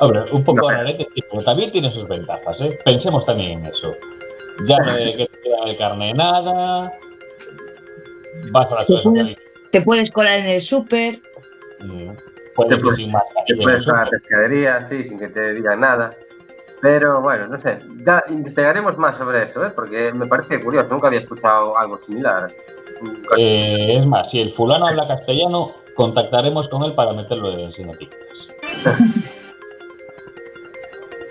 Hombre, 0.00 0.22
un 0.32 0.44
poco 0.44 0.70
rarete, 0.70 1.04
sí, 1.14 1.22
pero 1.30 1.42
también 1.44 1.70
tiene 1.72 1.92
sus 1.92 2.06
ventajas, 2.08 2.60
¿eh? 2.60 2.78
Pensemos 2.84 3.24
también 3.26 3.60
en 3.60 3.66
eso. 3.66 3.94
Ya 4.66 4.78
no 4.78 4.92
hay 4.92 5.16
que 5.16 5.28
tirar 5.42 5.66
de 5.68 5.76
carne 5.76 6.14
nada. 6.14 6.92
Vas 8.52 8.72
a 8.72 8.76
la 8.76 8.84
ciudad. 8.84 9.26
Te 9.70 9.80
puedes 9.82 10.10
colar 10.10 10.38
en 10.40 10.46
el 10.46 10.60
súper. 10.60 11.20
Puedes 12.54 12.76
ir 12.78 12.82
puedes- 12.82 12.96
sin 12.96 13.06
Te 13.08 13.12
mascarilla. 13.12 13.44
en 13.48 13.56
el 13.58 13.64
puedes 13.64 13.86
ir 13.86 13.90
a 13.92 13.96
la 13.96 14.04
súper. 14.04 14.20
pescadería, 14.20 14.86
sí, 14.86 15.04
sin 15.04 15.18
que 15.18 15.28
te 15.28 15.54
digan 15.54 15.80
nada. 15.80 16.10
Pero 16.80 17.20
bueno, 17.22 17.46
no 17.48 17.58
sé. 17.58 17.78
Ya 18.04 18.22
investigaremos 18.28 18.98
más 18.98 19.16
sobre 19.16 19.42
eso, 19.44 19.64
¿eh? 19.64 19.70
Porque 19.74 20.12
me 20.12 20.26
parece 20.26 20.60
curioso. 20.60 20.88
Nunca 20.90 21.06
había 21.06 21.20
escuchado 21.20 21.76
algo 21.78 21.98
similar. 21.98 22.50
Eh, 23.38 23.96
es 23.98 24.06
más, 24.06 24.30
si 24.30 24.40
el 24.40 24.52
fulano 24.52 24.86
habla 24.86 25.08
castellano, 25.08 25.72
contactaremos 25.96 26.68
con 26.68 26.82
él 26.84 26.92
para 26.94 27.12
meterlo 27.12 27.50
en 27.52 27.72
sin 27.72 27.88
etiquetas. 27.90 28.48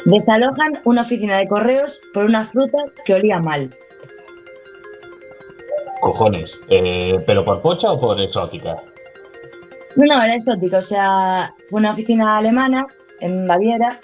Desalojan 0.05 0.81
una 0.83 1.03
oficina 1.03 1.37
de 1.37 1.47
correos 1.47 2.01
por 2.13 2.25
una 2.25 2.45
fruta 2.45 2.77
que 3.05 3.13
olía 3.13 3.39
mal. 3.39 3.69
Cojones. 6.01 6.61
Eh, 6.67 7.23
¿Pero 7.25 7.45
por 7.45 7.61
pocha 7.61 7.91
o 7.91 7.99
por 8.01 8.19
exótica? 8.19 8.75
No, 9.95 10.05
no, 10.05 10.23
era 10.23 10.33
exótico. 10.33 10.77
O 10.77 10.81
sea, 10.81 11.53
fue 11.69 11.79
una 11.79 11.91
oficina 11.91 12.37
alemana 12.37 12.85
en 13.19 13.45
Baviera 13.47 13.99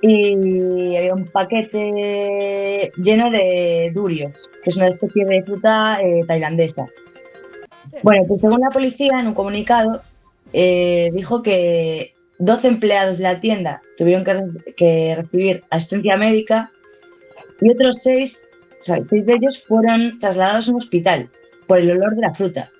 y 0.00 0.96
había 0.96 1.14
un 1.14 1.26
paquete 1.26 2.92
lleno 2.96 3.30
de 3.30 3.90
durios, 3.94 4.48
que 4.62 4.70
es 4.70 4.76
una 4.76 4.88
especie 4.88 5.24
de 5.24 5.42
fruta 5.42 5.98
eh, 6.02 6.20
tailandesa. 6.26 6.86
Bueno, 8.02 8.24
pues 8.26 8.42
según 8.42 8.60
la 8.60 8.70
policía, 8.70 9.12
en 9.18 9.28
un 9.28 9.34
comunicado, 9.34 10.02
eh, 10.52 11.10
dijo 11.14 11.42
que 11.42 12.14
12 12.38 12.68
empleados 12.68 13.18
de 13.18 13.24
la 13.24 13.40
tienda 13.40 13.80
tuvieron 13.96 14.24
que, 14.24 14.32
re- 14.34 14.74
que 14.76 15.14
recibir 15.16 15.64
asistencia 15.70 16.16
médica 16.16 16.70
y 17.60 17.70
otros 17.70 18.02
6, 18.02 18.46
o 18.80 18.84
sea, 18.84 18.96
6 19.02 19.24
de 19.26 19.32
ellos 19.34 19.62
fueron 19.62 20.18
trasladados 20.18 20.68
a 20.68 20.72
un 20.72 20.76
hospital 20.78 21.30
por 21.66 21.78
el 21.78 21.90
olor 21.92 22.14
de 22.14 22.20
la 22.22 22.34
fruta. 22.34 22.70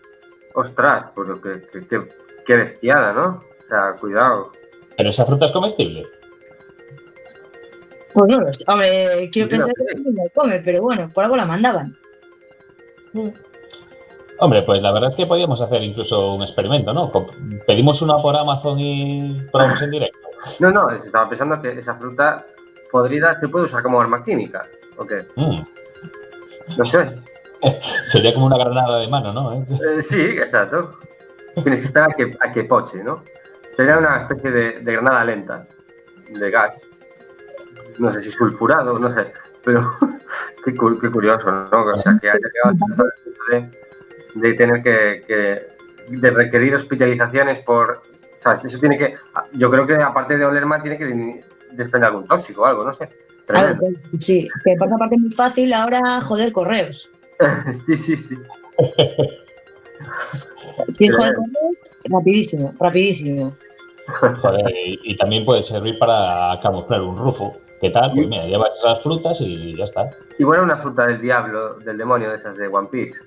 Ostras, 0.55 1.07
pues 1.15 1.29
lo 1.29 1.41
que, 1.41 1.63
que, 1.73 1.87
que- 1.87 2.09
qué 2.47 2.57
bestiada, 2.57 3.13
¿no? 3.13 3.41
O 3.65 3.69
sea, 3.69 3.93
cuidado. 4.01 4.53
¿Pero 4.97 5.11
esa 5.11 5.27
fruta 5.27 5.47
es 5.47 5.53
comestible? 5.53 6.05
Pues 8.13 8.31
no 8.31 8.41
lo 8.41 8.53
sé. 8.53 8.65
Hombre, 8.69 9.31
quiero 9.33 9.49
pensar 9.49 9.73
que 9.75 9.95
el 9.95 10.03
mundo 10.03 10.23
come, 10.35 10.61
pero 10.61 10.83
bueno, 10.83 11.11
por 11.13 11.25
algo 11.25 11.37
la 11.37 11.47
mandaban. 11.47 11.97
Hombre, 14.39 14.63
pues 14.63 14.83
la 14.83 14.93
verdad 14.93 15.11
es 15.11 15.17
que 15.17 15.27
podíamos 15.27 15.61
hacer 15.61 15.83
incluso 15.83 16.35
un 16.35 16.43
experimento, 16.43 16.93
¿no? 16.93 17.11
Pedimos 17.67 18.03
una 18.03 18.19
por 18.21 18.37
Amazon 18.37 18.79
y 18.79 19.37
probamos 19.51 19.83
en 19.83 19.91
directo. 19.91 20.19
No, 20.61 20.71
no, 20.71 20.91
estaba 20.91 21.29
pensando 21.29 21.61
que 21.61 21.73
esa 21.79 21.95
fruta 21.97 22.45
podrida 22.91 23.39
se 23.41 23.49
puede 23.49 23.65
usar 23.65 23.83
como 23.83 24.01
arma 24.01 24.23
química. 24.25 24.63
¿O 24.97 25.07
qué? 25.07 25.27
Mm, 25.37 25.63
No 26.77 26.85
sé. 26.85 27.09
sería 28.03 28.35
como 28.35 28.47
una 28.47 28.59
granada 28.59 28.99
de 29.01 29.09
mano, 29.09 29.33
¿no? 29.33 29.53
Eh, 29.63 30.03
sí, 30.03 30.21
exacto. 30.21 30.99
Tienes 31.55 31.81
que 31.81 31.87
esperar 31.87 32.11
a 32.11 32.15
que, 32.15 32.37
a 32.41 32.53
que 32.53 32.65
poche, 32.65 33.03
¿no? 33.03 33.23
Sería 33.77 33.99
una 33.99 34.23
especie 34.23 34.51
de, 34.51 34.81
de 34.81 34.93
granada 34.93 35.25
lenta, 35.25 35.67
de 36.31 36.51
gas. 36.51 36.75
No 37.99 38.13
sé 38.13 38.23
si 38.23 38.31
sulfurado, 38.31 38.99
no 38.99 39.13
sé. 39.13 39.27
Pero 39.65 39.95
qué, 40.65 40.75
qué 40.75 41.11
curioso, 41.11 41.51
¿no? 41.51 41.85
O 41.85 41.99
sea, 41.99 42.19
que 42.21 42.29
haya 42.31 42.39
llegado 42.39 43.05
de, 43.51 43.71
de 44.35 44.55
tener 44.55 44.83
que, 44.83 45.23
que- 45.27 45.75
de 46.07 46.31
requerir 46.31 46.75
hospitalizaciones 46.75 47.61
por... 47.61 48.03
¿Sabes? 48.41 48.65
Eso 48.67 48.79
tiene 48.79 48.99
que... 48.99 49.15
Yo 49.53 49.71
creo 49.71 49.87
que 49.87 49.95
aparte 49.95 50.37
de 50.37 50.45
oler 50.45 50.67
mal, 50.67 50.83
tiene 50.83 50.99
que 50.99 51.41
desprender 51.73 52.09
algún 52.11 52.27
tóxico 52.27 52.61
o 52.63 52.67
algo, 52.67 52.85
no 52.85 52.93
sé. 52.93 53.09
Claro, 53.47 53.75
pues, 53.79 53.95
sí, 54.23 54.49
es 54.55 54.63
que 54.63 54.75
por 54.77 54.89
esa 54.89 54.99
parte 54.99 55.15
es 55.15 55.21
muy 55.23 55.31
fácil 55.33 55.73
ahora 55.73 56.21
joder 56.21 56.53
correos. 56.53 57.11
Sí, 57.87 57.97
sí, 57.97 58.17
sí. 58.17 58.35
¿Quieres 60.97 61.17
joder 61.19 61.35
correos? 61.35 61.77
Rapidísimo, 62.05 62.73
rapidísimo. 62.79 63.55
Joder, 64.43 64.71
y, 64.85 65.01
y 65.03 65.17
también 65.17 65.45
puede 65.47 65.63
servir 65.63 65.99
para 65.99 66.59
camuflar 66.61 67.01
un 67.03 67.17
rufo. 67.17 67.57
¿Qué 67.81 67.91
tal? 67.91 68.13
Pues 68.13 68.29
mira, 68.29 68.45
llevas 68.47 68.77
esas 68.77 69.01
frutas 69.01 69.41
y 69.41 69.75
ya 69.77 69.85
está. 69.85 70.11
Igual 70.39 70.61
una 70.61 70.77
fruta 70.77 71.07
del 71.07 71.21
diablo, 71.21 71.75
del 71.81 71.97
demonio 71.97 72.31
de 72.31 72.37
esas 72.37 72.57
de 72.57 72.69
One 72.69 72.89
Piece. 72.91 73.21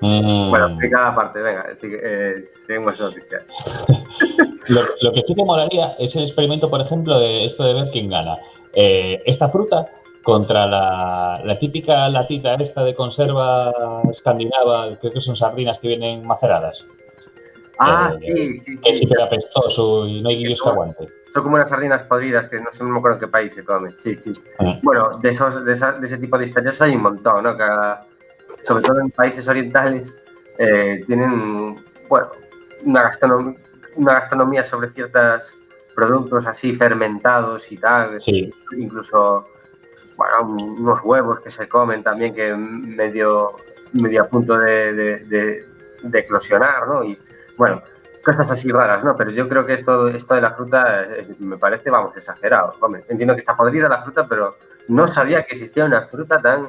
Mm, 0.00 0.50
Bueno, 0.50 0.66
explicada 0.68 1.08
aparte, 1.08 1.40
venga, 1.40 1.66
sigue, 1.80 1.98
eh, 2.02 2.44
seguimos 2.66 2.98
noticias. 2.98 3.42
lo, 4.68 4.80
lo 5.02 5.12
que 5.12 5.22
sí 5.26 5.34
que 5.34 5.44
molaría 5.44 5.92
es 5.98 6.16
el 6.16 6.22
experimento, 6.22 6.70
por 6.70 6.80
ejemplo, 6.80 7.18
de 7.18 7.44
esto 7.44 7.64
de 7.64 7.74
ver 7.74 7.90
quién 7.92 8.08
gana. 8.08 8.36
Eh, 8.72 9.22
esta 9.26 9.48
fruta 9.48 9.86
contra 10.22 10.66
la, 10.66 11.40
la 11.44 11.58
típica 11.58 12.08
latita 12.08 12.54
esta 12.54 12.82
de 12.84 12.94
conserva 12.94 13.72
escandinava, 14.10 14.96
creo 15.00 15.12
que 15.12 15.20
son 15.20 15.36
sardinas 15.36 15.78
que 15.78 15.88
vienen 15.88 16.26
maceradas. 16.26 16.86
Ah, 17.78 18.12
Eh, 18.20 18.58
sí, 18.58 18.58
sí, 18.58 18.76
Que 18.78 18.94
sí. 18.94 19.08
apestoso 19.22 20.06
y 20.06 20.20
no 20.20 20.28
hay 20.28 20.44
Dios 20.44 20.60
que 20.62 20.68
aguante. 20.68 21.06
Son 21.32 21.42
como 21.42 21.54
unas 21.54 21.70
sardinas 21.70 22.06
podridas 22.06 22.48
que 22.48 22.58
no 22.60 22.70
sé, 22.72 22.84
no 22.84 22.90
me 22.90 22.98
acuerdo 22.98 23.16
en 23.16 23.20
qué 23.20 23.28
país 23.28 23.54
se 23.54 23.64
comen. 23.64 23.96
Sí, 23.96 24.16
sí. 24.18 24.32
Mm. 24.58 24.80
Bueno, 24.82 25.16
de, 25.18 25.30
esos, 25.30 25.64
de, 25.64 25.72
esa- 25.72 25.92
de 25.92 26.06
ese 26.06 26.18
tipo 26.18 26.36
de 26.36 26.44
historias 26.44 26.80
hay 26.82 26.94
un 26.96 27.02
montón, 27.02 27.42
¿no? 27.44 27.56
Cada- 27.56 28.02
sobre 28.62 28.82
todo 28.82 29.00
en 29.00 29.10
países 29.10 29.48
orientales 29.48 30.14
eh, 30.58 31.02
tienen, 31.06 31.76
bueno, 32.10 32.28
una, 32.84 33.04
gastronom- 33.10 33.56
una 33.96 34.12
gastronomía 34.14 34.62
sobre 34.62 34.90
ciertos 34.90 35.54
productos 35.94 36.46
así 36.46 36.74
fermentados 36.76 37.72
y 37.72 37.78
tal. 37.78 38.20
Sí, 38.20 38.50
incluso 38.76 39.44
bueno, 40.20 40.42
un- 40.52 40.80
unos 40.82 41.00
huevos 41.02 41.40
que 41.40 41.50
se 41.50 41.66
comen 41.66 42.02
también 42.02 42.34
que 42.34 42.54
medio, 42.54 43.56
medio 43.94 44.22
a 44.22 44.28
punto 44.28 44.58
de, 44.58 44.92
de, 44.92 45.16
de- 45.24 45.64
de 46.02 46.18
eclosionar, 46.18 46.86
¿no? 46.86 47.02
Y 47.04 47.18
bueno, 47.56 47.82
cosas 48.22 48.50
así 48.50 48.70
raras, 48.70 49.02
¿no? 49.02 49.16
Pero 49.16 49.30
yo 49.30 49.48
creo 49.48 49.64
que 49.64 49.72
esto, 49.74 50.08
esto 50.08 50.34
de 50.34 50.42
la 50.42 50.50
fruta 50.50 51.06
me 51.38 51.56
parece, 51.56 51.88
vamos, 51.90 52.14
exagerado. 52.16 52.74
Hombre, 52.80 53.02
entiendo 53.08 53.34
que 53.34 53.40
está 53.40 53.56
podrida 53.56 53.88
la 53.88 54.02
fruta, 54.02 54.26
pero 54.28 54.56
no 54.88 55.08
sabía 55.08 55.42
que 55.44 55.54
existía 55.54 55.84
una 55.86 56.06
fruta 56.08 56.38
tan 56.40 56.66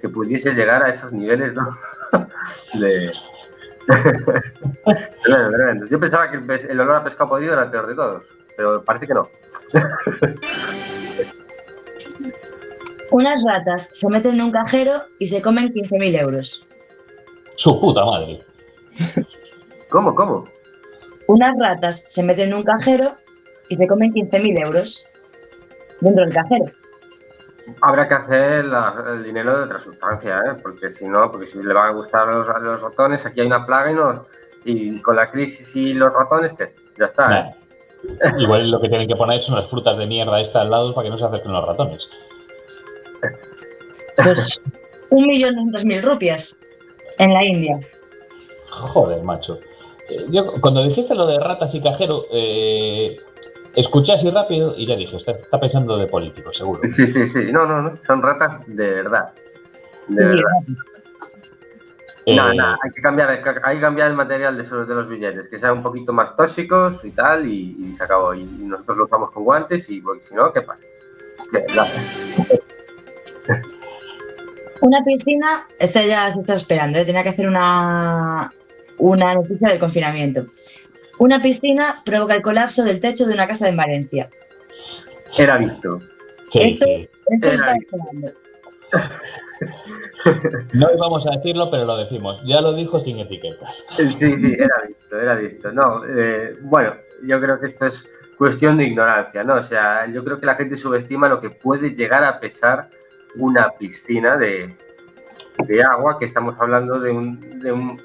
que 0.00 0.08
pudiese 0.08 0.52
llegar 0.52 0.84
a 0.84 0.90
esos 0.90 1.12
niveles, 1.12 1.54
¿no? 1.54 1.76
de... 2.74 3.12
Yo 5.90 5.98
pensaba 5.98 6.30
que 6.30 6.36
el, 6.36 6.50
el 6.70 6.80
olor 6.80 6.96
a 6.96 7.04
pescado 7.04 7.30
podrido 7.30 7.54
era 7.54 7.64
el 7.64 7.70
peor 7.70 7.86
de 7.88 7.94
todos, 7.96 8.22
pero 8.56 8.82
parece 8.84 9.08
que 9.08 9.14
no. 9.14 9.28
Unas 13.12 13.42
ratas 13.44 13.88
se 13.92 14.08
meten 14.08 14.34
en 14.34 14.42
un 14.42 14.50
cajero 14.52 15.02
y 15.18 15.26
se 15.26 15.40
comen 15.42 15.72
15.000 15.72 16.20
euros. 16.20 16.66
su 17.56 17.78
puta 17.80 18.04
madre. 18.04 18.40
¿Cómo, 19.90 20.14
cómo? 20.14 20.44
Unas 21.28 21.52
ratas 21.58 22.04
se 22.08 22.22
meten 22.22 22.48
en 22.48 22.54
un 22.54 22.62
cajero 22.64 23.14
y 23.68 23.76
se 23.76 23.86
comen 23.86 24.12
15.000 24.12 24.64
euros 24.64 25.04
dentro 26.00 26.24
del 26.24 26.34
cajero. 26.34 26.64
Habrá 27.80 28.08
que 28.08 28.14
hacer 28.14 28.64
la- 28.64 29.04
el 29.14 29.22
dinero 29.22 29.56
de 29.58 29.64
otra 29.64 29.80
sustancia, 29.80 30.38
¿eh? 30.38 30.54
porque 30.62 30.92
si 30.92 31.04
no, 31.06 31.30
porque 31.30 31.46
si 31.46 31.62
le 31.62 31.72
van 31.72 31.90
a 31.90 31.92
gustar 31.92 32.26
los, 32.28 32.48
a 32.48 32.58
los 32.58 32.80
ratones, 32.82 33.24
aquí 33.24 33.40
hay 33.40 33.46
una 33.46 33.64
plaga 33.64 33.92
y, 33.92 33.94
nos, 33.94 34.20
y 34.64 35.00
con 35.00 35.14
la 35.16 35.30
crisis 35.30 35.74
y 35.76 35.92
los 35.94 36.12
ratones, 36.12 36.52
¿qué? 36.58 36.74
Ya 36.98 37.06
está. 37.06 37.28
Nah. 37.28 37.38
¿eh? 37.48 37.54
Igual 38.38 38.68
lo 38.70 38.80
que 38.80 38.88
tienen 38.88 39.06
que 39.06 39.14
poner 39.14 39.40
son 39.42 39.56
las 39.56 39.68
frutas 39.70 39.96
de 39.96 40.06
mierda 40.06 40.40
esta 40.40 40.60
al 40.62 40.70
lado 40.70 40.92
para 40.94 41.04
que 41.04 41.10
no 41.10 41.18
se 41.18 41.24
acerquen 41.26 41.52
los 41.52 41.64
ratones. 41.66 42.08
Pues 44.24 44.60
un 45.10 45.26
millón 45.26 45.54
doscientos 45.54 45.84
mil 45.84 46.02
rupias 46.02 46.56
en 47.18 47.32
la 47.34 47.44
India. 47.44 47.80
Joder, 48.70 49.22
macho. 49.22 49.60
Eh, 50.08 50.24
Yo 50.30 50.52
cuando 50.60 50.82
dijiste 50.82 51.14
lo 51.14 51.26
de 51.26 51.38
ratas 51.38 51.74
y 51.74 51.80
cajero, 51.82 52.24
eh, 52.32 53.16
escuché 53.76 54.14
así 54.14 54.30
rápido 54.30 54.74
y 54.76 54.86
ya 54.86 54.96
dije, 54.96 55.16
está, 55.16 55.32
está 55.32 55.60
pensando 55.60 55.96
de 55.98 56.06
político, 56.06 56.52
seguro. 56.52 56.80
Sí, 56.92 57.06
sí, 57.06 57.28
sí. 57.28 57.52
No, 57.52 57.66
no, 57.66 57.82
no. 57.82 57.98
Son 58.06 58.22
ratas 58.22 58.60
de 58.66 58.90
verdad. 58.90 59.32
De 60.08 60.26
Sí, 60.26 60.32
verdad. 60.34 60.52
Eh, 62.24 62.36
No, 62.36 62.54
no, 62.54 62.76
hay 62.82 62.90
que 62.94 63.02
cambiar, 63.02 63.30
hay 63.64 63.74
que 63.76 63.80
cambiar 63.80 64.08
el 64.10 64.16
material 64.16 64.56
de, 64.56 64.62
esos- 64.62 64.86
de 64.86 64.94
los 64.94 65.08
billetes, 65.08 65.48
que 65.48 65.58
sean 65.58 65.72
un 65.78 65.82
poquito 65.82 66.12
más 66.12 66.36
tóxicos 66.36 67.04
y 67.04 67.10
tal, 67.10 67.46
y, 67.48 67.76
y 67.80 67.94
se 67.96 68.04
acabó. 68.04 68.32
Y, 68.32 68.42
y 68.42 68.64
nosotros 68.64 68.96
lo 68.96 69.04
usamos 69.06 69.32
con 69.32 69.42
guantes 69.44 69.88
y 69.90 70.00
porque 70.00 70.22
si 70.22 70.34
no, 70.34 70.52
¿qué 70.52 70.62
pasa? 70.62 70.80
¿Qué? 71.50 71.66
Una 74.82 75.02
piscina, 75.04 75.66
esta 75.78 76.02
ya 76.04 76.30
se 76.30 76.40
está 76.40 76.54
esperando, 76.54 76.98
¿eh? 76.98 77.04
tenía 77.04 77.22
que 77.22 77.28
hacer 77.30 77.46
una, 77.48 78.50
una 78.98 79.34
noticia 79.34 79.68
del 79.68 79.78
confinamiento. 79.78 80.46
Una 81.18 81.40
piscina 81.40 82.02
provoca 82.04 82.34
el 82.34 82.42
colapso 82.42 82.82
del 82.84 83.00
techo 83.00 83.26
de 83.26 83.34
una 83.34 83.46
casa 83.46 83.68
en 83.68 83.76
Valencia. 83.76 84.28
Era 85.38 85.56
visto. 85.56 86.00
sí, 86.50 86.62
esto- 86.62 86.84
sí. 86.84 87.08
Esto 87.26 87.52
está 87.52 87.70
Era- 87.70 87.78
esperando. 87.78 88.32
No 90.72 90.88
íbamos 90.94 91.26
a 91.26 91.30
decirlo, 91.36 91.70
pero 91.70 91.84
lo 91.84 91.96
decimos. 91.96 92.40
Ya 92.44 92.60
lo 92.60 92.74
dijo 92.74 92.98
sin 93.00 93.18
etiquetas. 93.18 93.84
Sí, 93.96 94.12
sí, 94.12 94.26
era 94.58 94.74
visto, 94.86 95.18
era 95.20 95.34
visto. 95.36 95.72
No, 95.72 96.02
eh, 96.04 96.54
bueno, 96.62 96.92
yo 97.24 97.40
creo 97.40 97.58
que 97.60 97.66
esto 97.66 97.86
es 97.86 98.04
cuestión 98.36 98.76
de 98.76 98.84
ignorancia, 98.84 99.42
¿no? 99.44 99.54
O 99.56 99.62
sea, 99.62 100.06
yo 100.06 100.24
creo 100.24 100.38
que 100.40 100.46
la 100.46 100.54
gente 100.56 100.76
subestima 100.76 101.28
lo 101.28 101.40
que 101.40 101.50
puede 101.50 101.90
llegar 101.90 102.24
a 102.24 102.38
pesar 102.40 102.88
una 103.36 103.70
piscina 103.70 104.36
de, 104.36 104.74
de 105.66 105.82
agua, 105.82 106.18
que 106.18 106.24
estamos 106.26 106.54
hablando 106.58 106.98
de 107.00 107.10
un, 107.10 107.60
de 107.60 107.72
un... 107.72 108.00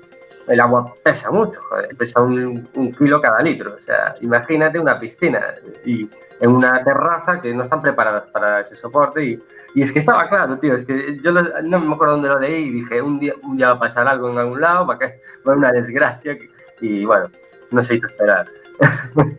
El 0.48 0.62
agua 0.62 0.94
pesa 1.04 1.30
mucho, 1.30 1.60
pesa 1.98 2.22
un, 2.22 2.70
un 2.76 2.92
kilo 2.94 3.20
cada 3.20 3.42
litro. 3.42 3.76
O 3.78 3.82
sea, 3.82 4.16
imagínate 4.22 4.80
una 4.80 4.98
piscina 4.98 5.56
y 5.86 6.08
en 6.40 6.50
una 6.52 6.82
terraza 6.86 7.42
que 7.42 7.54
no 7.54 7.64
están 7.64 7.82
preparadas 7.82 8.24
para 8.32 8.62
ese 8.62 8.78
soporte 8.78 9.26
y, 9.26 9.40
y 9.76 9.82
es 9.82 9.92
que 9.92 10.00
estaba 10.00 10.30
claro, 10.30 10.58
tío, 10.58 10.76
es 10.76 10.86
que 10.86 11.20
yo 11.22 11.32
lo- 11.34 11.62
no 11.64 11.80
me 11.80 11.94
acuerdo 11.94 12.14
dónde 12.14 12.30
lo 12.30 12.40
leí 12.40 12.68
y 12.68 12.72
dije, 12.72 13.02
un 13.02 13.20
día, 13.20 13.34
un 13.44 13.58
día 13.58 13.70
va 13.70 13.74
a 13.74 13.80
pasar 13.80 14.08
algo 14.08 14.30
en 14.32 14.38
algún 14.38 14.62
lado, 14.62 14.86
va 14.88 14.94
a 14.94 15.00
caer- 15.00 15.20
una 15.44 15.72
desgracia 15.74 16.38
y 16.80 17.04
bueno, 17.04 17.30
no 17.72 17.84
se 17.84 17.96
hizo 17.96 18.08
esperar. 18.08 18.46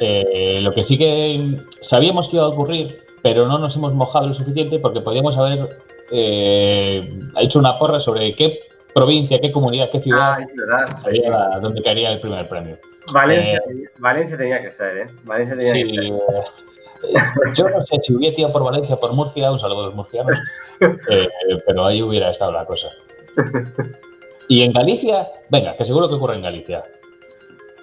Eh, 0.00 0.58
lo 0.62 0.72
que 0.72 0.82
sí 0.82 0.98
que 0.98 1.58
sabíamos 1.80 2.28
que 2.28 2.36
iba 2.36 2.44
a 2.44 2.48
ocurrir, 2.48 3.04
pero 3.22 3.46
no 3.46 3.58
nos 3.58 3.76
hemos 3.76 3.94
mojado 3.94 4.26
lo 4.28 4.34
suficiente 4.34 4.78
porque 4.78 5.00
podíamos 5.00 5.36
haber 5.36 5.78
eh, 6.10 7.18
hecho 7.38 7.58
una 7.58 7.78
porra 7.78 8.00
sobre 8.00 8.34
qué 8.34 8.60
provincia, 8.94 9.38
qué 9.40 9.50
comunidad, 9.52 9.90
qué 9.90 10.00
ciudad 10.00 10.34
Ah, 10.34 10.38
es 10.42 10.48
verdad. 10.56 10.98
sería 10.98 11.30
la- 11.30 11.58
donde 11.60 11.82
caería 11.82 12.10
el 12.12 12.20
primer 12.20 12.48
premio. 12.48 12.76
Valencia, 13.12 13.60
Valencia 13.98 14.36
tenía 14.36 14.60
que 14.62 14.70
ser, 14.72 14.96
¿eh? 14.98 15.06
Valencia 15.24 15.56
tenía 15.56 15.72
Sí, 15.72 15.82
que 15.84 16.02
ser. 16.02 16.10
eh, 17.14 17.52
yo 17.54 17.68
no 17.68 17.82
sé 17.82 17.96
si 18.00 18.14
hubiera 18.14 18.38
ido 18.38 18.52
por 18.52 18.62
Valencia 18.64 18.94
o 18.96 19.00
por 19.00 19.12
Murcia, 19.12 19.50
un 19.50 19.58
saludo 19.58 19.80
a 19.82 19.86
los 19.86 19.94
murcianos, 19.94 20.38
eh, 20.80 21.28
pero 21.66 21.84
ahí 21.86 22.02
hubiera 22.02 22.30
estado 22.30 22.52
la 22.52 22.64
cosa. 22.66 22.88
Y 24.48 24.62
en 24.62 24.72
Galicia, 24.72 25.28
venga, 25.48 25.76
que 25.76 25.84
seguro 25.84 26.08
que 26.08 26.16
ocurre 26.16 26.34
en 26.36 26.42
Galicia. 26.42 26.82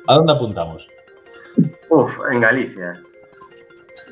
¿A 0.07 0.15
dónde 0.15 0.33
apuntamos? 0.33 0.87
Uf, 1.89 2.17
en 2.31 2.41
Galicia. 2.41 3.01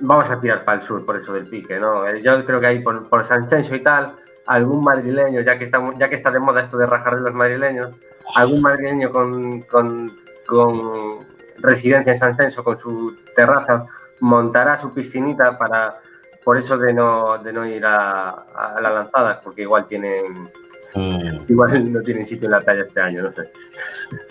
Vamos 0.01 0.29
a 0.29 0.39
tirar 0.41 0.65
para 0.65 0.81
el 0.81 0.87
sur 0.87 1.05
por 1.05 1.17
eso 1.17 1.33
del 1.33 1.45
pique, 1.47 1.79
¿no? 1.79 2.05
Eh, 2.07 2.21
Yo 2.21 2.45
creo 2.45 2.59
que 2.59 2.67
ahí 2.67 2.79
por, 2.79 3.07
por 3.09 3.25
San 3.25 3.47
Censo 3.47 3.75
y 3.75 3.81
tal, 3.81 4.13
algún 4.45 4.83
madrileño, 4.83 5.41
ya 5.41 5.57
que, 5.57 5.65
estamos, 5.65 5.95
ya 5.97 6.09
que 6.09 6.15
está 6.15 6.31
de 6.31 6.39
moda 6.39 6.61
esto 6.61 6.77
de 6.77 6.85
rajar 6.85 7.15
de 7.15 7.21
los 7.21 7.33
madrileños, 7.33 7.91
algún 8.35 8.61
madrileño 8.61 9.11
con, 9.11 9.61
con, 9.61 10.11
con 10.47 11.19
residencia 11.59 12.13
en 12.13 12.19
San 12.19 12.35
Censo, 12.35 12.63
con 12.63 12.77
su 12.79 13.15
terraza, 13.35 13.85
montará 14.19 14.77
su 14.77 14.91
piscinita 14.93 15.57
para, 15.57 15.95
por 16.43 16.57
eso 16.57 16.77
de 16.77 16.93
no, 16.93 17.37
de 17.37 17.53
no 17.53 17.65
ir 17.65 17.85
a, 17.85 18.29
a 18.29 18.81
la 18.81 18.89
lanzada, 18.89 19.39
porque 19.41 19.61
igual 19.63 19.87
tienen, 19.87 20.49
Mm, 20.97 21.43
igual 21.49 21.91
no 21.91 22.01
tienen 22.01 22.25
sitio 22.25 22.45
en 22.45 22.51
la 22.51 22.61
playa 22.61 22.83
este 22.83 23.01
año, 23.01 23.23
no 23.23 23.31
sé. 23.33 23.51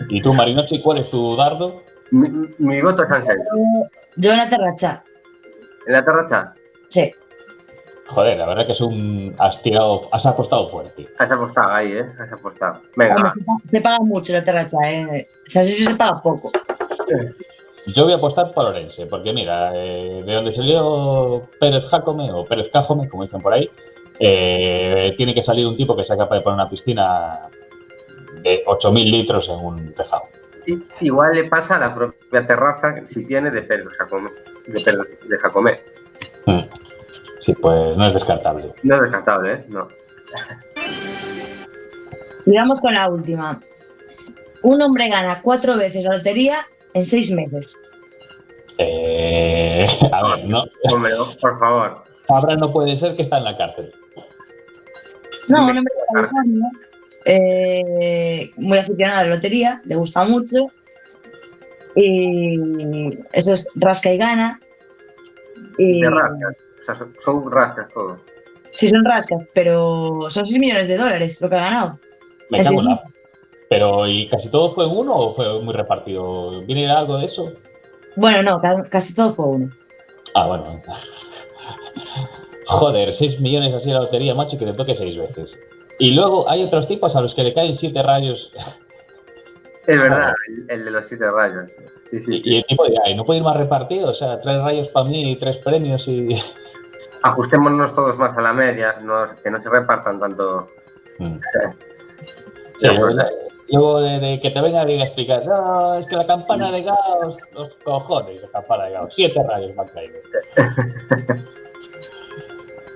¿Y 0.09 0.19
tú, 0.19 0.33
Marinoche, 0.33 0.81
cuál 0.81 0.97
es 0.97 1.09
tu 1.11 1.35
dardo? 1.35 1.83
Mi, 2.09 2.27
mi 2.57 2.81
voto 2.81 3.03
es 3.03 3.09
San 3.09 3.21
Censo. 3.21 3.43
Yo 4.15 4.31
en 4.31 4.37
la 4.37 4.49
terracha. 4.49 5.03
¿En 5.87 5.93
la 5.93 6.03
terraza? 6.05 6.53
Sí. 6.89 7.11
Joder, 8.07 8.37
la 8.37 8.47
verdad 8.47 8.65
que 8.67 8.73
es 8.73 8.81
un. 8.81 9.33
Has 9.39 9.61
tirado. 9.63 10.07
Has 10.11 10.25
apostado 10.25 10.69
fuerte. 10.69 11.07
Has 11.17 11.31
apostado 11.31 11.71
ahí, 11.71 11.91
¿eh? 11.93 12.05
Has 12.19 12.31
apostado. 12.31 12.81
Venga, 12.95 13.15
Hombre, 13.15 13.31
se 13.33 13.41
paga- 13.43 13.59
se 13.71 13.81
paga 13.81 13.99
mucho 13.99 14.33
la 14.33 14.43
terracha, 14.43 14.77
¿eh? 14.91 15.27
O 15.47 15.49
sea, 15.49 15.63
sí 15.63 15.83
se 15.83 15.95
paga 15.95 16.21
poco. 16.21 16.51
Yo 17.87 18.03
voy 18.03 18.13
a 18.13 18.17
apostar 18.17 18.51
por 18.51 18.65
Orense, 18.65 19.05
porque 19.07 19.31
mira, 19.33 19.71
eh, 19.75 20.23
de 20.25 20.33
donde 20.33 20.53
salió 20.53 21.43
Pérez 21.59 21.85
Jacome 21.87 22.31
o 22.31 22.43
Pérez 22.45 22.69
Cájome, 22.71 23.07
como 23.09 23.23
dicen 23.23 23.41
por 23.41 23.53
ahí, 23.53 23.69
eh, 24.19 25.13
tiene 25.17 25.33
que 25.35 25.43
salir 25.43 25.67
un 25.67 25.75
tipo 25.77 25.95
que 25.95 26.03
sea 26.03 26.17
capaz 26.17 26.35
de 26.37 26.41
poner 26.41 26.55
una 26.55 26.69
piscina 26.69 27.41
de 28.41 28.63
8.000 28.65 29.11
litros 29.11 29.49
en 29.49 29.59
un 29.59 29.93
tejado. 29.93 30.23
Igual 30.99 31.35
le 31.35 31.43
pasa 31.43 31.75
a 31.75 31.79
la 31.79 31.93
propia 31.93 32.17
terraza, 32.41 32.95
si 33.07 33.25
tiene, 33.25 33.51
de 33.51 33.61
Pedro 33.61 33.89
Jacome. 33.97 34.29
De, 34.67 34.81
Pedro, 34.81 35.03
de 35.03 35.37
Jacomé. 35.37 35.79
Mm. 36.45 36.61
Sí, 37.39 37.53
pues 37.53 37.95
no 37.95 38.07
es 38.07 38.13
descartable. 38.13 38.73
No 38.83 38.95
es 38.95 39.01
descartable, 39.01 39.53
¿eh? 39.53 39.65
No. 39.69 39.87
Y 42.45 42.55
vamos 42.55 42.81
con 42.81 42.93
la 42.93 43.09
última. 43.09 43.59
Un 44.63 44.81
hombre 44.81 45.09
gana 45.09 45.41
cuatro 45.41 45.77
veces 45.77 46.05
la 46.05 46.17
lotería 46.17 46.67
en 46.93 47.05
seis 47.05 47.31
meses. 47.31 47.79
Eh, 48.77 49.87
a 50.11 50.27
ver, 50.27 50.45
no, 50.45 50.63
Hombre, 50.91 51.13
por 51.41 51.59
favor. 51.59 52.03
Fabra 52.27 52.55
no 52.55 52.71
puede 52.71 52.95
ser 52.95 53.15
que 53.15 53.21
está 53.21 53.37
en 53.37 53.43
la 53.43 53.57
cárcel. 53.57 53.91
No, 55.47 55.63
un 55.63 55.69
hombre 55.69 55.81
de 55.81 56.13
California, 56.13 56.71
eh, 57.25 58.51
muy 58.57 58.79
aficionado 58.79 59.19
a 59.19 59.23
la 59.23 59.35
lotería, 59.35 59.81
le 59.85 59.95
gusta 59.95 60.23
mucho. 60.23 60.67
Y 61.95 63.17
eso 63.33 63.53
es 63.53 63.67
rasca 63.75 64.11
y 64.13 64.17
gana. 64.17 64.59
Y, 65.77 66.01
De 66.01 66.09
rascas. 66.09 66.55
O 66.81 66.83
sea, 66.85 66.95
son, 66.95 67.13
son 67.23 67.51
rascas 67.51 67.87
todo. 67.93 68.17
sí, 68.71 68.87
son 68.87 69.03
rascas, 69.05 69.47
pero 69.53 70.19
son 70.29 70.45
6 70.45 70.59
millones 70.59 70.87
de 70.87 70.97
dólares 70.97 71.39
lo 71.41 71.49
que 71.49 71.55
ha 71.55 71.59
ganado. 71.61 71.99
Me 72.49 72.61
cago 72.61 72.79
en 72.81 72.85
la- 72.85 73.03
Pero, 73.69 74.07
¿y 74.07 74.27
casi 74.27 74.49
todo 74.49 74.73
fue 74.75 74.85
en 74.85 74.91
uno 74.95 75.15
o 75.15 75.33
fue 75.35 75.61
muy 75.61 75.73
repartido? 75.73 76.61
¿Viene 76.61 76.89
algo 76.91 77.17
de 77.17 77.25
eso? 77.25 77.51
Bueno, 78.15 78.43
no, 78.43 78.59
ca- 78.61 78.83
casi 78.89 79.15
todo 79.15 79.33
fue 79.33 79.45
uno. 79.45 79.69
Ah, 80.35 80.47
bueno. 80.47 80.81
Joder, 82.67 83.13
6 83.13 83.39
millones 83.39 83.73
así 83.73 83.91
la 83.91 83.99
lotería, 83.99 84.33
macho, 84.35 84.55
y 84.55 84.59
que 84.59 84.65
te 84.65 84.73
toque 84.73 84.95
seis 84.95 85.17
veces. 85.17 85.59
Y 85.99 86.11
luego 86.11 86.49
hay 86.49 86.63
otros 86.63 86.87
tipos 86.87 87.15
a 87.15 87.21
los 87.21 87.33
que 87.35 87.43
le 87.43 87.53
caen 87.53 87.73
siete 87.73 88.01
rayos 88.03 88.51
Es 89.87 89.97
verdad, 90.01 90.33
el, 90.47 90.65
el 90.69 90.85
de 90.85 90.91
los 90.91 91.07
siete 91.07 91.29
rayos. 91.29 91.71
Sí, 92.09 92.21
sí, 92.21 92.31
Y, 92.37 92.41
sí. 92.41 92.49
y 92.49 92.57
el 92.57 92.65
tipo 92.65 92.85
dirá, 92.85 93.01
"Ay, 93.05 93.15
no 93.15 93.25
puede 93.25 93.39
ir 93.39 93.45
más 93.45 93.57
repartido, 93.57 94.09
o 94.09 94.13
sea, 94.13 94.39
tres 94.41 94.61
rayos 94.63 94.87
para 94.89 95.07
mí 95.07 95.31
y 95.31 95.35
tres 95.37 95.57
premios 95.59 96.07
y... 96.07 96.35
Ajustémonos 97.23 97.93
todos 97.95 98.17
más 98.17 98.35
a 98.37 98.41
la 98.41 98.53
media, 98.53 98.95
no- 99.03 99.25
que 99.43 99.49
no 99.49 99.59
se 99.61 99.69
repartan 99.69 100.19
tanto. 100.19 100.67
Mm. 101.19 101.37
Luego 103.69 103.99
de, 104.01 104.19
de 104.19 104.39
que 104.41 104.51
te 104.51 104.61
venga 104.61 104.81
alguien 104.81 105.01
a 105.01 105.05
explicar, 105.05 105.43
no, 105.45 105.95
es 105.95 106.05
que 106.05 106.15
la 106.15 106.27
campana 106.27 106.69
de 106.71 106.83
Gauss, 106.83 107.39
los 107.53 107.73
cojones, 107.83 108.41
la 108.43 108.47
campana 108.49 108.85
de 108.85 108.91
Gauss, 108.91 109.15
siete 109.15 109.41
rayos 109.47 109.75
me 109.75 109.81
han 109.81 109.87
caído. 109.87 110.13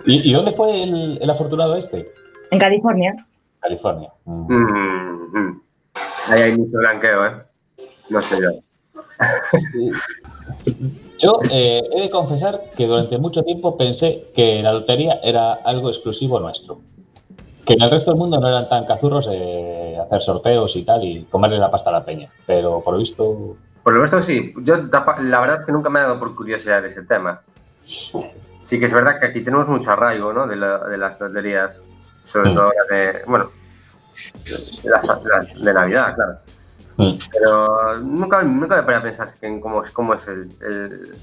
¿Y, 0.05 0.29
y 0.29 0.33
dónde 0.33 0.51
fue 0.51 0.83
el, 0.83 1.17
el 1.21 1.29
afortunado 1.29 1.75
este? 1.75 2.07
En 2.51 2.59
California. 2.59 3.15
California. 3.61 4.11
Mm. 4.25 4.53
Mm, 4.53 5.37
mm. 5.37 5.61
Ahí 6.27 6.41
hay 6.41 6.57
mucho 6.57 6.77
blanqueo, 6.77 7.25
¿eh? 7.25 7.31
No 8.09 8.21
sé 8.21 8.35
yo. 8.41 8.49
Sí. 9.73 9.91
Yo 11.19 11.39
eh, 11.51 11.81
he 11.93 12.01
de 12.01 12.09
confesar 12.09 12.61
que 12.77 12.87
durante 12.87 13.17
mucho 13.17 13.43
tiempo 13.43 13.77
pensé 13.77 14.27
que 14.35 14.61
la 14.63 14.71
lotería 14.73 15.19
era 15.23 15.53
algo 15.53 15.89
exclusivo 15.89 16.39
nuestro. 16.39 16.79
Que 17.65 17.73
en 17.73 17.81
el 17.81 17.91
resto 17.91 18.11
del 18.11 18.19
mundo 18.19 18.39
no 18.39 18.47
eran 18.47 18.69
tan 18.69 18.85
cazurros 18.85 19.27
de 19.29 19.97
hacer 20.01 20.21
sorteos 20.21 20.75
y 20.75 20.83
tal 20.83 21.03
y 21.03 21.25
comerle 21.25 21.57
la 21.59 21.69
pasta 21.69 21.89
a 21.89 21.93
la 21.93 22.05
peña. 22.05 22.29
Pero 22.45 22.81
por 22.81 22.93
lo 22.93 22.99
visto. 22.99 23.57
Por 23.83 23.93
lo 23.93 24.01
visto 24.01 24.23
sí. 24.23 24.53
Yo 24.63 24.77
la 24.77 25.39
verdad 25.41 25.59
es 25.59 25.65
que 25.65 25.71
nunca 25.71 25.89
me 25.89 25.99
ha 25.99 26.03
dado 26.03 26.19
por 26.19 26.35
curiosidad 26.35 26.83
ese 26.85 27.03
tema. 27.03 27.41
Sí 28.65 28.79
que 28.79 28.85
es 28.85 28.93
verdad 28.93 29.19
que 29.19 29.25
aquí 29.27 29.41
tenemos 29.41 29.67
mucho 29.67 29.91
arraigo, 29.91 30.31
¿no? 30.31 30.47
De, 30.47 30.55
la- 30.55 30.79
de 30.87 30.97
las 30.97 31.19
loterías, 31.19 31.81
sobre 32.23 32.51
Mm. 32.51 32.55
todo 32.55 32.71
de, 32.89 33.21
bueno, 33.27 33.51
las, 34.83 35.07
las 35.25 35.61
de 35.63 35.73
Navidad, 35.73 36.15
claro. 36.15 36.39
mm, 36.97 37.17
Pero 37.31 37.97
nunca, 37.99 38.41
nunca 38.43 38.75
me 38.77 38.83
ponía 38.83 38.97
a 38.99 39.03
pensar 39.03 39.33
en 39.41 39.59
cómo, 39.61 39.83
es- 39.83 39.91
cómo 39.91 40.13
es 40.15 40.27
el, 40.27 40.49
el- 40.61 41.15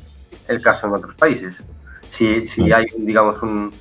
el 0.49 0.63
caso 0.63 0.87
en 0.87 0.95
otros 0.95 1.15
países. 1.17 1.63
Si, 2.09 2.47
si 2.47 2.63
Mm. 2.63 2.73
hay, 2.73 2.87
digamos, 2.99 3.43
un, 3.43 3.73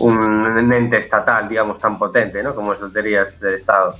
un 0.00 0.72
ente 0.72 0.98
estatal, 0.98 1.48
digamos, 1.48 1.78
tan 1.80 1.98
potente, 1.98 2.42
¿no? 2.42 2.54
Como 2.54 2.72
es 2.72 2.80
loterías 2.80 3.40
del 3.40 3.54
Estado. 3.54 3.96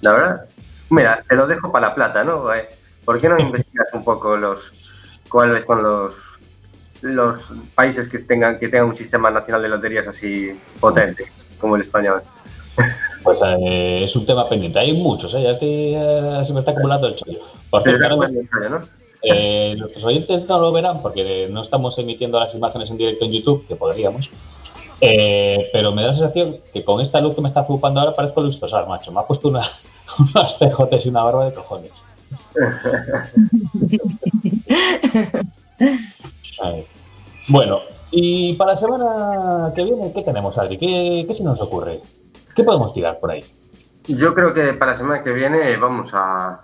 La 0.00 0.12
verdad, 0.12 0.44
mira, 0.90 1.22
te 1.28 1.34
lo 1.36 1.46
dejo 1.46 1.70
para 1.72 1.88
la 1.88 1.94
plata, 1.94 2.24
¿no? 2.24 2.52
Eh, 2.54 2.68
¿Por 3.04 3.20
qué 3.20 3.28
no 3.28 3.38
investigas 3.40 3.88
un 3.92 4.04
poco 4.04 4.36
los 4.36 4.72
cuáles 5.28 5.64
son 5.64 5.82
los 5.82 6.14
los 7.02 7.52
países 7.74 8.08
que 8.08 8.20
tengan 8.20 8.58
que 8.58 8.68
tengan 8.68 8.88
un 8.88 8.96
sistema 8.96 9.30
nacional 9.30 9.60
de 9.62 9.68
loterías 9.68 10.08
así 10.08 10.58
potente 10.80 11.26
como 11.60 11.76
el 11.76 11.82
español? 11.82 12.22
Pues 13.26 13.42
eh, 13.44 14.04
es 14.04 14.14
un 14.14 14.24
tema 14.24 14.48
pendiente. 14.48 14.78
Hay 14.78 14.92
muchos, 14.92 15.34
¿eh? 15.34 15.42
ya 15.42 15.50
estoy, 15.50 15.94
eh, 15.96 16.42
se 16.44 16.52
me 16.52 16.60
está 16.60 16.70
acumulando 16.70 17.08
el 17.08 17.16
chollo. 17.16 17.40
Por 17.68 17.82
cierto, 17.82 18.16
¿no? 18.16 18.82
Eh, 19.20 19.74
nuestros 19.76 20.04
oyentes 20.04 20.46
no 20.48 20.60
lo 20.60 20.70
verán 20.70 21.02
porque 21.02 21.48
no 21.50 21.62
estamos 21.62 21.98
emitiendo 21.98 22.38
las 22.38 22.54
imágenes 22.54 22.88
en 22.88 22.98
directo 22.98 23.24
en 23.24 23.32
YouTube, 23.32 23.66
que 23.66 23.74
podríamos. 23.74 24.30
Eh, 25.00 25.68
pero 25.72 25.90
me 25.90 26.02
da 26.02 26.08
la 26.08 26.14
sensación 26.14 26.58
que 26.72 26.84
con 26.84 27.00
esta 27.00 27.20
luz 27.20 27.34
que 27.34 27.40
me 27.40 27.48
está 27.48 27.62
ocupando 27.62 27.98
ahora 27.98 28.14
parezco 28.14 28.42
Luis 28.42 28.60
Tosar, 28.60 28.86
macho. 28.86 29.10
Me 29.10 29.18
ha 29.18 29.24
puesto 29.24 29.48
una, 29.48 29.62
unas 30.18 30.56
cejotes 30.58 31.04
y 31.04 31.08
una 31.08 31.24
barba 31.24 31.46
de 31.46 31.54
cojones. 31.54 31.90
A 36.62 36.70
ver. 36.70 36.84
Bueno, 37.48 37.80
y 38.12 38.52
para 38.54 38.72
la 38.72 38.76
semana 38.76 39.72
que 39.74 39.82
viene, 39.82 40.12
¿qué 40.12 40.22
tenemos, 40.22 40.56
Adri? 40.58 40.78
¿Qué, 40.78 41.24
qué 41.26 41.34
se 41.34 41.42
nos 41.42 41.60
ocurre? 41.60 42.00
¿Qué 42.56 42.64
podemos 42.64 42.92
tirar 42.94 43.20
por 43.20 43.30
ahí? 43.30 43.44
Yo 44.08 44.34
creo 44.34 44.52
que 44.54 44.72
para 44.74 44.92
la 44.92 44.98
semana 44.98 45.22
que 45.22 45.32
viene 45.32 45.76
vamos 45.76 46.10
a, 46.14 46.60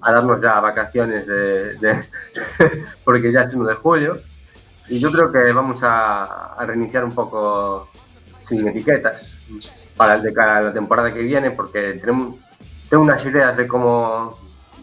a 0.00 0.12
darnos 0.12 0.40
ya 0.40 0.58
vacaciones 0.60 1.26
de, 1.26 1.74
de- 1.76 2.04
porque 3.04 3.30
ya 3.32 3.42
es 3.42 3.54
1 3.54 3.66
de 3.68 3.74
julio 3.74 4.18
y 4.88 4.98
yo 4.98 5.10
creo 5.12 5.30
que 5.30 5.52
vamos 5.52 5.82
a, 5.82 6.54
a 6.54 6.66
reiniciar 6.66 7.04
un 7.04 7.12
poco 7.12 7.88
sin 8.40 8.66
etiquetas 8.66 9.24
para 9.96 10.14
el 10.14 10.22
de 10.22 10.32
cara 10.34 10.56
a 10.56 10.62
la 10.62 10.72
temporada 10.72 11.12
que 11.14 11.20
viene 11.20 11.50
porque 11.52 11.94
tenemos, 12.00 12.36
tengo 12.90 13.02
unas 13.04 13.24
ideas 13.24 13.56
de 13.56 13.68
cómo 13.68 14.36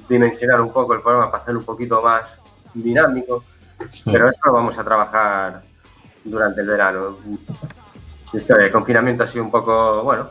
dimensionar 0.07 0.61
un 0.61 0.71
poco 0.71 0.93
el 0.93 1.01
programa 1.01 1.29
para 1.31 1.43
hacerlo 1.43 1.59
un 1.59 1.65
poquito 1.65 2.01
más 2.01 2.39
dinámico, 2.73 3.43
pero 4.05 4.29
esto 4.29 4.41
lo 4.45 4.53
vamos 4.53 4.77
a 4.77 4.83
trabajar 4.83 5.61
durante 6.23 6.61
el 6.61 6.67
verano. 6.67 7.17
Esto 8.34 8.55
de 8.55 8.71
confinamiento 8.71 9.23
ha 9.23 9.27
sido 9.27 9.43
un 9.43 9.51
poco, 9.51 10.03
bueno, 10.03 10.27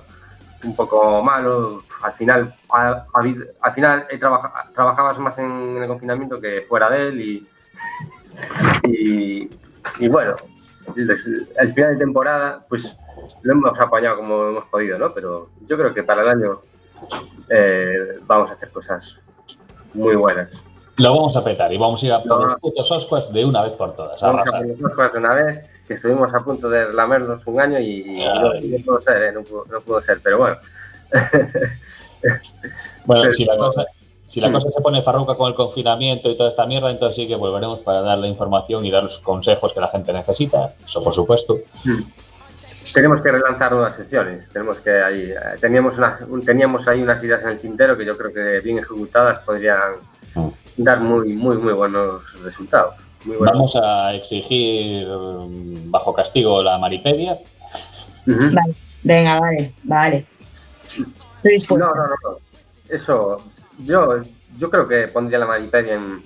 un 0.64 0.76
poco 0.76 1.22
malo. 1.22 1.82
Al 2.02 2.12
final, 2.12 2.54
al 2.70 3.74
final 3.74 4.06
he 4.10 4.18
trabaja- 4.18 4.66
trabajabas 4.74 5.18
más 5.18 5.38
en 5.38 5.76
el 5.82 5.88
confinamiento 5.88 6.40
que 6.40 6.64
fuera 6.68 6.88
de 6.90 7.08
él 7.08 7.20
y, 7.20 7.48
y, 8.84 9.50
y 9.98 10.08
bueno, 10.08 10.36
el, 10.96 11.10
el 11.58 11.74
final 11.74 11.92
de 11.92 11.96
temporada, 12.04 12.64
pues 12.68 12.96
lo 13.42 13.52
hemos 13.52 13.78
apañado 13.78 14.16
como 14.16 14.48
hemos 14.48 14.64
podido, 14.66 14.98
¿no? 14.98 15.12
Pero 15.12 15.50
yo 15.66 15.76
creo 15.76 15.92
que 15.92 16.02
para 16.02 16.22
el 16.22 16.28
año 16.28 16.60
eh, 17.50 18.18
vamos 18.26 18.50
a 18.50 18.54
hacer 18.54 18.70
cosas 18.70 19.16
muy 19.94 20.14
buenas. 20.16 20.50
Lo 20.98 21.10
vamos 21.14 21.36
a 21.36 21.44
petar 21.44 21.72
y 21.72 21.78
vamos 21.78 22.02
a 22.02 22.06
ir 22.06 22.12
a 22.12 22.22
por 22.22 22.40
No. 22.40 22.46
los 22.46 22.60
putos 22.60 22.90
Oscars 22.90 23.32
de 23.32 23.44
una 23.44 23.62
vez 23.62 23.72
por 23.72 23.94
todas. 23.94 24.20
a 24.22 24.26
Vamos 24.26 24.40
a 24.40 24.42
arrasar. 24.50 24.60
poner 24.62 24.80
las 24.80 24.92
cosas 24.94 25.12
de 25.12 25.18
una 25.18 25.34
vez, 25.34 25.70
que 25.88 25.94
estuvimos 25.94 26.32
a 26.34 26.38
punto 26.40 26.68
de 26.68 26.92
lamernos 26.92 27.40
un 27.46 27.60
año 27.60 27.80
y, 27.80 28.02
y 28.02 28.18
no, 28.18 28.84
pudo 28.84 29.00
ser, 29.00 29.22
¿eh? 29.24 29.32
no, 29.32 29.42
pudo, 29.42 29.64
no 29.70 29.80
pudo 29.80 30.00
ser, 30.02 30.20
pero 30.22 30.38
bueno. 30.38 30.56
Bueno, 33.04 33.22
Pero- 33.22 33.32
si 33.32 33.44
la 33.44 33.56
cosa, 33.56 33.86
si 34.26 34.40
la 34.40 34.50
cosa 34.52 34.70
se 34.70 34.80
pone 34.80 35.02
farruca 35.02 35.36
con 35.36 35.48
el 35.48 35.54
confinamiento 35.54 36.28
y 36.28 36.36
toda 36.36 36.48
esta 36.48 36.66
mierda, 36.66 36.90
entonces 36.90 37.14
sí 37.16 37.28
que 37.28 37.36
volveremos 37.36 37.78
para 37.80 38.02
dar 38.02 38.18
la 38.18 38.26
información 38.26 38.84
y 38.84 38.90
dar 38.90 39.04
los 39.04 39.20
consejos 39.20 39.72
que 39.72 39.80
la 39.80 39.88
gente 39.88 40.12
necesita. 40.12 40.72
Eso, 40.84 41.02
por 41.02 41.14
supuesto. 41.14 41.58
Tenemos 42.92 43.22
que 43.22 43.30
relanzar 43.30 43.72
nuevas 43.72 43.96
secciones. 43.96 44.48
Tenemos 44.50 44.78
que 44.80 44.90
ahí, 44.90 45.30
eh, 45.30 45.36
teníamos, 45.60 45.96
una, 45.96 46.18
un- 46.28 46.44
teníamos 46.44 46.88
ahí 46.88 47.02
unas 47.02 47.22
ideas 47.22 47.42
en 47.42 47.48
el 47.50 47.58
tintero 47.60 47.96
que 47.96 48.04
yo 48.04 48.16
creo 48.18 48.32
que 48.32 48.60
bien 48.60 48.78
ejecutadas 48.78 49.38
podrían 49.44 49.78
Mm. 50.34 50.48
dar 50.78 51.00
muy, 51.00 51.28
muy, 51.32 51.56
muy 51.56 51.72
buenos 51.72 52.22
resultados. 52.42 52.94
Muy. 53.24 53.36
Vamos 53.38 53.76
a 53.76 54.14
exigir 54.14 55.06
mm, 55.06 55.90
bajo 55.90 56.12
castigo 56.14 56.62
la 56.62 56.78
Maripedia. 56.78 57.38
Vale. 58.26 58.74
Venga, 59.02 59.40
vale, 59.40 59.72
vale. 59.84 60.26
Estoy 61.36 61.52
dispuesto. 61.54 61.78
No, 61.78 61.94
no, 61.94 62.02
no, 62.06 62.14
no. 62.24 62.38
Eso, 62.88 63.38
yo, 63.84 64.22
yo 64.58 64.70
creo 64.70 64.86
que 64.88 65.08
pondría 65.08 65.38
la 65.38 65.46
Maripedia 65.46 65.94
en 65.94 66.22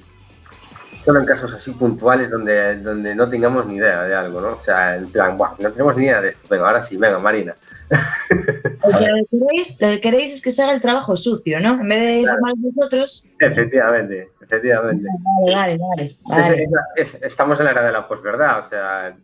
solo 1.05 1.19
en 1.21 1.27
casos 1.27 1.53
así 1.53 1.73
puntuales 1.73 2.31
donde, 2.31 2.77
donde 2.79 3.15
no 3.15 3.29
tengamos 3.29 3.67
ni 3.67 3.75
idea 3.75 4.03
de 4.05 4.15
algo, 4.15 4.41
¿no? 4.41 4.51
O 4.51 4.61
sea, 4.65 4.97
en 4.97 5.11
plan, 5.11 5.37
"Buah, 5.37 5.55
no 5.59 5.71
tenemos 5.73 5.97
ni 5.97 6.05
idea 6.05 6.21
de 6.21 6.29
esto. 6.31 6.47
Venga, 6.49 6.67
ahora 6.69 6.83
sí, 6.83 6.97
venga, 6.97 7.19
Marina. 7.19 7.57
Lo 7.91 8.99
que 8.99 9.27
queréis, 9.31 9.77
lo 9.81 9.89
que 9.89 10.01
queréis 10.01 10.35
es 10.35 10.43
que 10.43 10.51
se 10.53 10.63
haga 10.63 10.73
el 10.73 10.81
trabajo 10.81 11.17
sucio, 11.17 11.61
¿no? 11.61 11.81
En 11.81 11.89
vez 11.89 12.01
de 12.01 12.21
informar 12.21 12.55
vosotros. 12.57 13.25
Efectivamente, 13.39 14.29
efectivamente. 14.41 15.07
Vale, 15.47 15.55
vale, 15.55 15.79
vale. 15.79 16.05
Es- 16.07 16.19
vale. 16.49 16.69
es- 16.97 17.15
es- 17.15 17.23
estamos 17.23 17.59
en 17.61 17.67
la 17.67 17.71
era 17.73 17.85
de 17.85 17.93
la 17.93 18.09
posverdad, 18.09 18.61
o 18.61 18.65
sea, 18.65 19.15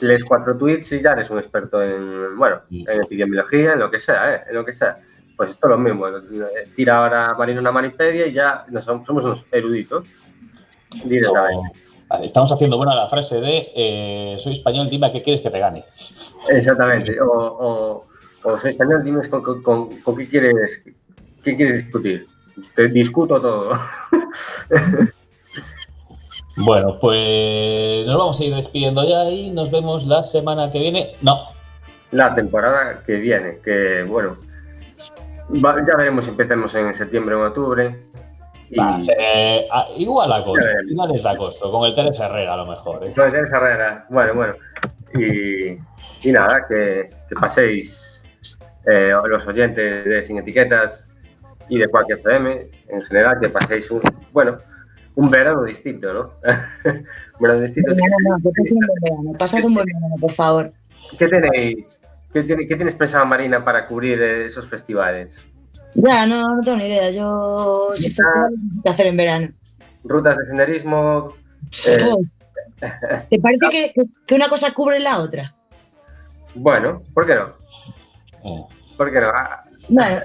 lees 0.00 0.24
cuatro 0.24 0.56
tweets 0.56 0.92
y 0.92 1.00
ya 1.02 1.12
eres 1.12 1.30
un 1.30 1.38
experto 1.38 1.82
en, 1.82 2.36
bueno, 2.36 2.60
en 2.70 3.02
epidemiología, 3.02 3.72
en 3.74 3.78
lo 3.78 3.90
que 3.90 4.00
sea, 4.00 4.34
¿eh? 4.34 4.40
en 4.48 4.54
lo 4.54 4.64
que 4.64 4.72
sea. 4.72 4.98
Pues 5.36 5.50
esto 5.50 5.66
es 5.66 5.70
lo 5.70 5.78
mismo, 5.78 6.06
tira 6.74 6.96
ahora 6.98 7.34
Marina 7.34 7.60
una 7.60 7.70
manipedia 7.72 8.26
y 8.26 8.32
ya 8.32 8.64
nos- 8.70 8.84
somos 8.84 9.08
unos 9.08 9.44
eruditos. 9.52 10.04
Directamente. 11.04 11.78
Vale, 12.08 12.26
Estamos 12.26 12.52
haciendo 12.52 12.76
buena 12.76 12.94
la 12.94 13.08
frase 13.08 13.40
de 13.40 13.72
eh, 13.74 14.36
soy 14.38 14.52
español, 14.52 14.88
dime 14.88 15.08
a 15.08 15.12
qué 15.12 15.22
quieres 15.22 15.40
que 15.40 15.50
te 15.50 15.58
gane. 15.58 15.84
Exactamente. 16.48 17.20
O, 17.20 17.26
o, 17.28 18.06
o 18.44 18.58
soy 18.58 18.70
español, 18.70 19.02
dime 19.04 19.28
con, 19.28 19.42
con- 19.42 19.62
con- 19.62 20.00
con 20.00 20.16
qué 20.16 20.28
quieres 20.28 20.82
qué 21.42 21.56
quieres 21.56 21.84
discutir. 21.84 22.26
Te 22.74 22.88
discuto 22.88 23.40
todo. 23.40 23.70
Bueno, 26.58 26.96
pues 26.98 28.06
nos 28.06 28.16
vamos 28.16 28.40
a 28.40 28.44
ir 28.44 28.54
despidiendo 28.54 29.06
ya 29.06 29.28
y 29.30 29.50
nos 29.50 29.70
vemos 29.70 30.06
la 30.06 30.22
semana 30.22 30.70
que 30.72 30.78
viene. 30.78 31.12
No, 31.20 31.38
la 32.12 32.34
temporada 32.34 32.96
que 33.06 33.16
viene, 33.16 33.58
que 33.62 34.04
bueno, 34.08 34.36
ya 35.52 35.96
veremos 35.98 36.24
si 36.24 36.30
empecemos 36.30 36.74
en 36.74 36.94
septiembre 36.94 37.34
o 37.34 37.40
en 37.42 37.46
octubre. 37.48 38.02
Va 38.78 38.96
a 38.96 38.98
ah, 39.70 39.88
igual 39.96 40.32
agosto, 40.32 40.60
Ya 40.60 40.66
veremos. 40.68 40.90
finales 40.90 41.22
de 41.22 41.28
agosto, 41.28 41.70
con 41.70 41.86
el 41.86 41.94
Teresa 41.94 42.26
Herrera 42.26 42.54
a 42.54 42.56
lo 42.58 42.66
mejor. 42.66 43.04
¿eh? 43.04 43.12
Con 43.14 43.30
Teresa 43.30 43.56
Herrera, 43.58 44.06
bueno, 44.10 44.34
bueno. 44.34 44.54
Y, 45.14 45.72
y 46.28 46.32
nada, 46.32 46.66
que, 46.68 47.08
que 47.28 47.34
paséis 47.40 48.22
eh, 48.86 49.12
los 49.28 49.46
oyentes 49.46 50.04
de 50.04 50.24
Sin 50.24 50.38
Etiquetas 50.38 51.08
y 51.68 51.78
de 51.78 51.88
cualquier 51.88 52.18
FM 52.18 52.66
en 52.88 53.00
general, 53.02 53.38
que 53.40 53.48
paséis 53.48 53.90
un, 53.90 54.00
bueno, 54.32 54.58
un 55.14 55.30
verano 55.30 55.62
distinto, 55.64 56.12
¿no? 56.12 56.32
un 56.84 57.40
verano 57.40 57.60
distinto. 57.60 57.90
Venga, 57.94 58.16
no, 58.28 58.36
no, 58.36 58.42
que 58.42 58.50
pase 58.60 58.74
un 58.74 58.80
buen 58.86 59.00
verano. 59.02 59.38
Pasad 59.38 59.64
un 59.64 59.74
buen 59.74 59.86
verano, 59.86 60.14
por 60.20 60.32
favor. 60.32 60.72
¿Qué 61.18 61.28
tenéis? 61.28 62.00
¿Qué, 62.32 62.42
tiene- 62.42 62.66
qué 62.66 62.76
tienes 62.76 62.94
pensado, 62.94 63.24
Marina, 63.26 63.64
para 63.64 63.86
cubrir 63.86 64.20
eh, 64.20 64.46
esos 64.46 64.66
festivales? 64.68 65.40
Ya, 65.96 66.26
no, 66.26 66.56
no 66.56 66.62
tengo 66.62 66.76
ni 66.78 66.84
idea. 66.86 67.10
Yo 67.10 67.92
que 68.82 68.88
hacer 68.88 69.06
en 69.08 69.16
verano. 69.16 69.48
Rutas 70.04 70.36
de 70.36 70.46
senderismo. 70.46 71.34
eh, 71.86 72.16
¿Te 73.30 73.38
parece 73.40 73.68
que, 73.70 73.92
que- 74.26 74.34
una 74.34 74.48
cosa 74.48 74.72
cubre 74.72 75.00
la 75.00 75.18
otra? 75.18 75.52
bueno, 76.54 77.02
¿por 77.12 77.26
qué 77.26 77.34
no? 77.34 77.48
Eh, 78.44 78.64
¿Por 78.96 79.12
qué 79.12 79.20
no? 79.20 79.28
Ah, 79.28 79.64
Bueno, 79.88 80.20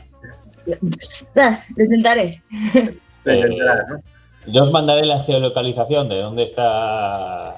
ah, 1.35 1.59
lo 1.75 1.83
intentaré. 1.83 2.41
lo 3.23 3.31
Eh, 3.33 3.37
intentarás, 3.39 3.87
¿no? 3.89 3.99
Yo 4.47 4.63
os 4.63 4.71
mandaré 4.71 5.05
la 5.05 5.23
geolocalización 5.23 6.09
de 6.09 6.19
dónde 6.21 6.43
está 6.43 7.55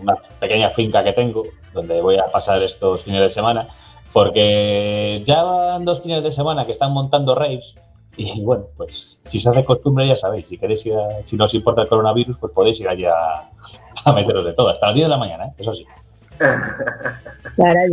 una 0.00 0.14
pequeña 0.40 0.68
finca 0.70 1.02
que 1.04 1.12
tengo, 1.12 1.44
donde 1.72 2.00
voy 2.02 2.18
a 2.18 2.26
pasar 2.30 2.60
estos 2.62 3.02
fines 3.04 3.20
de 3.22 3.30
semana, 3.30 3.66
porque 4.12 5.22
ya 5.24 5.42
van 5.42 5.84
dos 5.84 6.00
fines 6.02 6.22
de 6.22 6.32
semana 6.32 6.66
que 6.66 6.72
están 6.72 6.92
montando 6.92 7.34
raves. 7.34 7.74
Y 8.16 8.42
bueno, 8.42 8.66
pues 8.76 9.20
si 9.24 9.38
se 9.40 9.48
hace 9.48 9.64
costumbre, 9.64 10.06
ya 10.06 10.16
sabéis, 10.16 10.48
si 10.48 10.58
queréis 10.58 10.84
ir 10.84 10.94
a- 10.94 11.22
si 11.24 11.34
no 11.36 11.46
os 11.46 11.54
importa 11.54 11.82
el 11.82 11.88
coronavirus, 11.88 12.36
pues 12.38 12.52
podéis 12.52 12.78
ir 12.80 12.88
allá 12.88 13.12
a, 13.14 13.50
a 14.04 14.12
meteros 14.12 14.44
de 14.44 14.52
todo, 14.52 14.68
hasta 14.68 14.86
las 14.88 14.94
10 14.94 15.06
de 15.06 15.08
la 15.08 15.16
mañana, 15.16 15.46
¿eh? 15.46 15.52
eso 15.56 15.72
sí. 15.72 15.86
Caray. 17.56 17.90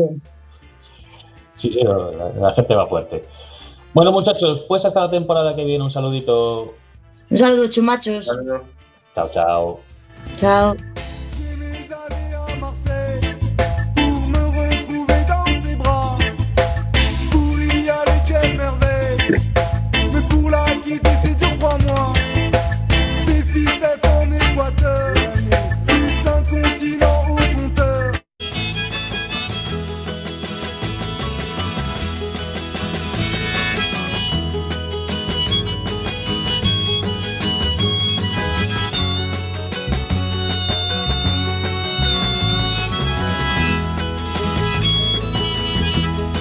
Sí, 1.56 1.72
sí, 1.72 1.82
la, 1.84 2.32
la 2.40 2.52
gente 2.54 2.76
va 2.76 2.88
fuerte. 2.88 3.24
Bueno, 3.94 4.12
muchachos, 4.12 4.62
pues 4.68 4.84
hasta 4.86 5.02
la 5.02 5.10
temporada 5.10 5.56
que 5.56 5.64
viene, 5.64 5.84
un 5.84 5.92
saludito. 5.92 6.74
Un 7.30 7.38
saludo, 7.38 7.68
chumachos. 7.70 8.26
Saludos. 8.26 8.62
Chao, 9.16 9.30
chao. 9.32 9.80
Chao. 10.38 10.99